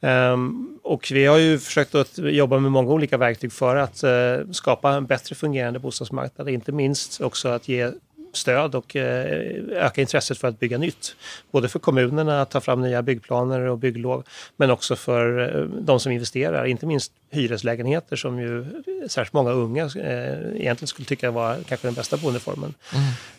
Ehm, 0.00 0.78
och 0.82 1.08
vi 1.12 1.19
vi 1.20 1.26
har 1.26 1.38
ju 1.38 1.58
försökt 1.58 1.94
att 1.94 2.18
jobba 2.18 2.58
med 2.58 2.72
många 2.72 2.90
olika 2.90 3.16
verktyg 3.16 3.52
för 3.52 3.76
att 3.76 4.02
eh, 4.02 4.52
skapa 4.52 4.92
en 4.92 5.06
bättre 5.06 5.34
fungerande 5.34 5.78
bostadsmarknad. 5.78 6.48
Inte 6.48 6.72
minst 6.72 7.20
också 7.20 7.48
att 7.48 7.68
ge 7.68 7.92
stöd 8.32 8.74
och 8.74 8.96
eh, 8.96 9.26
öka 9.70 10.00
intresset 10.00 10.38
för 10.38 10.48
att 10.48 10.60
bygga 10.60 10.78
nytt. 10.78 11.16
Både 11.50 11.68
för 11.68 11.78
kommunerna 11.78 12.42
att 12.42 12.50
ta 12.50 12.60
fram 12.60 12.80
nya 12.80 13.02
byggplaner 13.02 13.60
och 13.60 13.78
bygglov, 13.78 14.24
men 14.56 14.70
också 14.70 14.96
för 14.96 15.56
eh, 15.56 15.64
de 15.64 16.00
som 16.00 16.12
investerar. 16.12 16.64
Inte 16.64 16.86
minst 16.86 17.12
hyreslägenheter 17.30 18.16
som 18.16 18.38
ju 18.40 18.64
särskilt 19.08 19.32
många 19.32 19.50
unga 19.50 19.84
eh, 19.84 20.60
egentligen 20.60 20.86
skulle 20.86 21.06
tycka 21.06 21.30
var 21.30 21.56
kanske 21.68 21.86
den 21.86 21.94
bästa 21.94 22.16
boendeformen. 22.16 22.74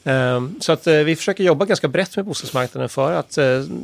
Ehm, 0.04 0.56
Så 0.62 0.72
att 0.72 0.88
vi 0.88 1.16
försöker 1.16 1.44
jobba 1.44 1.66
ganska 1.66 1.88
brett 1.88 2.16
med 2.16 2.26
bostadsmarknaden 2.26 2.90
för 2.90 3.12
att 3.12 3.38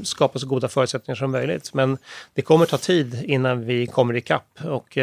skapa 0.03 0.39
så 0.39 0.47
goda 0.47 0.67
förutsättningar 0.67 1.15
som 1.15 1.31
möjligt. 1.31 1.73
Men 1.73 1.97
det 2.33 2.41
kommer 2.41 2.65
ta 2.65 2.77
tid 2.77 3.23
innan 3.23 3.65
vi 3.65 3.87
kommer 3.87 4.15
ikapp 4.15 4.59
och 4.65 4.97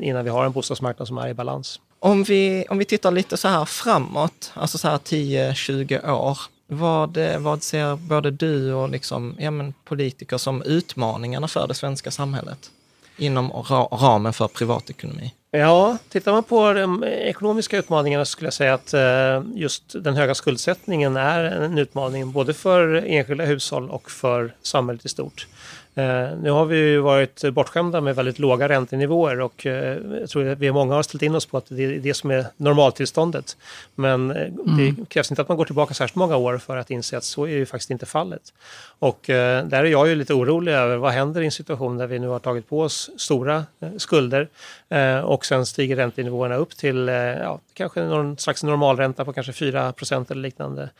innan 0.00 0.24
vi 0.24 0.30
har 0.30 0.44
en 0.44 0.52
bostadsmarknad 0.52 1.08
som 1.08 1.18
är 1.18 1.28
i 1.28 1.34
balans. 1.34 1.80
Om, 2.04 2.22
vi, 2.22 2.64
om 2.70 2.78
vi 2.78 2.84
tittar 2.84 3.10
lite 3.10 3.36
så 3.36 3.48
här 3.48 3.64
framåt, 3.64 4.52
alltså 4.54 4.78
så 4.78 4.88
här 4.88 4.98
10-20 4.98 6.10
år, 6.10 6.38
vad, 6.66 7.16
eh, 7.16 7.38
vad 7.38 7.62
ser 7.62 7.96
både 7.96 8.30
du 8.30 8.72
och 8.72 8.88
liksom, 8.88 9.36
ja, 9.38 9.50
men 9.50 9.74
politiker 9.84 10.38
som 10.38 10.62
utmaningarna 10.62 11.48
för 11.48 11.68
det 11.68 11.74
svenska 11.74 12.10
samhället 12.10 12.70
inom 13.16 13.50
ra, 13.50 13.88
ramen 13.92 14.32
för 14.32 14.48
privatekonomi? 14.48 15.34
Ja, 15.50 15.98
tittar 16.08 16.32
man 16.32 16.42
på 16.44 16.72
de 16.72 17.04
ekonomiska 17.04 17.78
utmaningarna 17.78 18.24
så 18.24 18.30
skulle 18.30 18.46
jag 18.46 18.54
säga 18.54 18.74
att 18.74 18.94
eh, 18.94 19.42
just 19.54 20.02
den 20.04 20.16
höga 20.16 20.34
skuldsättningen 20.34 21.16
är 21.16 21.44
en 21.44 21.78
utmaning 21.78 22.32
både 22.32 22.54
för 22.54 22.94
enskilda 23.06 23.44
hushåll 23.44 23.90
och 23.90 24.10
för 24.10 24.54
samhället 24.62 25.04
i 25.04 25.08
stort. 25.08 25.46
Eh, 25.94 26.38
nu 26.42 26.50
har 26.50 26.64
vi 26.64 26.76
ju 26.76 27.00
varit 27.00 27.44
bortskämda 27.52 28.00
med 28.00 28.16
väldigt 28.16 28.38
låga 28.38 28.68
räntenivåer 28.68 29.40
och 29.40 29.66
eh, 29.66 29.98
jag 30.20 30.30
tror 30.30 30.48
att 30.48 30.58
vi 30.58 30.72
många 30.72 30.94
har 30.94 31.02
ställt 31.02 31.22
in 31.22 31.34
oss 31.34 31.46
på 31.46 31.56
att 31.56 31.66
det 31.68 31.84
är 31.84 31.98
det 31.98 32.14
som 32.14 32.30
är 32.30 32.46
normaltillståndet. 32.56 33.56
Men 33.94 34.30
eh, 34.30 34.42
mm. 34.42 34.76
det 34.76 35.08
krävs 35.08 35.30
inte 35.30 35.42
att 35.42 35.48
man 35.48 35.56
går 35.56 35.64
tillbaka 35.64 35.94
särskilt 35.94 36.16
många 36.16 36.36
år 36.36 36.58
för 36.58 36.76
att 36.76 36.90
inse 36.90 37.16
att 37.16 37.24
så 37.24 37.44
är 37.44 37.50
ju 37.50 37.66
faktiskt 37.66 37.90
inte 37.90 38.06
fallet. 38.06 38.52
Och 39.02 39.20
där 39.26 39.72
är 39.72 39.84
jag 39.84 40.08
ju 40.08 40.14
lite 40.14 40.34
orolig 40.34 40.72
över 40.72 40.96
vad 40.96 41.12
händer 41.12 41.40
i 41.40 41.44
en 41.44 41.52
situation 41.52 41.98
där 41.98 42.06
vi 42.06 42.18
nu 42.18 42.28
har 42.28 42.38
tagit 42.38 42.68
på 42.68 42.80
oss 42.80 43.10
stora 43.16 43.64
skulder 43.96 44.48
och 45.24 45.46
sen 45.46 45.66
stiger 45.66 45.96
räntenivåerna 45.96 46.56
upp 46.56 46.76
till 46.76 47.08
ja, 47.08 47.60
kanske 47.74 48.04
någon 48.04 48.38
slags 48.38 48.62
normalränta 48.62 49.24
på 49.24 49.32
kanske 49.32 49.52
4% 49.52 50.30
eller 50.30 50.42
liknande. 50.42 50.90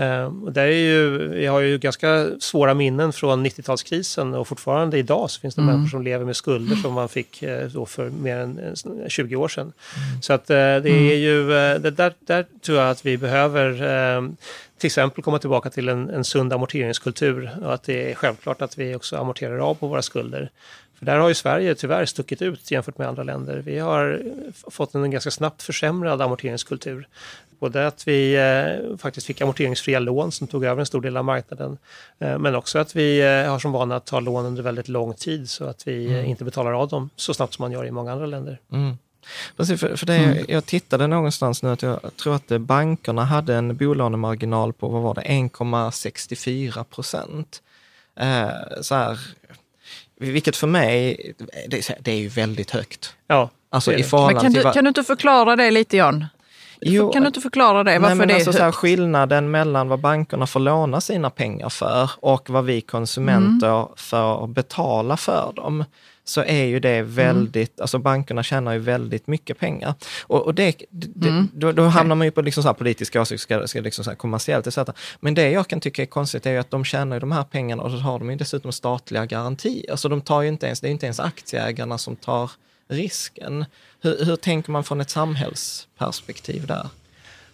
Uh, 0.00 0.32
där 0.50 0.62
är 0.62 0.70
ju, 0.70 1.28
vi 1.28 1.46
har 1.46 1.60
ju 1.60 1.78
ganska 1.78 2.26
svåra 2.40 2.74
minnen 2.74 3.12
från 3.12 3.46
90-talskrisen 3.46 4.34
och 4.34 4.48
fortfarande 4.48 4.98
idag 4.98 5.30
så 5.30 5.40
finns 5.40 5.54
det 5.54 5.62
mm. 5.62 5.74
människor 5.74 5.90
som 5.90 6.02
lever 6.02 6.24
med 6.24 6.36
skulder 6.36 6.76
som 6.76 6.92
man 6.92 7.08
fick 7.08 7.44
då 7.72 7.86
för 7.86 8.10
mer 8.10 8.36
än 8.36 8.76
20 9.08 9.36
år 9.36 9.48
sedan. 9.48 9.62
Mm. 9.62 10.22
Så 10.22 10.32
att 10.32 10.46
det 10.46 10.56
är 10.56 10.86
mm. 10.86 11.20
ju, 11.20 11.48
det 11.78 11.90
där, 11.90 12.12
där 12.20 12.46
tror 12.66 12.78
jag 12.78 12.90
att 12.90 13.06
vi 13.06 13.16
behöver 13.16 13.82
till 14.78 14.86
exempel 14.86 15.24
komma 15.24 15.38
tillbaka 15.38 15.70
till 15.70 15.88
en, 15.88 16.10
en 16.10 16.24
sund 16.24 16.52
amorteringskultur 16.52 17.50
och 17.62 17.74
att 17.74 17.82
det 17.82 18.10
är 18.10 18.14
självklart 18.14 18.62
att 18.62 18.78
vi 18.78 18.94
också 18.94 19.16
amorterar 19.16 19.58
av 19.58 19.74
på 19.74 19.86
våra 19.86 20.02
skulder. 20.02 20.50
För 20.98 21.06
där 21.06 21.16
har 21.18 21.28
ju 21.28 21.34
Sverige 21.34 21.74
tyvärr 21.74 22.04
stuckit 22.04 22.42
ut 22.42 22.70
jämfört 22.70 22.98
med 22.98 23.08
andra 23.08 23.22
länder. 23.22 23.56
Vi 23.56 23.78
har 23.78 24.22
fått 24.70 24.94
en 24.94 25.10
ganska 25.10 25.30
snabbt 25.30 25.62
försämrad 25.62 26.22
amorteringskultur. 26.22 27.08
Både 27.58 27.86
att 27.86 28.08
vi 28.08 28.34
eh, 28.34 28.96
faktiskt 28.96 29.26
fick 29.26 29.40
amorteringsfria 29.40 29.98
lån 29.98 30.32
som 30.32 30.46
tog 30.46 30.64
över 30.64 30.80
en 30.80 30.86
stor 30.86 31.00
del 31.00 31.16
av 31.16 31.24
marknaden, 31.24 31.78
eh, 32.18 32.38
men 32.38 32.54
också 32.54 32.78
att 32.78 32.96
vi 32.96 33.20
eh, 33.20 33.50
har 33.50 33.58
som 33.58 33.72
vana 33.72 33.96
att 33.96 34.06
ta 34.06 34.20
lån 34.20 34.46
under 34.46 34.62
väldigt 34.62 34.88
lång 34.88 35.14
tid 35.14 35.50
så 35.50 35.64
att 35.64 35.88
vi 35.88 36.06
mm. 36.06 36.24
inte 36.24 36.44
betalar 36.44 36.72
av 36.72 36.88
dem 36.88 37.10
så 37.16 37.34
snabbt 37.34 37.54
som 37.54 37.62
man 37.62 37.72
gör 37.72 37.86
i 37.86 37.90
många 37.90 38.12
andra 38.12 38.26
länder. 38.26 38.58
Mm. 38.72 38.96
Precis, 39.56 39.80
för, 39.80 39.96
för 39.96 40.06
det, 40.06 40.16
mm. 40.16 40.44
jag 40.48 40.66
tittade 40.66 41.06
någonstans 41.06 41.62
nu 41.62 41.70
att 41.70 41.82
jag 41.82 42.16
tror 42.16 42.34
att 42.34 42.48
bankerna 42.48 43.24
hade 43.24 43.54
en 43.54 43.76
bolånemarginal 43.76 44.72
på, 44.72 44.88
vad 44.88 45.02
var 45.02 45.14
det, 45.14 45.20
1,64 45.20 46.84
procent. 46.84 47.62
Eh, 48.20 48.48
så 48.82 48.94
här, 48.94 49.18
vilket 50.18 50.56
för 50.56 50.66
mig, 50.66 51.32
det, 51.68 51.98
det 52.00 52.12
är 52.12 52.16
ju 52.16 52.28
väldigt 52.28 52.70
högt. 52.70 53.14
Ja, 53.26 53.50
alltså, 53.70 53.92
i 53.92 54.04
Men 54.12 54.40
kan, 54.40 54.52
du, 54.52 54.62
kan 54.62 54.84
du 54.84 54.88
inte 54.88 55.04
förklara 55.04 55.56
det 55.56 55.70
lite 55.70 55.96
John? 55.96 56.24
Jo, 56.80 57.12
kan 57.12 57.22
du 57.22 57.26
inte 57.26 57.40
förklara 57.40 57.84
det? 57.84 57.98
Varför 57.98 58.14
nej, 58.16 58.26
det 58.26 58.32
är 58.32 58.34
alltså 58.34 58.52
så 58.52 58.62
här, 58.62 58.72
skillnaden 58.72 59.50
mellan 59.50 59.88
vad 59.88 60.00
bankerna 60.00 60.46
får 60.46 60.60
låna 60.60 61.00
sina 61.00 61.30
pengar 61.30 61.68
för 61.68 62.10
och 62.16 62.50
vad 62.50 62.64
vi 62.64 62.80
konsumenter 62.80 63.76
mm. 63.76 63.88
får 63.96 64.46
betala 64.46 65.16
för 65.16 65.52
dem 65.56 65.84
så 66.24 66.40
är 66.40 66.64
ju 66.64 66.80
det 66.80 66.96
mm. 66.96 67.14
väldigt, 67.14 67.78
mm. 67.78 67.82
alltså 67.82 67.98
bankerna 67.98 68.42
tjänar 68.42 68.72
ju 68.72 68.78
väldigt 68.78 69.26
mycket 69.26 69.58
pengar. 69.58 69.94
Och, 70.22 70.42
och 70.42 70.54
det, 70.54 70.82
det 70.90 71.28
mm. 71.28 71.48
då, 71.52 71.72
då 71.72 71.82
hamnar 71.82 72.14
man 72.14 72.26
ju 72.26 72.30
på 72.30 72.42
liksom 72.42 72.62
så 72.62 72.68
här 72.68 72.74
politiska 72.74 73.20
åsikter, 73.20 73.66
ska, 73.66 73.80
liksom 73.80 74.04
så 74.04 74.10
här 74.10 74.16
kommersiellt 74.16 74.66
etc. 74.66 74.78
Men 75.20 75.34
det 75.34 75.50
jag 75.50 75.68
kan 75.68 75.80
tycka 75.80 76.02
är 76.02 76.06
konstigt 76.06 76.46
är 76.46 76.50
ju 76.50 76.58
att 76.58 76.70
de 76.70 76.84
tjänar 76.84 77.16
ju 77.16 77.20
de 77.20 77.32
här 77.32 77.44
pengarna 77.44 77.82
och 77.82 77.90
så 77.90 77.96
har 77.96 78.18
de 78.18 78.30
ju 78.30 78.36
dessutom 78.36 78.72
statliga 78.72 79.26
garantier. 79.26 79.96
Så 79.96 80.08
de 80.08 80.20
tar 80.20 80.42
ju 80.42 80.48
inte 80.48 80.66
ens, 80.66 80.80
det 80.80 80.88
är 80.88 80.90
inte 80.90 81.06
ens 81.06 81.20
aktieägarna 81.20 81.98
som 81.98 82.16
tar 82.16 82.50
risken. 82.88 83.64
Hur, 84.00 84.24
hur 84.24 84.36
tänker 84.36 84.72
man 84.72 84.84
från 84.84 85.00
ett 85.00 85.10
samhällsperspektiv 85.10 86.66
där? 86.66 86.88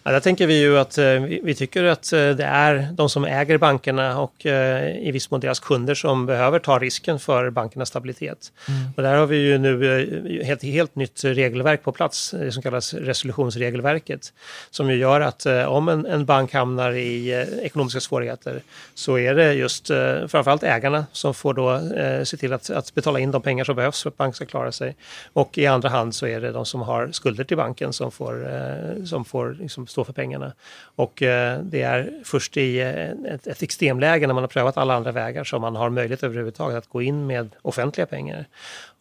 Ja, 0.03 0.11
där 0.11 0.19
tänker 0.19 0.47
vi 0.47 0.61
ju 0.61 0.77
att 0.77 0.97
eh, 0.97 1.19
vi 1.43 1.55
tycker 1.55 1.83
att 1.83 2.13
eh, 2.13 2.29
det 2.29 2.43
är 2.43 2.87
de 2.93 3.09
som 3.09 3.25
äger 3.25 3.57
bankerna 3.57 4.19
och 4.19 4.45
eh, 4.45 5.07
i 5.07 5.11
viss 5.11 5.31
mån 5.31 5.39
deras 5.39 5.59
kunder 5.59 5.95
som 5.95 6.25
behöver 6.25 6.59
ta 6.59 6.79
risken 6.79 7.19
för 7.19 7.49
bankernas 7.49 7.89
stabilitet. 7.89 8.51
Mm. 8.67 8.81
Och 8.95 9.03
där 9.03 9.17
har 9.17 9.25
vi 9.25 9.37
ju 9.37 9.57
nu 9.57 10.41
ett 10.41 10.63
helt 10.63 10.95
nytt 10.95 11.23
regelverk 11.23 11.83
på 11.83 11.91
plats, 11.91 12.31
det 12.31 12.51
som 12.51 12.63
kallas 12.63 12.93
resolutionsregelverket, 12.93 14.33
som 14.69 14.89
ju 14.89 14.95
gör 14.95 15.21
att 15.21 15.45
om 15.67 15.89
en, 15.89 16.05
en 16.05 16.25
bank 16.25 16.53
hamnar 16.53 16.91
i 16.91 17.31
ekonomiska 17.61 17.99
svårigheter 17.99 18.61
så 18.93 19.17
är 19.17 19.35
det 19.35 19.53
just 19.53 19.87
framförallt 20.27 20.63
ägarna 20.63 21.05
som 21.11 21.33
får 21.33 21.53
då 21.53 21.81
se 22.25 22.37
till 22.37 22.53
att, 22.53 22.69
att 22.69 22.93
betala 22.93 23.19
in 23.19 23.31
de 23.31 23.41
pengar 23.41 23.63
som 23.63 23.75
behövs 23.75 24.03
för 24.03 24.09
att 24.09 24.17
banken 24.17 24.35
ska 24.35 24.45
klara 24.45 24.71
sig. 24.71 24.95
Och 25.33 25.57
i 25.57 25.65
andra 25.65 25.89
hand 25.89 26.15
så 26.15 26.27
är 26.27 26.41
det 26.41 26.51
de 26.51 26.65
som 26.65 26.81
har 26.81 27.11
skulder 27.11 27.43
till 27.43 27.57
banken 27.57 27.93
som 27.93 28.11
får, 28.11 29.05
som 29.05 29.25
får 29.25 29.57
liksom 29.59 29.87
stå 29.91 30.03
för 30.03 30.13
pengarna. 30.13 30.53
Och 30.95 31.21
eh, 31.21 31.59
det 31.59 31.81
är 31.81 32.09
först 32.23 32.57
i 32.57 32.79
eh, 32.79 33.33
ett, 33.33 33.47
ett 33.47 33.63
extremläge 33.63 34.27
när 34.27 34.33
man 34.33 34.43
har 34.43 34.47
prövat 34.47 34.77
alla 34.77 34.93
andra 34.93 35.11
vägar 35.11 35.43
som 35.43 35.61
man 35.61 35.75
har 35.75 35.89
möjlighet 35.89 36.23
överhuvudtaget 36.23 36.77
att 36.77 36.87
gå 36.87 37.01
in 37.01 37.27
med 37.27 37.49
offentliga 37.61 38.05
pengar. 38.05 38.45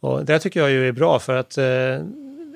Och 0.00 0.24
det 0.24 0.38
tycker 0.38 0.60
jag 0.60 0.70
ju 0.70 0.88
är 0.88 0.92
bra 0.92 1.18
för 1.18 1.36
att 1.36 1.58
eh, 1.58 1.98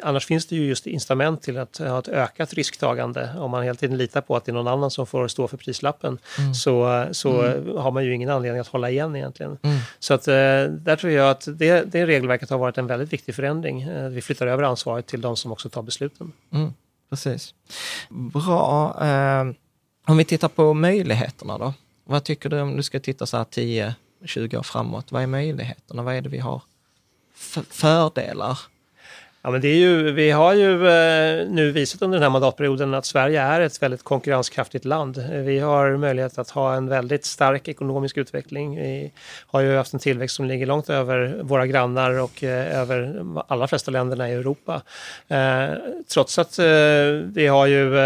annars 0.02 0.26
finns 0.26 0.46
det 0.46 0.56
ju 0.56 0.66
just 0.66 0.86
incitament 0.86 1.42
till 1.42 1.58
att 1.58 1.78
ha 1.78 1.98
ett 1.98 2.08
ökat 2.08 2.54
risktagande. 2.54 3.30
Om 3.38 3.50
man 3.50 3.62
hela 3.62 3.74
tiden 3.74 3.96
litar 3.96 4.20
på 4.20 4.36
att 4.36 4.44
det 4.44 4.52
är 4.52 4.54
någon 4.54 4.68
annan 4.68 4.90
som 4.90 5.06
får 5.06 5.28
stå 5.28 5.48
för 5.48 5.56
prislappen 5.56 6.18
mm. 6.38 6.54
så, 6.54 7.06
så 7.12 7.42
mm. 7.42 7.76
har 7.76 7.90
man 7.90 8.04
ju 8.04 8.14
ingen 8.14 8.30
anledning 8.30 8.60
att 8.60 8.68
hålla 8.68 8.90
igen 8.90 9.16
egentligen. 9.16 9.58
Mm. 9.62 9.78
Så 9.98 10.14
att, 10.14 10.24
där 10.24 10.96
tror 10.96 11.12
jag 11.12 11.30
att 11.30 11.48
det, 11.52 11.92
det 11.92 12.06
regelverket 12.06 12.50
har 12.50 12.58
varit 12.58 12.78
en 12.78 12.86
väldigt 12.86 13.12
viktig 13.12 13.34
förändring. 13.34 13.86
Vi 14.10 14.22
flyttar 14.22 14.46
över 14.46 14.62
ansvaret 14.62 15.06
till 15.06 15.20
de 15.20 15.36
som 15.36 15.52
också 15.52 15.68
tar 15.68 15.82
besluten. 15.82 16.32
Precis. 17.14 17.54
Bra. 18.10 18.96
Eh, 19.04 19.44
om 20.06 20.16
vi 20.16 20.24
tittar 20.24 20.48
på 20.48 20.74
möjligheterna 20.74 21.58
då. 21.58 21.74
Vad 22.04 22.24
tycker 22.24 22.48
du 22.48 22.60
om 22.60 22.76
du 22.76 22.82
ska 22.82 23.00
titta 23.00 23.26
så 23.26 23.36
här 23.36 23.44
10-20 23.44 24.56
år 24.56 24.62
framåt? 24.62 25.12
Vad 25.12 25.22
är 25.22 25.26
möjligheterna? 25.26 26.02
Vad 26.02 26.14
är 26.14 26.20
det 26.20 26.28
vi 26.28 26.38
har 26.38 26.62
för 27.34 27.62
fördelar? 27.62 28.58
Ja, 29.46 29.50
men 29.50 29.60
det 29.60 29.68
är 29.68 29.76
ju, 29.76 30.12
vi 30.12 30.30
har 30.30 30.54
ju 30.54 30.88
eh, 30.88 31.48
nu 31.48 31.70
visat 31.70 32.02
under 32.02 32.16
den 32.18 32.22
här 32.22 32.30
mandatperioden 32.30 32.94
att 32.94 33.06
Sverige 33.06 33.40
är 33.40 33.60
ett 33.60 33.82
väldigt 33.82 34.02
konkurrenskraftigt 34.02 34.84
land. 34.84 35.16
Vi 35.32 35.58
har 35.58 35.96
möjlighet 35.96 36.38
att 36.38 36.50
ha 36.50 36.74
en 36.74 36.88
väldigt 36.88 37.24
stark 37.24 37.68
ekonomisk 37.68 38.16
utveckling. 38.16 38.76
Vi 38.76 39.12
har 39.46 39.60
ju 39.60 39.76
haft 39.76 39.94
en 39.94 40.00
tillväxt 40.00 40.36
som 40.36 40.44
ligger 40.44 40.66
långt 40.66 40.90
över 40.90 41.40
våra 41.42 41.66
grannar 41.66 42.10
och 42.20 42.44
eh, 42.44 42.80
över 42.80 43.02
de 43.02 43.42
allra 43.48 43.68
flesta 43.68 43.90
länderna 43.90 44.30
i 44.30 44.32
Europa. 44.32 44.82
Eh, 45.28 45.68
trots 46.12 46.38
att 46.38 46.58
vi 47.24 47.46
har 47.46 47.66
ju 47.66 47.96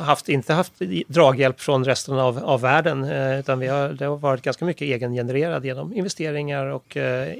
haft, 0.00 0.28
inte 0.28 0.52
haft 0.52 0.72
draghjälp 1.06 1.60
från 1.60 1.84
resten 1.84 2.18
av, 2.18 2.44
av 2.44 2.60
världen 2.60 3.04
utan 3.38 3.58
vi 3.58 3.66
har, 3.66 3.88
det 3.88 4.04
har 4.04 4.16
varit 4.16 4.42
ganska 4.42 4.64
mycket 4.64 4.82
egengenererad 4.82 5.64
genom 5.64 5.94
investeringar 5.94 6.66
och 6.66 6.96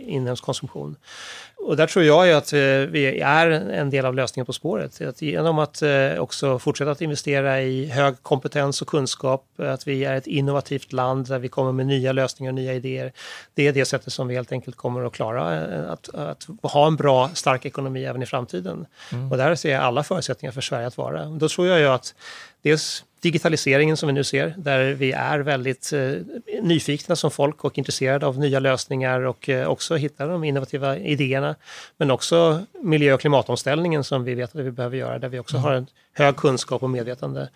inhemsk 0.07 0.45
konsumtion. 0.45 0.97
Och 1.67 1.77
där 1.77 1.87
tror 1.87 2.05
jag 2.05 2.27
ju 2.27 2.33
att 2.33 2.53
vi 2.53 3.21
är 3.21 3.51
en 3.51 3.91
del 3.91 4.07
av 4.07 4.15
lösningen 4.15 4.47
på 4.47 4.53
spåret. 4.53 5.01
Att 5.01 5.23
genom 5.23 5.59
att 5.59 5.83
eh, 5.83 6.19
också 6.19 6.59
fortsätta 6.59 6.91
att 6.91 7.01
investera 7.01 7.63
i 7.63 7.87
hög 7.87 8.23
kompetens 8.23 8.83
och 8.83 8.89
kunskap, 8.89 9.45
att 9.57 9.89
vi 9.89 10.05
är 10.05 10.15
ett 10.15 10.27
innovativt 10.27 10.93
land 10.93 11.29
där 11.29 11.39
vi 11.39 11.49
kommer 11.49 11.73
med 11.73 11.87
nya 11.87 12.13
lösningar 12.13 12.51
och 12.51 12.55
nya 12.55 12.75
idéer. 12.75 13.13
Det 13.55 13.67
är 13.67 13.73
det 13.73 13.85
sättet 13.85 14.13
som 14.13 14.29
vi 14.29 14.35
helt 14.35 14.53
enkelt 14.53 14.77
kommer 14.77 15.07
att 15.07 15.13
klara 15.13 15.75
eh, 15.75 15.91
att, 15.91 16.15
att 16.15 16.47
ha 16.63 16.87
en 16.87 16.97
bra, 16.97 17.31
stark 17.35 17.65
ekonomi 17.67 18.05
även 18.05 18.23
i 18.23 18.27
framtiden. 18.27 18.87
Mm. 19.13 19.33
Och 19.33 19.39
där 19.39 19.55
ser 19.55 19.73
jag 19.73 19.83
alla 19.83 20.03
förutsättningar 20.03 20.53
för 20.53 20.61
Sverige 20.61 20.87
att 20.87 20.97
vara. 20.97 21.25
Då 21.25 21.49
tror 21.49 21.67
jag 21.67 21.79
ju 21.79 21.87
att 21.87 22.15
dels 22.63 23.05
digitaliseringen 23.25 23.97
som 23.97 24.07
vi 24.07 24.13
nu 24.13 24.25
ser, 24.25 24.55
där 24.57 24.93
vi 24.93 25.13
är 25.13 25.39
väldigt 25.39 25.93
eh, 25.93 26.13
nyfikna 26.63 27.17
som 27.17 27.31
folk 27.31 27.65
och 27.65 27.79
intresserade 27.79 28.27
av 28.27 28.39
nya 28.39 28.61
lösningar 28.61 29.21
och 29.21 29.49
eh, 29.49 29.69
också 29.69 29.97
hittar 29.97 30.29
de 30.29 30.45
innovativa 30.45 30.97
idéerna. 30.99 31.55
Men 31.97 32.11
också 32.11 32.67
miljö 32.83 33.15
och 33.15 33.21
klimatomställningen 33.21 34.05
som 34.05 34.25
vi 34.25 34.35
vet 34.35 34.55
att 34.55 34.61
vi 34.61 34.71
behöver 34.71 34.97
göra, 34.97 35.19
där 35.19 35.29
vi 35.29 35.39
också 35.39 35.57
mm. 35.57 35.65
har 35.65 35.73
en 35.73 35.87
hög 36.13 36.37
kunskap 36.37 36.83
och 36.83 36.91
medvetande 36.91 37.49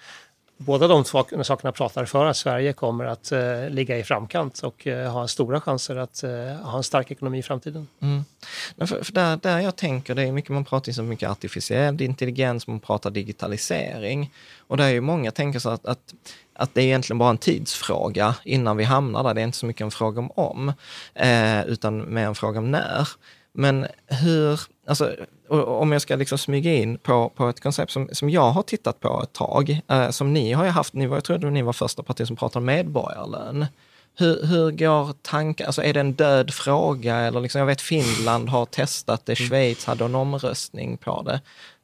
båda 0.58 0.88
de 0.88 1.04
sakerna 1.04 1.72
pratar 1.72 2.04
för 2.04 2.26
att 2.26 2.36
Sverige 2.36 2.72
kommer 2.72 3.04
att 3.04 3.32
eh, 3.32 3.70
ligga 3.70 3.98
i 3.98 4.02
framkant 4.02 4.60
och 4.60 4.86
eh, 4.86 5.12
ha 5.12 5.28
stora 5.28 5.60
chanser 5.60 5.96
att 5.96 6.22
eh, 6.22 6.30
ha 6.62 6.76
en 6.76 6.82
stark 6.82 7.10
ekonomi 7.10 7.38
i 7.38 7.42
framtiden. 7.42 7.88
Mm. 8.00 8.24
För, 8.78 9.04
för 9.04 9.12
där, 9.12 9.36
där 9.36 9.60
jag 9.60 9.76
tänker, 9.76 10.14
det 10.14 10.22
är 10.22 10.32
mycket, 10.32 10.50
man 10.50 10.64
pratar 10.64 10.92
så 10.92 11.02
mycket 11.02 11.30
artificiell 11.30 12.02
intelligens, 12.02 12.66
man 12.66 12.80
pratar 12.80 13.10
digitalisering. 13.10 14.32
Och 14.58 14.76
där 14.76 14.84
är 14.84 14.88
ju 14.88 15.00
många 15.00 15.30
tänker 15.30 15.58
så 15.58 15.70
att, 15.70 15.86
att, 15.86 16.14
att 16.52 16.74
det 16.74 16.80
är 16.80 16.84
egentligen 16.84 17.18
bara 17.18 17.30
en 17.30 17.38
tidsfråga 17.38 18.34
innan 18.44 18.76
vi 18.76 18.84
hamnar 18.84 19.24
där. 19.24 19.34
Det 19.34 19.40
är 19.40 19.44
inte 19.44 19.58
så 19.58 19.66
mycket 19.66 19.84
en 19.84 19.90
fråga 19.90 20.20
om 20.20 20.30
om, 20.34 20.72
eh, 21.14 21.66
utan 21.66 22.14
mer 22.14 22.26
en 22.26 22.34
fråga 22.34 22.58
om 22.58 22.70
när. 22.70 23.08
Men 23.52 23.86
hur, 24.06 24.60
alltså, 24.88 25.16
om 25.48 25.92
jag 25.92 26.03
ska 26.03 26.16
liksom 26.16 26.38
smyga 26.38 26.74
in 26.74 26.98
på, 26.98 27.29
på 27.29 27.49
ett 27.49 27.61
koncept 27.61 27.93
som, 27.93 28.09
som 28.12 28.30
jag 28.30 28.51
har 28.51 28.62
tittat 28.62 29.01
på 29.01 29.22
ett 29.22 29.32
tag, 29.32 29.80
eh, 29.89 30.11
som 30.11 30.32
ni 30.32 30.53
har 30.53 30.64
ju 30.64 30.70
haft, 30.70 30.95
ni 30.95 31.07
var, 31.07 31.16
jag 31.16 31.24
tror 31.24 31.36
att 31.36 31.53
ni 31.53 31.62
var 31.62 31.72
första 31.72 32.03
parti 32.03 32.26
som 32.26 32.36
pratade 32.36 32.59
om 32.59 32.64
medborgarlön. 32.64 33.66
Hur, 34.18 34.47
hur 34.47 34.70
går 34.70 35.12
tankar, 35.22 35.66
alltså 35.66 35.82
är 35.82 35.95
det 35.95 36.01
en 36.01 36.12
död 36.12 36.55
fråga? 36.55 37.16
Eller 37.16 37.41
liksom, 37.41 37.59
jag 37.59 37.66
vet 37.66 37.80
Finland 37.80 38.49
har 38.49 38.66
testat 38.66 39.26
det, 39.26 39.41
Mm. 39.41 39.49
Schweiz 39.49 39.84
hade 39.84 40.05
en 40.05 40.14
omröstning 40.14 40.97
på 40.97 41.22
det. 41.22 41.41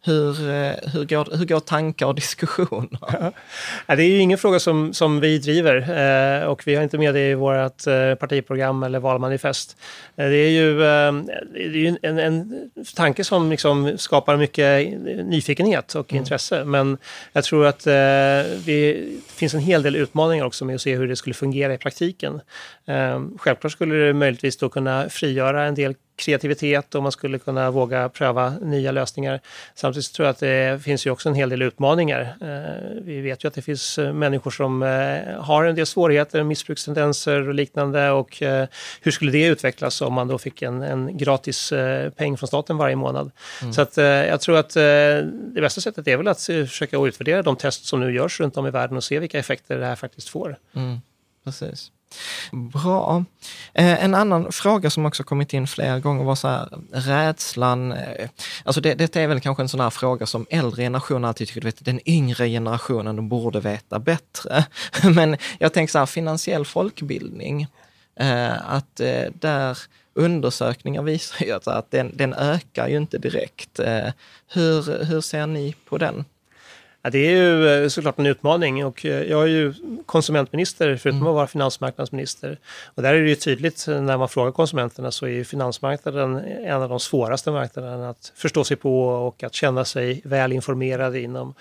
Hur, 0.06 0.50
eh, 0.50 0.72
hur, 0.92 1.04
går, 1.04 1.36
hur 1.36 1.44
går 1.44 1.60
tankar 1.60 2.06
och 2.06 2.14
diskussioner? 2.24 3.32
Ja, 3.86 3.96
det 3.96 4.02
är 4.02 4.08
ju 4.08 4.18
ingen 4.18 4.38
fråga 4.38 4.60
som, 4.60 4.94
som 4.94 5.20
vi 5.20 5.38
driver 5.38 5.76
eh, 5.76 6.46
och 6.46 6.66
vi 6.66 6.74
har 6.74 6.82
inte 6.82 6.98
med 6.98 7.14
det 7.14 7.30
i 7.30 7.34
vårt 7.34 7.86
eh, 7.86 8.14
partiprogram 8.14 8.82
eller 8.82 8.98
valmanifest. 8.98 9.76
Eh, 10.16 10.28
det 10.28 10.36
är 10.36 10.50
ju, 10.50 10.78
det 10.78 11.64
är 11.64 11.76
ju 11.76 11.96
en, 12.02 12.18
en 12.18 12.70
tanke 12.96 13.24
som 13.24 13.50
liksom 13.50 13.98
skapar 13.98 14.36
mycket 14.36 15.00
nyfikenhet 15.24 15.94
och 15.94 16.12
intresse. 16.12 16.64
Men 16.64 16.98
jag 17.32 17.44
tror 17.44 17.66
att 17.66 17.86
vi, 17.86 19.10
det 19.26 19.32
finns 19.32 19.54
en 19.54 19.60
hel 19.60 19.82
del 19.82 19.96
utmaningar 19.96 20.44
också 20.44 20.64
med 20.64 20.74
att 20.74 20.80
se 20.80 20.96
hur 20.96 21.08
det 21.08 21.16
skulle 21.16 21.34
fungera 21.34 21.74
i 21.74 21.78
praktiken. 21.78 22.40
Självklart 23.38 23.72
skulle 23.72 23.94
det 23.94 24.12
möjligtvis 24.12 24.56
då 24.56 24.68
kunna 24.68 25.08
frigöra 25.08 25.64
en 25.64 25.74
del 25.74 25.94
kreativitet 26.16 26.94
och 26.94 27.02
man 27.02 27.12
skulle 27.12 27.38
kunna 27.38 27.70
våga 27.70 28.08
pröva 28.08 28.50
nya 28.50 28.92
lösningar. 28.92 29.40
Samtidigt 29.74 30.12
tror 30.12 30.26
jag 30.26 30.30
att 30.30 30.38
det 30.38 30.82
finns 30.82 31.06
ju 31.06 31.10
också 31.10 31.28
en 31.28 31.34
hel 31.34 31.48
del 31.48 31.62
utmaningar. 31.62 32.36
Eh, 32.40 33.02
Vi 33.02 33.20
vet 33.20 33.44
ju 33.44 33.48
att 33.48 33.54
det 33.54 33.62
finns 33.62 33.98
eh, 33.98 34.12
människor 34.12 34.50
som 34.50 34.82
eh, 34.82 35.40
har 35.40 35.64
en 35.64 35.74
del 35.74 35.86
svårigheter, 35.86 36.42
missbrukstendenser 36.42 37.48
och 37.48 37.54
liknande 37.54 38.10
och 38.10 38.42
hur 39.00 39.10
skulle 39.10 39.32
det 39.32 39.46
utvecklas 39.46 40.00
om 40.00 40.12
man 40.12 40.28
då 40.28 40.38
fick 40.38 40.62
en, 40.62 40.82
en 40.82 41.16
gratis 41.16 41.72
peng 42.16 42.36
från 42.36 42.48
staten 42.48 42.76
varje 42.76 42.96
månad? 42.96 43.30
Så 43.74 43.82
att 43.82 43.96
jag 43.96 44.40
tror 44.40 44.56
att 44.56 44.74
det 44.74 45.60
bästa 45.60 45.80
sättet 45.80 46.08
är 46.08 46.16
väl 46.16 46.28
att 46.28 46.42
försöka 46.42 46.96
utvärdera 46.96 47.42
de 47.42 47.56
test 47.56 47.86
som 47.86 48.00
nu 48.00 48.14
görs 48.14 48.40
runt 48.40 48.56
om 48.56 48.66
i 48.66 48.70
världen 48.70 48.96
och 48.96 49.04
se 49.04 49.18
vilka 49.18 49.38
effekter 49.38 49.78
det 49.78 49.86
här 49.86 49.96
faktiskt 49.96 50.28
får. 50.28 50.56
Precis. 51.44 51.90
Bra. 52.52 53.24
Eh, 53.74 54.04
en 54.04 54.14
annan 54.14 54.52
fråga 54.52 54.90
som 54.90 55.06
också 55.06 55.24
kommit 55.24 55.52
in 55.52 55.66
flera 55.66 56.00
gånger 56.00 56.24
var 56.24 56.34
så 56.34 56.48
här, 56.48 56.68
rädslan. 56.92 57.92
Eh, 57.92 58.28
alltså 58.64 58.80
det, 58.80 58.94
detta 58.94 59.20
är 59.20 59.26
väl 59.26 59.40
kanske 59.40 59.62
en 59.62 59.68
sån 59.68 59.80
här 59.80 59.90
fråga 59.90 60.26
som 60.26 60.46
äldre 60.50 60.82
generationer 60.82 61.28
alltid 61.28 61.48
tycker, 61.48 61.60
du 61.60 61.66
vet, 61.66 61.84
den 61.84 62.08
yngre 62.08 62.48
generationen 62.48 63.16
de 63.16 63.28
borde 63.28 63.60
veta 63.60 63.98
bättre. 63.98 64.64
Men 65.14 65.36
jag 65.58 65.72
tänker 65.72 65.92
så 65.92 65.98
här, 65.98 66.06
finansiell 66.06 66.64
folkbildning. 66.64 67.66
Eh, 68.20 68.72
att 68.72 69.00
där 69.32 69.78
undersökningar 70.14 71.02
visar 71.02 71.46
ju 71.46 71.52
att, 71.52 71.90
den, 71.90 72.16
den 72.16 72.34
ökar 72.34 72.88
ju 72.88 72.96
inte 72.96 73.18
direkt. 73.18 73.80
Hur, 74.52 75.04
hur 75.04 75.20
ser 75.20 75.46
ni 75.46 75.74
på 75.88 75.98
den? 75.98 76.24
Ja, 77.04 77.10
det 77.10 77.18
är 77.18 77.30
ju 77.30 77.68
eh, 77.68 77.88
såklart 77.88 78.18
en 78.18 78.26
utmaning 78.26 78.86
och 78.86 79.06
eh, 79.06 79.22
jag 79.22 79.42
är 79.42 79.46
ju 79.46 79.74
konsumentminister 80.06 80.96
förutom 80.96 81.26
att 81.26 81.34
vara 81.34 81.46
finansmarknadsminister. 81.46 82.58
Och 82.84 83.02
där 83.02 83.14
är 83.14 83.22
det 83.22 83.28
ju 83.28 83.34
tydligt 83.34 83.88
eh, 83.88 84.00
när 84.00 84.16
man 84.16 84.28
frågar 84.28 84.52
konsumenterna 84.52 85.10
så 85.10 85.26
är 85.26 85.30
ju 85.30 85.44
finansmarknaden 85.44 86.36
en 86.64 86.82
av 86.82 86.88
de 86.88 87.00
svåraste 87.00 87.50
marknaderna 87.50 88.10
att 88.10 88.32
förstå 88.36 88.64
sig 88.64 88.76
på 88.76 89.08
och 89.08 89.42
att 89.42 89.54
känna 89.54 89.84
sig 89.84 90.20
väl 90.24 90.52
informerad 90.52 91.16
inom. 91.16 91.54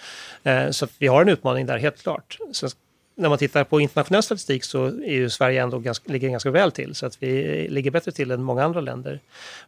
Så 0.71 0.87
vi 0.97 1.07
har 1.07 1.21
en 1.21 1.29
utmaning 1.29 1.65
där 1.65 1.77
helt 1.77 2.01
klart. 2.03 2.37
Sen 2.51 2.69
när 3.15 3.29
man 3.29 3.37
tittar 3.37 3.63
på 3.63 3.81
internationell 3.81 4.23
statistik 4.23 4.63
så 4.63 4.85
är 4.85 5.13
ju 5.13 5.29
Sverige 5.29 5.63
ändå 5.63 5.79
ganska, 5.79 6.11
ligger 6.11 6.29
ganska 6.29 6.51
väl 6.51 6.71
till 6.71 6.95
så 6.95 7.05
att 7.05 7.23
vi 7.23 7.67
ligger 7.69 7.91
bättre 7.91 8.11
till 8.11 8.31
än 8.31 8.43
många 8.43 8.63
andra 8.63 8.81
länder. 8.81 9.19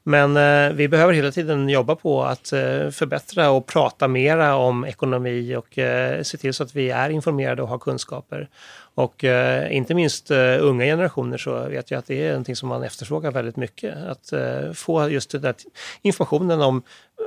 Men 0.04 0.38
eh, 0.38 0.76
vi 0.76 0.88
behöver 0.88 1.14
hela 1.14 1.32
tiden 1.32 1.70
jobba 1.70 1.96
på 1.96 2.24
att 2.24 2.54
eh, 2.54 2.90
förbättra 2.90 3.50
och 3.50 3.66
prata 3.66 4.08
mera 4.08 4.56
om 4.56 4.86
ekonomi 4.86 5.56
och 5.56 5.78
eh, 5.78 6.24
se 6.24 6.38
till 6.38 6.54
så 6.54 6.64
att 6.64 6.76
vi 6.76 6.90
är 6.90 7.10
informerade 7.10 7.62
och 7.62 7.68
har 7.68 7.78
kunskaper. 7.78 8.50
Och 8.96 9.24
eh, 9.24 9.76
inte 9.76 9.94
minst 9.94 10.32
eh, 10.32 10.58
unga 10.60 10.86
generationer 10.86 11.38
så 11.38 11.68
vet 11.68 11.92
jag 11.92 11.98
att 11.98 12.08
det 12.08 12.28
är 12.28 12.30
någonting 12.30 12.56
som 12.56 12.70
man 12.70 12.84
efterfrågar 12.84 13.32
väldigt 13.32 13.56
mycket. 13.56 13.96
Att 13.98 14.34
eh, 14.34 14.72
få 14.74 15.10
just 15.10 15.32
den 15.32 15.42
där 15.42 15.56
informationen 16.02 16.62
om 16.62 16.84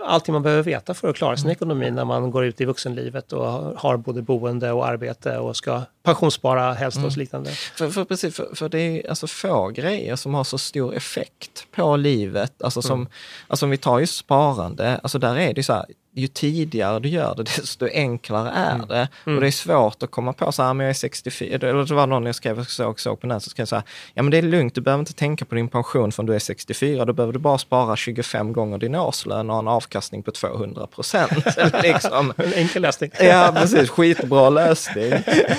allting 0.07 0.32
man 0.32 0.43
behöver 0.43 0.62
veta 0.62 0.95
för 0.95 1.09
att 1.09 1.16
klara 1.16 1.36
sin 1.36 1.51
ekonomi 1.51 1.91
när 1.91 2.05
man 2.05 2.30
går 2.30 2.45
ut 2.45 2.61
i 2.61 2.64
vuxenlivet 2.64 3.32
och 3.32 3.47
har- 3.78 3.97
både 3.97 4.22
boende 4.22 4.72
och 4.72 4.86
arbete 4.86 5.39
och 5.39 5.57
ska 5.57 5.82
pensionsspara 6.03 6.72
helst 6.72 7.05
och 7.05 7.12
så 7.12 7.18
liknande. 7.18 7.51
För, 7.51 7.91
för, 7.91 8.05
precis, 8.05 8.36
för, 8.36 8.55
för 8.55 8.68
det 8.68 8.80
är 8.80 9.09
alltså 9.11 9.26
få 9.26 9.68
grejer 9.68 10.16
som 10.16 10.34
har 10.34 10.45
så 10.45 10.59
stor 10.59 10.95
effekt 10.95 11.66
på 11.74 11.97
livet. 11.97 12.62
Alltså, 12.62 12.82
som, 12.82 13.07
alltså 13.49 13.66
om 13.66 13.70
vi 13.70 13.76
tar 13.76 13.99
ju 13.99 14.07
sparande, 14.07 14.99
alltså 15.03 15.18
där 15.18 15.36
är 15.36 15.55
det 15.55 15.62
så 15.62 15.72
här, 15.72 15.84
ju 16.14 16.26
tidigare 16.26 16.99
du 16.99 17.09
gör 17.09 17.34
det, 17.34 17.43
desto 17.57 17.86
enklare 17.93 18.51
är 18.51 18.86
det. 18.86 19.09
Och 19.34 19.41
det 19.41 19.47
är 19.47 19.51
svårt 19.51 20.03
att 20.03 20.11
komma 20.11 20.32
på 20.32 20.53
så 20.53 20.62
här, 20.62 20.74
men 20.74 20.84
jag 20.84 20.91
är 20.91 20.95
64, 20.95 21.55
eller 21.68 21.84
det 21.86 21.95
var 21.95 22.07
någon 22.07 22.26
jag 22.26 22.34
skrev, 22.34 22.64
såg, 22.64 23.01
såg 23.01 23.20
på 23.20 23.26
nätet, 23.26 23.43
så 23.43 23.51
skrev 23.51 23.62
jag 23.62 23.68
så 23.68 23.76
här, 23.76 23.84
ja 24.14 24.22
men 24.22 24.30
det 24.30 24.39
är 24.39 24.43
lugnt, 24.43 24.74
du 24.74 24.80
behöver 24.80 25.01
inte 25.03 25.12
tänka 25.14 25.45
på 25.45 25.55
din 25.55 25.68
pension 25.68 26.12
förrän 26.12 26.26
du 26.26 26.34
är 26.34 26.39
64, 26.39 27.05
då 27.05 27.12
behöver 27.12 27.32
du 27.32 27.39
bara 27.39 27.59
spara 27.59 27.97
25 27.97 28.53
gånger 28.53 28.78
din 28.78 28.95
årslön 28.95 29.51
och 29.51 29.57
ha 29.57 29.62
en 29.62 29.68
avkastning 29.78 30.22
på 30.22 30.30
200 30.30 30.86
procent. 30.86 31.32
liksom. 31.82 32.32
En 32.48 32.52
enkel 32.52 32.82
lösning. 32.82 33.10
Ja, 33.20 33.52
precis. 33.56 33.90
Skitbra 33.90 34.50
lösning. 34.50 35.12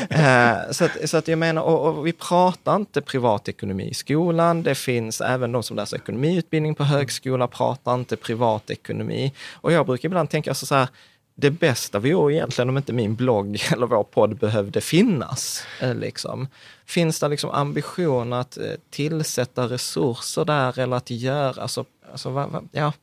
Eh, 0.09 0.57
så, 0.71 0.85
att, 0.85 1.09
så 1.09 1.17
att 1.17 1.27
jag 1.27 1.39
menar, 1.39 1.61
och, 1.61 1.87
och 1.87 2.07
vi 2.07 2.13
pratar 2.13 2.75
inte 2.75 3.01
privatekonomi 3.01 3.89
i 3.89 3.93
skolan. 3.93 4.63
Det 4.63 4.75
finns 4.75 5.21
även 5.21 5.51
de 5.51 5.63
som 5.63 5.75
läser 5.77 5.97
ekonomiutbildning 5.97 6.75
på 6.75 6.83
högskola 6.83 7.47
pratar 7.47 7.93
inte 7.93 8.15
privatekonomi. 8.15 9.33
Och 9.53 9.71
jag 9.71 9.85
brukar 9.85 10.09
ibland 10.09 10.29
tänka 10.29 10.53
så, 10.53 10.65
så 10.65 10.75
här, 10.75 10.87
det 11.35 11.51
bästa 11.51 11.99
vore 11.99 12.33
egentligen 12.33 12.69
om 12.69 12.77
inte 12.77 12.93
min 12.93 13.15
blogg 13.15 13.61
eller 13.71 13.87
vår 13.87 14.03
podd 14.03 14.37
behövde 14.37 14.81
finnas. 14.81 15.63
eh, 15.81 15.95
Liksom. 15.95 16.47
Finns 16.85 17.19
det 17.19 17.27
liksom 17.27 17.49
ambition 17.49 18.33
att 18.33 18.57
eh, 18.57 18.63
tillsätta 18.89 19.63
resurser 19.63 20.45
där 20.45 20.79
eller 20.79 20.97
att 20.97 21.09
göra, 21.09 21.61
alltså, 21.61 21.85
alltså 22.11 22.61
ja. 22.71 22.93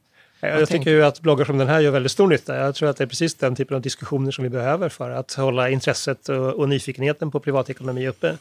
Jag, 0.41 0.61
Jag 0.61 0.68
tycker 0.68 0.91
ju 0.91 1.05
att 1.05 1.20
bloggar 1.20 1.45
som 1.45 1.59
den 1.59 1.68
här 1.68 1.80
gör 1.80 1.91
väldigt 1.91 2.12
stor 2.12 2.28
nytta. 2.28 2.57
Jag 2.57 2.74
tror 2.74 2.89
att 2.89 2.97
det 2.97 3.05
är 3.05 3.09
precis 3.09 3.34
den 3.34 3.57
typen 3.57 3.74
av 3.74 3.82
diskussioner 3.82 4.30
som 4.30 4.45
vi 4.45 4.51
behöver 4.51 4.89
för 4.89 5.11
att 5.11 5.34
hålla 5.34 5.70
intresset 5.70 6.28
och, 6.28 6.37
och 6.37 6.68
nyfikenheten 6.68 7.30
på 7.30 7.41
privatekonomi 7.41 8.09
uppe. 8.09 8.37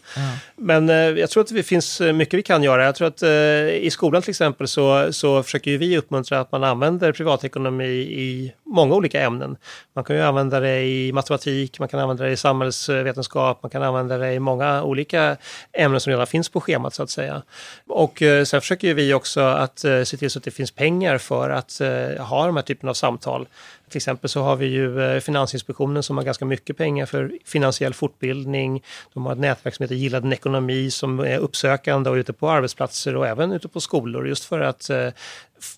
Men 0.56 0.89
eh, 0.89 0.96
jag 0.96 1.30
tror 1.30 1.43
att 1.43 1.50
det 1.50 1.64
finns 1.64 2.02
eh, 2.02 2.14
mycket 2.14 2.38
vi 2.38 2.43
kan 2.43 2.64
göra. 2.64 2.86
Jag 2.86 2.96
tror 2.96 3.08
att 3.08 3.24
eh, 3.24 3.30
i 3.70 3.89
skolan 3.91 4.22
till 4.22 4.30
exempel 4.30 4.68
så, 4.68 5.14
så 5.14 5.43
försöker 5.43 5.72
ju 5.72 5.78
vi 5.78 5.98
uppmuntra 5.98 6.39
att 6.39 6.52
man 6.52 6.64
använder 6.64 7.12
privatekonomi 7.12 7.93
i 8.00 8.54
många 8.66 8.95
olika 8.95 9.22
ämnen. 9.22 9.57
Man 9.93 10.03
kan 10.03 10.16
ju 10.16 10.22
använda 10.22 10.59
det 10.59 10.82
i 10.82 11.11
matematik, 11.11 11.80
man 11.80 11.88
kan 11.88 11.99
använda 11.99 12.24
det 12.24 12.32
i 12.32 12.38
samhällsvetenskap, 12.38 13.63
man 13.63 13.70
kan 13.70 13.84
använda 13.84 14.18
det 14.18 14.34
i 14.34 14.39
många 14.39 14.84
olika 14.84 15.38
ämnen 15.74 15.99
som 15.99 16.11
redan 16.11 16.28
finns 16.28 16.49
på 16.49 16.61
schemat 16.61 16.93
så 16.93 17.03
att 17.03 17.09
säga. 17.09 17.41
Och 17.88 18.22
eh, 18.22 18.43
sen 18.43 18.61
försöker 18.61 18.88
ju 18.88 18.93
vi 18.93 19.13
också 19.13 19.41
att 19.41 19.84
eh, 19.84 20.03
se 20.03 20.18
till 20.18 20.30
så 20.30 20.39
att 20.39 20.45
det 20.45 20.51
finns 20.51 20.72
pengar 20.72 21.18
för 21.18 21.49
att 21.49 21.82
eh, 21.82 22.26
ha 22.26 22.45
de 22.45 22.55
här 22.55 22.63
typen 22.63 22.89
av 22.89 22.93
samtal. 22.93 23.47
Till 23.89 23.97
exempel 23.97 24.30
så 24.30 24.41
har 24.41 24.55
vi 24.55 24.66
ju 24.66 25.22
Finansinspektionen 25.22 26.03
som 26.03 26.18
har 26.18 26.24
ganska 26.24 26.45
mycket 26.45 26.78
pengar 26.78 27.05
för 27.05 27.32
finansiell 27.45 27.93
fortbildning. 27.93 28.84
De 29.13 29.26
har 29.26 29.34
ett 29.34 29.39
nätverk 29.39 29.76
som 29.76 29.84
heter 29.84 29.95
Gilla 29.95 30.20
din 30.20 30.34
ekonomi 30.34 30.91
som 30.91 31.20
är 31.20 31.38
uppsökande 31.38 32.09
och 32.09 32.16
ute 32.16 32.34
på 32.34 32.49
arbetsplatser 32.49 33.16
och 33.16 33.28
även 33.28 33.51
ute 33.51 33.68
på 33.68 33.82
skolor 33.82 34.28
just 34.28 34.45
för 34.45 34.59
att 34.59 34.89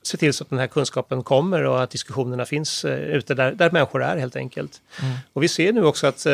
se 0.01 0.17
till 0.17 0.33
så 0.33 0.43
att 0.43 0.49
den 0.49 0.59
här 0.59 0.67
kunskapen 0.67 1.23
kommer 1.23 1.63
och 1.63 1.83
att 1.83 1.89
diskussionerna 1.89 2.45
finns 2.45 2.85
eh, 2.85 2.99
ute 2.99 3.33
där, 3.33 3.51
där 3.51 3.71
människor 3.71 4.03
är 4.03 4.17
helt 4.17 4.35
enkelt. 4.35 4.81
Och 5.33 5.43
vi 5.43 5.47
ser 5.47 5.73
nu 5.73 5.85
också 5.85 6.07
att 6.07 6.25
eh, 6.25 6.31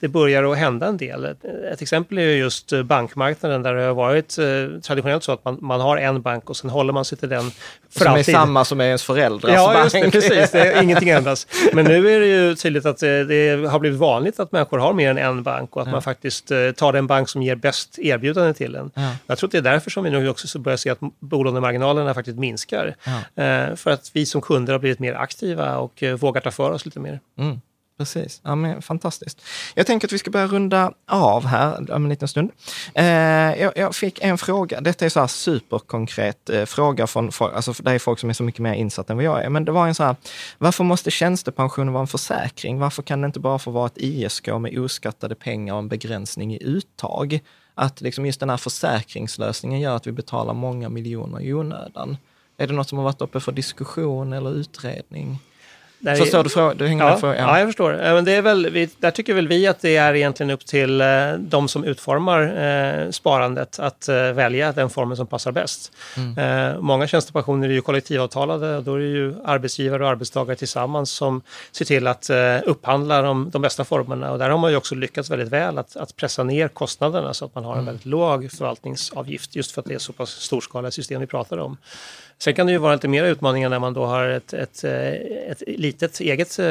det 0.00 0.08
börjar 0.08 0.52
att 0.52 0.58
hända 0.58 0.86
en 0.86 0.96
del. 0.96 1.24
Ett, 1.24 1.44
ett 1.72 1.82
exempel 1.82 2.18
är 2.18 2.22
ju 2.22 2.32
just 2.36 2.72
eh, 2.72 2.82
bankmarknaden 2.82 3.62
där 3.62 3.74
det 3.74 3.82
har 3.82 3.94
varit 3.94 4.38
eh, 4.38 4.80
traditionellt 4.82 5.24
så 5.24 5.32
att 5.32 5.44
man, 5.44 5.58
man 5.60 5.80
har 5.80 5.96
en 5.96 6.22
bank 6.22 6.50
och 6.50 6.56
sen 6.56 6.70
håller 6.70 6.92
man 6.92 7.04
sig 7.04 7.18
till 7.18 7.28
den 7.28 7.50
för 7.90 7.98
Som 7.98 8.06
är 8.06 8.10
alltid. 8.18 8.34
samma 8.34 8.64
som 8.64 8.80
är 8.80 8.84
ens 8.84 9.02
föräldrars 9.02 9.52
Ja, 9.54 9.72
bank. 9.72 9.84
just 9.84 9.94
det, 9.94 10.10
precis. 10.10 10.50
Det 10.50 10.60
är, 10.60 10.82
ingenting 10.88 11.08
ändras. 11.08 11.46
Men 11.72 11.84
nu 11.84 12.10
är 12.10 12.20
det 12.20 12.26
ju 12.26 12.54
tydligt 12.54 12.86
att 12.86 13.02
eh, 13.02 13.08
det 13.08 13.68
har 13.70 13.78
blivit 13.78 13.98
vanligt 13.98 14.40
att 14.40 14.52
människor 14.52 14.78
har 14.78 14.92
mer 14.92 15.10
än 15.10 15.18
en 15.18 15.42
bank 15.42 15.76
och 15.76 15.82
att 15.82 15.90
man 15.90 16.02
faktiskt 16.02 16.50
eh, 16.50 16.70
tar 16.70 16.92
den 16.92 17.06
bank 17.06 17.28
som 17.28 17.42
ger 17.42 17.54
bäst 17.56 17.98
erbjudande 17.98 18.54
till 18.54 18.74
en. 18.74 18.90
Ja. 18.94 19.10
Jag 19.26 19.38
tror 19.38 19.48
att 19.48 19.52
det 19.52 19.58
är 19.58 19.62
därför 19.62 19.90
som 19.90 20.04
vi 20.04 20.10
nu 20.10 20.28
också 20.28 20.48
så 20.48 20.58
börjar 20.58 20.76
se 20.76 20.90
att 20.90 20.98
bolånemarginalerna 21.20 22.14
faktiskt 22.14 22.38
minskar. 22.38 22.87
Eh, 23.34 23.76
För 23.76 23.90
att 23.90 24.10
vi 24.14 24.26
som 24.26 24.40
kunder 24.40 24.72
har 24.72 24.80
blivit 24.80 24.98
mer 24.98 25.14
aktiva 25.14 25.76
och 25.78 26.02
eh, 26.02 26.14
vågar 26.14 26.40
ta 26.40 26.50
för 26.50 26.70
oss 26.70 26.84
lite 26.84 27.00
mer. 27.00 27.20
Mm, 27.38 27.60
precis, 27.98 28.40
ja, 28.44 28.54
men, 28.54 28.82
fantastiskt. 28.82 29.42
Jag 29.74 29.86
tänker 29.86 30.08
att 30.08 30.12
vi 30.12 30.18
ska 30.18 30.30
börja 30.30 30.46
runda 30.46 30.92
av 31.06 31.46
här 31.46 31.92
om 31.92 32.04
en 32.04 32.08
liten 32.08 32.28
stund. 32.28 32.50
Eh, 32.94 33.04
jag, 33.62 33.72
jag 33.76 33.94
fick 33.94 34.22
en 34.22 34.38
fråga, 34.38 34.80
detta 34.80 35.04
är 35.04 35.08
så 35.08 35.20
här 35.20 35.26
superkonkret 35.26 36.50
eh, 36.50 36.64
fråga 36.64 37.06
från 37.06 37.32
folk, 37.32 37.54
alltså 37.54 37.72
det 37.82 37.90
är 37.90 37.98
folk 37.98 38.18
som 38.18 38.30
är 38.30 38.34
så 38.34 38.42
mycket 38.42 38.60
mer 38.60 38.74
insatta 38.74 39.12
än 39.12 39.16
vad 39.16 39.24
jag 39.24 39.44
är, 39.44 39.48
men 39.48 39.64
det 39.64 39.72
var 39.72 39.86
en 39.86 39.94
så 39.94 40.04
här, 40.04 40.16
varför 40.58 40.84
måste 40.84 41.10
tjänstepension 41.10 41.92
vara 41.92 42.00
en 42.00 42.06
försäkring? 42.06 42.78
Varför 42.78 43.02
kan 43.02 43.20
det 43.20 43.26
inte 43.26 43.40
bara 43.40 43.58
få 43.58 43.70
vara 43.70 43.86
ett 43.86 43.98
ISK 43.98 44.46
med 44.46 44.78
oskattade 44.78 45.34
pengar 45.34 45.72
och 45.74 45.78
en 45.78 45.88
begränsning 45.88 46.54
i 46.54 46.62
uttag? 46.62 47.40
Att 47.80 48.00
liksom 48.00 48.26
just 48.26 48.40
den 48.40 48.50
här 48.50 48.56
försäkringslösningen 48.56 49.80
gör 49.80 49.96
att 49.96 50.06
vi 50.06 50.12
betalar 50.12 50.54
många 50.54 50.88
miljoner 50.88 51.40
i 51.40 51.54
onödan. 51.54 52.16
Är 52.60 52.66
det 52.66 52.72
något 52.72 52.88
som 52.88 52.98
har 52.98 53.04
varit 53.04 53.20
uppe 53.20 53.40
för 53.40 53.52
diskussion 53.52 54.32
eller 54.32 54.54
utredning? 54.54 55.38
där 56.00 56.16
Förstår 56.16 56.44
du 56.44 56.50
frågan? 56.50 56.76
Du 56.76 56.86
hänger 56.86 57.04
ja, 57.04 57.16
för, 57.16 57.34
ja. 57.34 57.58
jag 57.58 57.68
förstår. 57.68 57.92
Eh, 57.92 58.14
Men 58.14 58.24
det 58.24 58.32
är 58.32 58.42
väl, 58.42 58.88
där 58.98 59.10
tycker 59.10 59.34
väl 59.34 59.48
vi 59.48 59.66
att 59.66 59.80
det 59.80 59.96
är 59.96 60.14
egentligen 60.14 60.50
upp 60.50 60.66
till 60.66 61.00
eh, 61.00 61.32
de 61.38 61.68
som 61.68 61.84
utformar 61.84 62.42
eh, 62.42 63.10
sparandet 63.10 63.78
att 63.78 64.08
välja 64.08 64.72
den 64.72 64.90
formen 64.90 65.16
som 65.16 65.26
passar 65.26 65.52
bäst. 65.52 65.92
Mm. 66.16 66.84
Många 66.84 67.06
tjänstepensioner 67.06 67.68
är 67.68 67.72
ju 67.72 67.80
kollektivavtalade 67.80 68.76
och 68.76 68.82
då 68.82 68.94
är 68.94 68.98
det 68.98 69.06
ju 69.06 69.34
arbetsgivare 69.44 70.04
och 70.04 70.10
arbetstagare 70.10 70.56
tillsammans 70.56 71.10
som 71.10 71.42
ser 71.72 71.84
till 71.84 72.06
att 72.06 72.30
upphandla 72.64 73.22
de, 73.22 73.50
de 73.50 73.62
bästa 73.62 73.84
formerna 73.84 74.32
och 74.32 74.38
där 74.38 74.50
har 74.50 74.58
man 74.58 74.70
ju 74.70 74.76
också 74.76 74.94
lyckats 74.94 75.30
väldigt 75.30 75.48
väl 75.48 75.78
att, 75.78 75.96
att 75.96 76.16
pressa 76.16 76.42
ner 76.42 76.68
kostnaderna 76.68 77.34
så 77.34 77.44
att 77.44 77.54
man 77.54 77.64
har 77.64 77.72
Mm. 77.72 77.80
en 77.80 77.86
väldigt 77.86 78.06
låg 78.06 78.50
förvaltningsavgift 78.50 79.56
just 79.56 79.72
för 79.72 79.80
att 79.80 79.86
det 79.86 79.94
är 79.94 79.98
så 79.98 80.12
pass 80.12 80.30
storskaliga 80.30 80.90
system 80.90 81.20
vi 81.20 81.26
pratar 81.26 81.58
om. 81.58 81.76
Sen 82.40 82.54
kan 82.54 82.66
det 82.66 82.72
ju 82.72 82.78
vara 82.78 82.94
lite 82.94 83.08
mer 83.08 83.24
utmaningar 83.24 83.68
när 83.68 83.78
man 83.78 83.94
då 83.94 84.06
har 84.06 84.24
ett, 84.28 84.52
ett, 84.52 84.84
eh, 84.84 85.12
ett 85.50 85.62
litet 85.66 86.20
eget 86.20 86.58
eh, 86.58 86.66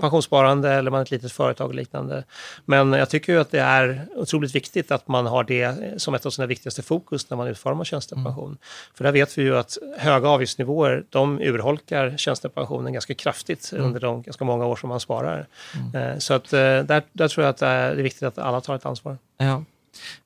pensionssparande 0.00 0.72
eller 0.72 0.90
man 0.90 1.02
ett 1.02 1.10
litet 1.10 1.32
företag 1.32 1.68
och 1.68 1.74
liknande. 1.74 2.24
Men 2.64 2.92
jag 2.92 3.10
tycker 3.10 3.32
ju 3.32 3.40
att 3.40 3.50
det 3.50 3.60
är 3.60 4.06
otroligt 4.14 4.54
viktigt 4.54 4.90
att 4.90 5.08
man 5.08 5.26
har 5.26 5.44
det 5.44 5.74
som 6.02 6.14
ett 6.14 6.26
av 6.26 6.30
sina 6.30 6.46
viktigaste 6.46 6.82
fokus 6.82 7.30
när 7.30 7.36
man 7.36 7.46
utformar 7.46 7.84
tjänstepension. 7.84 8.58
För 8.94 9.04
där 9.04 9.12
vet 9.12 9.38
vi 9.38 9.42
ju 9.42 9.56
att 9.58 9.78
höga 9.98 10.28
avgiftsnivåer, 10.28 11.04
de 11.10 11.40
urholkar 11.40 12.16
tjänstepensionen 12.16 12.92
ganska 12.92 13.14
kraftigt 13.14 13.72
under 13.72 14.00
de 14.00 14.22
ganska 14.22 14.44
många 14.44 14.66
år 14.66 14.76
som 14.76 14.88
man 14.88 15.00
sparar. 15.00 15.46
Eh, 15.94 16.18
Så 16.18 16.34
att 16.34 16.50
där, 16.50 17.02
där 17.12 17.28
tror 17.28 17.44
jag 17.44 17.50
att 17.50 17.58
det 17.58 17.66
är 17.66 17.94
viktigt 17.94 18.22
att 18.22 18.38
alla 18.38 18.60
tar 18.60 18.74
ett 18.76 18.86
ansvar. 18.86 19.18
Ja. 19.38 19.64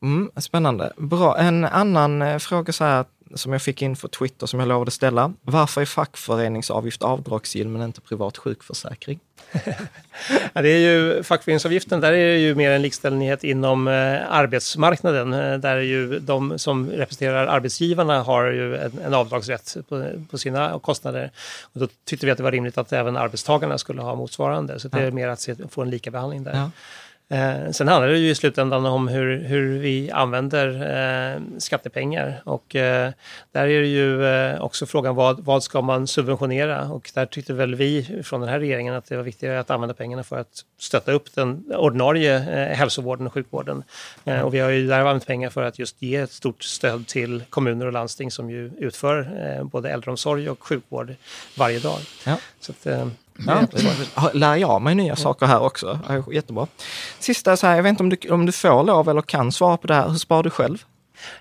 Mm, 0.03 0.31
spännande. 0.37 0.93
Bra. 0.97 1.39
En 1.39 1.65
annan 1.65 2.41
fråga 2.41 2.73
så 2.73 2.85
här, 2.85 3.05
som 3.35 3.53
jag 3.53 3.63
fick 3.63 3.83
in 3.83 3.97
för 3.97 4.09
Twitter 4.09 4.47
som 4.47 4.61
jag 4.61 4.69
lovade 4.69 4.91
ställa. 4.91 5.33
Varför 5.43 5.81
är 5.81 5.85
fackföreningsavgift 5.85 7.03
avdragsgill 7.03 7.69
men 7.69 7.83
inte 7.83 8.01
privat 8.01 8.39
sjukförsäkring? 8.39 9.21
Ja, 10.53 10.63
det 10.63 10.69
är 10.69 10.79
ju 10.79 11.23
fackföreningsavgiften, 11.23 12.01
där 12.01 12.13
är 12.13 12.33
det 12.33 12.39
ju 12.39 12.55
mer 12.55 12.71
en 12.71 12.83
likställighet 12.83 13.45
inom 13.45 13.89
eh, 13.89 14.33
arbetsmarknaden. 14.33 15.33
Eh, 15.33 15.59
där 15.59 15.77
är 15.77 15.81
ju 15.81 16.19
de 16.19 16.59
som 16.59 16.91
representerar 16.91 17.47
arbetsgivarna 17.47 18.23
har 18.23 18.47
ju 18.47 18.77
en, 18.77 18.99
en 19.05 19.15
avdragsrätt 19.15 19.77
på, 19.89 20.11
på 20.31 20.39
sina 20.39 20.79
kostnader. 20.79 21.31
Och 21.63 21.81
då 21.81 21.89
tyckte 22.05 22.27
vi 22.27 22.33
att 22.33 22.39
det 22.39 22.45
var 22.45 22.53
rimligt 22.53 22.79
att 22.79 22.93
även 22.93 23.17
arbetstagarna 23.17 23.79
skulle 23.79 24.03
ha 24.03 24.15
motsvarande. 24.15 24.81
Så 24.81 24.89
det 24.89 25.01
är 25.01 25.11
mer 25.11 25.29
att 25.29 25.41
se, 25.41 25.55
få 25.71 25.83
en 25.83 25.91
lika 25.91 26.11
behandling 26.11 26.45
där. 26.45 26.57
Ja. 26.57 26.71
Eh, 27.29 27.71
sen 27.71 27.89
handlar 27.89 28.09
det 28.09 28.19
ju 28.19 28.31
i 28.31 28.35
slutändan 28.35 28.87
om 28.87 29.09
hur, 29.09 29.39
hur 29.39 29.79
vi 29.79 30.11
använder 30.11 30.69
eh, 31.35 31.41
skattepengar 31.59 32.43
och 32.45 32.77
eh, 32.77 33.13
där 33.53 33.67
är 33.67 33.81
det 33.81 33.87
ju 33.87 34.27
eh, 34.27 34.61
också 34.61 34.87
frågan 34.87 35.15
vad, 35.15 35.45
vad 35.45 35.63
ska 35.63 35.83
man 35.83 36.07
subventionera 36.07 36.89
och 36.89 37.11
där 37.15 37.27
tyckte 37.27 37.53
väl 37.53 37.75
vi 37.75 38.23
från 38.25 38.41
den 38.41 38.51
här 38.51 38.59
regeringen 38.59 38.95
att 38.95 39.07
det 39.07 39.17
var 39.17 39.23
viktigare 39.23 39.61
att 39.61 39.71
använda 39.71 39.95
pengarna 39.95 40.23
för 40.23 40.39
att 40.39 40.65
stötta 40.79 41.13
upp 41.13 41.35
den 41.35 41.73
ordinarie 41.77 42.37
eh, 42.37 42.77
hälsovården 42.77 43.27
och 43.27 43.33
sjukvården. 43.33 43.83
Eh, 44.25 44.41
och 44.41 44.55
vi 44.55 44.59
har 44.59 44.71
ju 44.71 44.87
där 44.87 44.99
använt 44.99 45.27
pengar 45.27 45.51
för 45.51 45.63
att 45.63 45.79
just 45.79 46.03
ge 46.03 46.17
ett 46.17 46.33
stort 46.33 46.63
stöd 46.63 47.07
till 47.07 47.43
kommuner 47.51 47.87
och 47.87 47.93
landsting 47.93 48.31
som 48.31 48.51
ju 48.51 48.71
utför 48.79 49.19
eh, 49.59 49.65
både 49.65 49.91
äldreomsorg 49.91 50.51
och 50.51 50.63
sjukvård 50.65 51.15
varje 51.59 51.79
dag. 51.79 51.99
Ja. 52.27 52.39
Så 52.61 52.73
att, 52.73 52.87
Ja, 53.47 54.31
lär 54.35 54.57
jag 54.57 54.83
mig 54.83 54.95
nya 54.95 55.17
saker 55.17 55.47
här 55.47 55.63
också. 55.63 55.99
Jättebra. 56.33 56.67
Sista, 57.19 57.57
så 57.57 57.67
här, 57.67 57.77
jag 57.77 57.83
vet 57.83 57.91
inte 57.91 58.03
om 58.03 58.09
du, 58.09 58.31
om 58.31 58.47
du 58.47 58.53
får 58.53 58.85
lov 58.85 59.09
eller 59.09 59.23
kan 59.23 59.53
svara 59.53 59.77
på 59.77 59.87
det 59.87 59.95
här. 59.95 60.09
Hur 60.09 60.19
sparar 60.19 60.43
du 60.43 60.51
själv? 60.51 60.85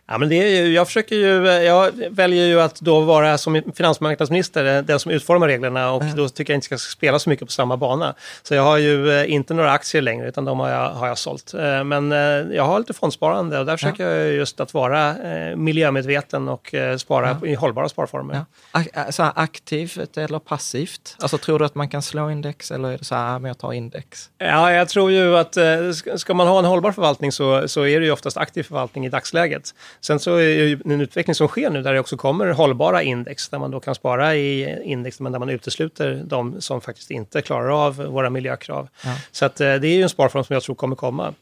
Ja, 0.07 0.17
men 0.17 0.29
det 0.29 0.35
är 0.35 0.63
ju, 0.65 0.73
jag 0.73 0.87
försöker 0.87 1.15
ju, 1.15 1.45
jag 1.47 1.91
väljer 2.09 2.45
ju 2.47 2.61
att 2.61 2.81
då 2.81 2.99
vara 2.99 3.37
som 3.37 3.61
finansmarknadsminister 3.75 4.77
eh, 4.77 4.81
den 4.83 4.99
som 4.99 5.11
utformar 5.11 5.47
reglerna 5.47 5.91
och 5.91 6.03
då 6.15 6.29
tycker 6.29 6.53
jag 6.53 6.57
inte 6.57 6.67
jag 6.69 6.79
ska 6.79 6.91
spela 6.91 7.19
så 7.19 7.29
mycket 7.29 7.47
på 7.47 7.51
samma 7.51 7.77
bana. 7.77 8.15
Så 8.43 8.55
jag 8.55 8.63
har 8.63 8.77
ju 8.77 9.11
eh, 9.11 9.31
inte 9.33 9.53
några 9.53 9.71
aktier 9.71 10.01
längre 10.01 10.27
utan 10.27 10.45
de 10.45 10.59
har 10.59 10.69
jag, 10.69 10.89
har 10.89 11.07
jag 11.07 11.17
sålt. 11.17 11.53
Eh, 11.53 11.83
Men 11.83 12.11
jag 12.51 12.63
har 12.63 12.79
lite 12.79 12.93
fondsparande 12.93 13.59
och 13.59 13.65
där 13.65 13.77
försöker 13.77 14.09
jag 14.09 14.33
just 14.33 14.59
att 14.59 14.73
vara 14.73 15.15
miljömedveten 15.55 16.49
och 16.49 16.75
spara 16.97 17.37
i 17.45 17.53
hållbara 17.55 17.89
sparformer. 17.89 18.45
Ja. 18.73 19.11
Så 19.11 19.23
aktivt 19.35 20.17
eller 20.17 20.39
passivt? 20.39 21.15
Alltså 21.19 21.37
tror 21.37 21.59
du 21.59 21.65
att 21.65 21.75
man 21.75 21.89
kan 21.89 22.01
slå 22.01 22.29
index 22.31 22.71
eller 22.71 22.89
är 22.91 22.97
det 22.97 23.03
så 23.03 23.15
här, 23.15 23.35
"Ah, 23.35 23.39
men 23.39 23.47
jag 23.47 23.57
tar 23.57 23.73
index? 23.73 24.29
Ja, 24.37 24.71
jag 24.71 24.89
tror 24.89 25.11
ju 25.11 25.37
att 25.37 25.57
ska- 25.95 26.17
ska 26.17 26.33
man 26.33 26.47
ha 26.47 26.59
en 26.59 26.65
hållbar 26.65 26.91
förvaltning 26.91 27.31
så, 27.31 27.67
så 27.67 27.85
är 27.85 27.99
det 27.99 28.05
ju 28.05 28.11
oftast 28.11 28.37
aktiv 28.37 28.63
förvaltning 28.63 29.05
i 29.05 29.09
dagsläget. 29.09 29.64
Sen 30.01 30.19
så 30.19 30.35
är 30.35 30.75
det 30.75 30.93
en 30.93 31.01
utveckling 31.01 31.35
som 31.35 31.47
sker 31.47 31.69
nu 31.69 31.81
där 31.81 31.93
det 31.93 31.99
också 31.99 32.17
kommer 32.17 32.47
hållbara 32.47 33.03
index 33.03 33.49
där 33.49 33.59
man 33.59 33.71
då 33.71 33.79
kan 33.79 33.95
spara 33.95 34.35
i 34.35 34.79
index 34.83 35.19
men 35.19 35.31
där 35.31 35.39
man 35.39 35.49
utesluter 35.49 36.23
de 36.25 36.61
som 36.61 36.81
faktiskt 36.81 37.11
inte 37.11 37.41
klarar 37.41 37.85
av 37.85 37.95
våra 37.95 38.29
miljökrav. 38.29 38.87
Så 39.31 39.45
att, 39.45 39.61
eh, 39.61 39.75
det 39.75 39.87
är 39.87 39.95
ju 39.95 40.03
en 40.03 40.09
sparform 40.09 40.43
som 40.43 40.53
jag 40.53 40.63
tror 40.63 40.75
kommer 40.75 40.95
komma. 40.95 41.33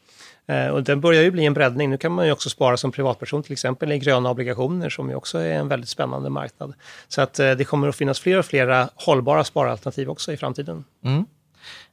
Eh, 0.47 0.67
Och 0.67 0.83
den 0.83 1.01
börjar 1.01 1.21
ju 1.23 1.31
bli 1.31 1.45
en 1.45 1.53
breddning. 1.53 1.89
Nu 1.89 1.97
kan 1.97 2.11
man 2.11 2.25
ju 2.25 2.31
också 2.31 2.49
spara 2.49 2.77
som 2.77 2.91
privatperson 2.91 3.43
till 3.43 3.53
exempel 3.53 3.91
i 3.91 3.99
gröna 3.99 4.29
obligationer 4.31 4.89
som 4.89 5.09
ju 5.09 5.15
också 5.15 5.37
är 5.37 5.53
en 5.53 5.67
väldigt 5.67 5.89
spännande 5.89 6.29
marknad. 6.29 6.73
Så 7.07 7.21
att 7.21 7.39
eh, 7.39 7.51
det 7.51 7.63
kommer 7.65 7.87
att 7.87 7.95
finnas 7.95 8.19
fler 8.19 8.39
och 8.39 8.45
flera 8.45 8.89
hållbara 8.95 9.43
sparalternativ 9.43 10.09
också 10.09 10.33
i 10.33 10.37
framtiden. 10.37 10.83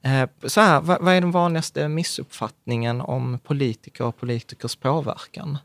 Eh, 0.03 0.29
Så 0.49 0.61
här, 0.61 0.81
vad, 0.81 1.01
vad 1.03 1.15
är 1.15 1.21
den 1.21 1.31
vanligaste 1.31 1.89
missuppfattningen 1.89 3.01
om 3.01 3.39
politiker 3.45 4.05
och 4.05 4.17
politikers 4.21 4.77
påverkan? 4.77 5.59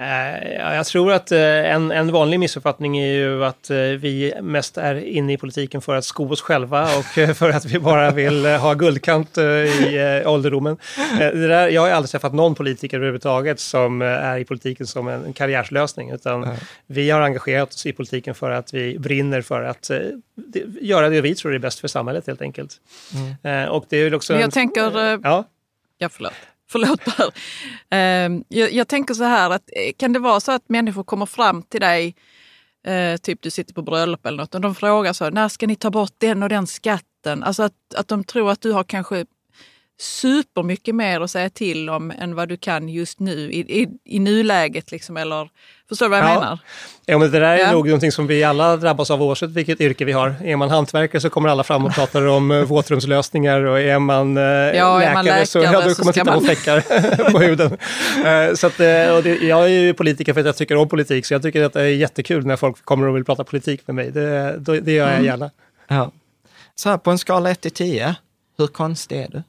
Eh, 0.00 0.52
ja, 0.52 0.74
Jag 0.74 0.86
tror 0.86 1.12
att 1.12 1.32
eh, 1.32 1.40
en, 1.72 1.90
en 1.90 2.12
vanlig 2.12 2.40
missuppfattning 2.40 2.98
är 2.98 3.12
ju 3.12 3.44
att 3.44 3.70
eh, 3.70 3.76
vi 3.76 4.34
mest 4.42 4.78
är 4.78 4.94
inne 5.04 5.32
i 5.32 5.36
politiken 5.36 5.80
för 5.80 5.96
att 5.96 6.04
sko 6.04 6.32
oss 6.32 6.40
själva 6.40 6.82
och 6.98 7.04
för 7.36 7.50
att 7.50 7.64
vi 7.64 7.78
bara 7.78 8.10
vill 8.10 8.46
ha 8.46 8.74
guldkant 8.74 9.38
i 9.38 10.22
ålderdomen. 10.26 10.76
Det 11.18 11.48
där, 11.48 11.68
jag 11.68 11.80
har 11.80 11.88
ju 11.88 11.94
aldrig 11.94 12.10
träffat 12.10 12.34
någon 12.34 12.54
politiker 12.54 12.96
överhuvudtaget 12.96 13.60
som 13.60 14.02
är 14.02 14.38
i 14.38 14.44
politiken 14.44 14.86
som 14.86 15.08
en 15.08 15.32
karriärslösning 15.32 16.10
utan 16.10 16.48
vi 16.86 17.10
har 17.10 17.20
engagerat 17.20 17.68
oss 17.68 17.86
i 17.86 17.92
politiken 17.92 18.34
för 18.34 18.50
att 18.50 18.74
vi 18.74 18.98
brinner 18.98 19.42
för 19.42 19.62
att 19.62 19.90
göra 20.80 21.08
det 21.08 21.20
vi 21.20 21.34
tror 21.34 21.54
är 21.54 21.58
bäst 21.58 21.80
för 21.80 21.88
samhället 21.88 22.26
helt 22.26 22.42
enkelt. 22.42 22.72
Eh, 23.44 23.64
Och 23.64 23.84
det 23.88 23.96
är 23.96 24.04
väl 24.04 24.14
också 24.14 24.32
Men 24.32 24.40
jag 24.40 24.46
en- 24.46 24.50
tänker, 24.50 25.20
Ja. 25.24 25.44
Ja, 25.98 26.08
förlåt. 26.08 26.32
Förlåt 26.70 27.04
Per. 27.04 27.30
Ehm, 27.90 28.44
jag, 28.48 28.72
jag 28.72 28.88
tänker 28.88 29.14
så 29.14 29.24
här, 29.24 29.50
att, 29.50 29.70
eh, 29.76 29.92
kan 29.96 30.12
det 30.12 30.18
vara 30.18 30.40
så 30.40 30.52
att 30.52 30.68
människor 30.68 31.04
kommer 31.04 31.26
fram 31.26 31.62
till 31.62 31.80
dig, 31.80 32.14
eh, 32.86 33.16
typ 33.16 33.42
du 33.42 33.50
sitter 33.50 33.74
på 33.74 33.82
bröllop 33.82 34.26
eller 34.26 34.36
något, 34.36 34.54
och 34.54 34.60
de 34.60 34.74
frågar 34.74 35.12
så, 35.12 35.30
när 35.30 35.48
ska 35.48 35.66
ni 35.66 35.76
ta 35.76 35.90
bort 35.90 36.14
den 36.18 36.42
och 36.42 36.48
den 36.48 36.66
skatten? 36.66 37.42
Alltså 37.42 37.62
att, 37.62 37.94
att 37.96 38.08
de 38.08 38.24
tror 38.24 38.50
att 38.50 38.60
du 38.60 38.72
har 38.72 38.84
kanske 38.84 39.26
supermycket 40.00 40.94
mer 40.94 41.20
att 41.20 41.30
säga 41.30 41.50
till 41.50 41.90
om 41.90 42.10
än 42.18 42.34
vad 42.34 42.48
du 42.48 42.56
kan 42.56 42.88
just 42.88 43.20
nu 43.20 43.32
i, 43.52 43.58
i, 43.82 43.88
i 44.04 44.18
nuläget. 44.18 44.90
Liksom, 44.92 45.16
eller, 45.16 45.48
förstår 45.88 46.06
du 46.06 46.10
vad 46.10 46.18
jag 46.18 46.26
Ja. 46.30 46.34
menar? 46.34 46.58
Ja, 47.06 47.18
men 47.18 47.30
det 47.30 47.40
där 47.40 47.48
är 47.48 47.58
Ja. 47.58 47.72
nog 47.72 47.86
någonting 47.86 48.12
som 48.12 48.26
vi 48.26 48.44
alla 48.44 48.76
drabbas 48.76 49.10
av 49.10 49.22
oavsett 49.22 49.50
vilket 49.50 49.80
yrke 49.80 50.04
vi 50.04 50.12
har. 50.12 50.34
Är 50.44 50.56
man 50.56 50.70
hantverkare 50.70 51.20
så 51.20 51.30
kommer 51.30 51.48
alla 51.48 51.64
fram 51.64 51.84
och 51.86 51.92
pratar 51.94 52.26
om 52.26 52.50
eh, 52.50 52.62
våtrumslösningar 52.62 53.60
och 53.64 53.80
är 53.80 53.98
man, 53.98 54.36
eh, 54.36 54.42
är 54.42 54.72
läkare, 54.98 55.14
man 55.14 55.46
så, 55.46 55.58
läkare 55.58 55.74
ja, 55.74 55.80
då 55.88 55.94
så 55.94 56.02
kommer 56.02 56.04
man 56.04 56.12
ska 56.12 56.12
titta 56.12 56.24
på 56.24 56.30
man- 56.30 56.44
fläckar 56.44 57.30
på 57.32 57.38
huden. 57.38 57.78
Eh, 58.50 58.54
så 58.54 58.66
att, 58.66 58.80
eh, 58.80 59.16
och 59.16 59.22
det, 59.22 59.38
jag 59.48 59.64
är 59.64 59.68
ju 59.68 59.94
politiker 59.94 60.32
för 60.32 60.40
att 60.40 60.46
jag 60.46 60.56
tycker 60.56 60.76
om 60.76 60.88
politik 60.88 61.26
så 61.26 61.34
jag 61.34 61.42
tycker 61.42 61.62
att 61.64 61.72
det 61.72 61.80
är 61.82 61.86
jättekul 61.86 62.46
när 62.46 62.56
folk 62.56 62.84
kommer 62.84 63.06
och 63.08 63.16
vill 63.16 63.24
prata 63.24 63.44
politik 63.44 63.80
med 63.86 63.94
mig. 63.94 64.10
Det, 64.10 64.56
då, 64.58 64.72
det 64.80 64.92
gör 64.92 65.08
Mm. 65.08 65.16
jag 65.16 65.24
gärna. 65.24 65.50
Ja. 65.88 66.12
Så 66.74 66.88
här, 66.88 66.98
på 66.98 67.10
en 67.10 67.18
skala 67.18 67.50
1 67.50 67.60
till 67.60 67.70
10, 67.70 68.14
hur 68.58 68.66
konstig 68.66 69.18
är 69.18 69.28
du? 69.28 69.42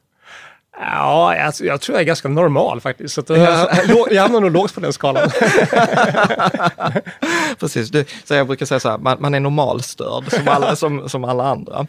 Ja, 0.84 1.36
jag, 1.36 1.54
jag 1.60 1.82
tror 1.82 1.96
jag 1.96 2.02
är 2.02 2.06
ganska 2.06 2.28
normal 2.28 2.82
faktiskt. 2.82 3.14
Så 3.14 3.34
eh, 3.34 3.42
jag, 3.88 4.12
jag 4.12 4.22
hamnar 4.22 4.40
nog 4.42 4.52
lågt 4.52 4.74
på 4.74 4.80
den 4.80 4.94
skalan. 4.94 5.30
Precis, 7.60 7.90
du, 7.90 8.06
så 8.24 8.34
jag 8.34 8.48
brukar 8.48 8.66
säga 8.66 8.80
så 8.80 8.90
här, 8.90 8.98
man, 8.98 9.18
man 9.20 9.34
är 9.34 9.40
normalstörd 9.40 10.32
som 10.32 10.48
alla, 10.48 10.76
som, 10.82 11.10
som 11.10 11.24
alla 11.24 11.44
andra. 11.44 11.88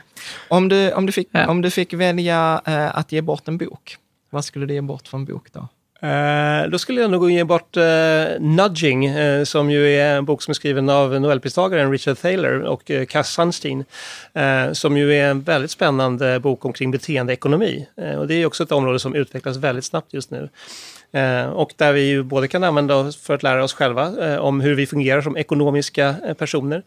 Om 0.48 0.68
du, 0.68 0.92
om, 0.92 1.06
du 1.06 1.12
fick, 1.12 1.28
Ja. 1.30 1.48
om 1.48 1.62
du 1.62 1.70
fick 1.70 1.92
välja 1.92 2.60
eh, 2.64 2.98
att 2.98 3.12
ge 3.12 3.20
bort 3.20 3.48
en 3.48 3.58
bok, 3.58 3.96
vad 4.30 4.44
skulle 4.44 4.66
du 4.66 4.74
ge 4.74 4.80
bort 4.80 5.08
för 5.08 5.18
en 5.18 5.24
bok 5.24 5.46
då? 5.52 5.68
Eh, 6.02 6.68
då 6.68 6.78
skulle 6.78 7.00
jag 7.00 7.10
nog 7.10 7.30
ge 7.30 7.44
bort 7.44 7.76
eh, 7.76 7.82
Nudging, 8.40 9.04
eh, 9.04 9.44
som 9.44 9.70
ju 9.70 9.94
är 9.94 10.16
en 10.16 10.24
bok 10.24 10.42
som 10.42 10.50
är 10.50 10.54
skriven 10.54 10.88
av 10.88 11.20
Nobelpristagaren 11.20 11.90
Richard 11.90 12.18
Thaler 12.18 12.62
och 12.62 12.90
eh, 12.90 13.06
Cass 13.06 13.32
Sunstein, 13.32 13.84
eh, 14.34 14.72
som 14.72 14.96
ju 14.96 15.14
är 15.14 15.30
en 15.30 15.42
väldigt 15.42 15.70
spännande 15.70 16.40
bok 16.40 16.64
omkring 16.64 16.90
beteendeekonomi. 16.90 17.88
Eh, 17.96 18.14
och 18.14 18.26
det 18.26 18.34
är 18.34 18.46
också 18.46 18.62
ett 18.62 18.72
område 18.72 18.98
som 18.98 19.14
utvecklas 19.14 19.56
väldigt 19.56 19.84
snabbt 19.84 20.14
just 20.14 20.30
nu. 20.30 20.48
Eh, 21.12 21.46
och 21.46 21.72
där 21.76 21.92
vi 21.92 22.00
ju 22.00 22.22
både 22.22 22.48
kan 22.48 22.64
använda 22.64 22.96
oss 22.96 23.16
för 23.16 23.34
att 23.34 23.42
lära 23.42 23.64
oss 23.64 23.74
själva 23.74 24.32
eh, 24.32 24.38
om 24.38 24.60
hur 24.60 24.74
vi 24.74 24.86
fungerar 24.86 25.22
som 25.22 25.36
ekonomiska 25.36 26.14
eh, 26.26 26.34
personer. 26.34 26.82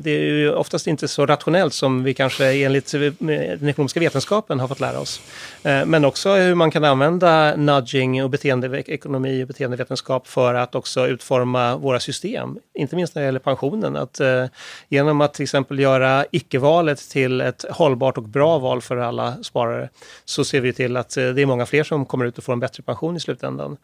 Det 0.00 0.10
är 0.10 0.20
ju 0.20 0.52
oftast 0.52 0.86
inte 0.86 1.08
så 1.08 1.26
rationellt 1.26 1.74
som 1.74 2.04
vi 2.04 2.14
kanske 2.14 2.52
enligt 2.52 2.92
den 2.92 3.68
ekonomiska 3.68 4.00
vetenskapen 4.00 4.60
har 4.60 4.68
fått 4.68 4.80
lära 4.80 5.00
oss. 5.00 5.20
Men 5.62 6.04
också 6.04 6.34
hur 6.34 6.54
man 6.54 6.70
kan 6.70 6.84
använda 6.84 7.56
nudging 7.56 8.24
och 8.24 8.30
beteendeekonomi 8.30 9.42
och 9.44 9.48
beteendevetenskap 9.48 10.28
för 10.28 10.54
att 10.54 10.74
också 10.74 11.06
utforma 11.06 11.76
våra 11.76 12.00
system. 12.00 12.58
Inte 12.74 12.96
minst 12.96 13.14
när 13.14 13.22
det 13.22 13.26
gäller 13.26 13.40
pensionen. 13.40 13.96
Att, 13.96 14.20
genom 14.88 15.20
att 15.20 15.34
till 15.34 15.42
exempel 15.42 15.78
göra 15.78 16.24
icke-valet 16.30 17.10
till 17.10 17.40
ett 17.40 17.64
hållbart 17.70 18.18
och 18.18 18.28
bra 18.28 18.58
val 18.58 18.82
för 18.82 18.96
alla 18.96 19.34
sparare 19.42 19.88
så 20.24 20.44
ser 20.44 20.60
vi 20.60 20.72
till 20.72 20.96
att 20.96 21.10
det 21.14 21.42
är 21.42 21.46
många 21.46 21.66
fler 21.66 21.84
som 21.84 22.06
kommer 22.06 22.24
ut 22.24 22.38
och 22.38 22.44
får 22.44 22.52
en 22.52 22.60
bättre 22.60 22.82
pension 22.82 23.16
slutändan. 23.22 23.76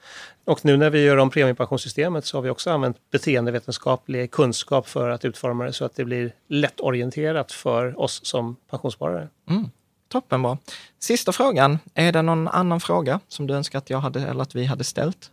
Och 0.45 0.65
nu 0.65 0.77
när 0.77 0.91
vi 0.91 1.05
gör 1.05 1.17
om 1.17 1.31
premiepensionssystemet 1.31 2.25
så 2.25 2.37
har 2.37 2.43
vi 2.43 2.51
också 2.51 2.71
använt 2.71 2.97
beteendevetenskaplig 3.11 4.31
kunskap 4.31 4.89
för 4.89 5.11
att 5.11 5.25
utforma 5.25 5.65
det 5.65 5.73
så 5.73 5.85
att 5.85 5.97
det 5.97 6.05
blir 6.05 6.33
lättorienterat 6.49 7.53
för 7.53 8.01
oss 8.01 8.21
som 8.25 8.57
pensionssparare. 8.71 9.29
Mm. 9.51 9.71
Toppenbra. 10.09 10.59
Sista 10.99 11.33
frågan. 11.33 11.79
Är 11.95 12.13
det 12.13 12.23
någon 12.23 12.49
annan 12.49 12.81
fråga 12.81 13.21
som 13.29 13.47
du 13.47 13.55
önskar 13.55 13.79
att 13.79 13.91
jag 13.91 13.99
hade 13.99 14.21
eller 14.21 14.43
att 14.43 14.55
vi 14.55 14.65
hade 14.65 14.85
ställt? 14.85 15.31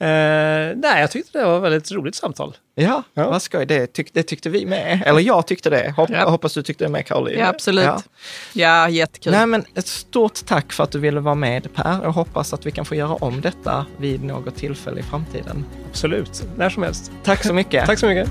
Eh, 0.00 0.76
nej, 0.76 1.00
jag 1.00 1.10
tyckte 1.10 1.38
det 1.38 1.44
var 1.44 1.56
ett 1.56 1.62
väldigt 1.62 1.92
roligt 1.92 2.14
samtal. 2.14 2.56
Ja, 2.74 3.02
ja. 3.14 3.30
vad 3.30 3.42
skoj. 3.42 3.66
Det, 3.66 3.86
tyck, 3.86 4.14
det 4.14 4.22
tyckte 4.22 4.50
vi 4.50 4.66
med. 4.66 5.02
Eller 5.06 5.20
jag 5.20 5.46
tyckte 5.46 5.70
det. 5.70 5.94
Hopp, 5.96 6.10
ja. 6.10 6.30
Hoppas 6.30 6.54
du 6.54 6.62
tyckte 6.62 6.84
det 6.84 6.90
med, 6.90 7.06
Caroline. 7.06 7.38
Ja, 7.38 7.48
absolut. 7.48 7.84
Ja. 7.84 8.02
ja, 8.52 8.88
jättekul. 8.88 9.32
Nej, 9.32 9.46
men 9.46 9.64
ett 9.74 9.86
stort 9.86 10.46
tack 10.46 10.72
för 10.72 10.84
att 10.84 10.90
du 10.90 10.98
ville 10.98 11.20
vara 11.20 11.34
med, 11.34 11.74
Per. 11.74 12.00
Jag 12.02 12.12
hoppas 12.12 12.52
att 12.52 12.66
vi 12.66 12.70
kan 12.70 12.84
få 12.84 12.94
göra 12.94 13.14
om 13.14 13.40
detta 13.40 13.86
vid 13.96 14.24
något 14.24 14.56
tillfälle 14.56 15.00
i 15.00 15.02
framtiden. 15.02 15.64
Absolut, 15.90 16.44
när 16.56 16.70
som 16.70 16.82
helst. 16.82 17.12
Tack 17.24 17.44
så 17.44 17.54
mycket. 17.54 17.86
tack 17.86 17.98
så 17.98 18.06
mycket. 18.06 18.30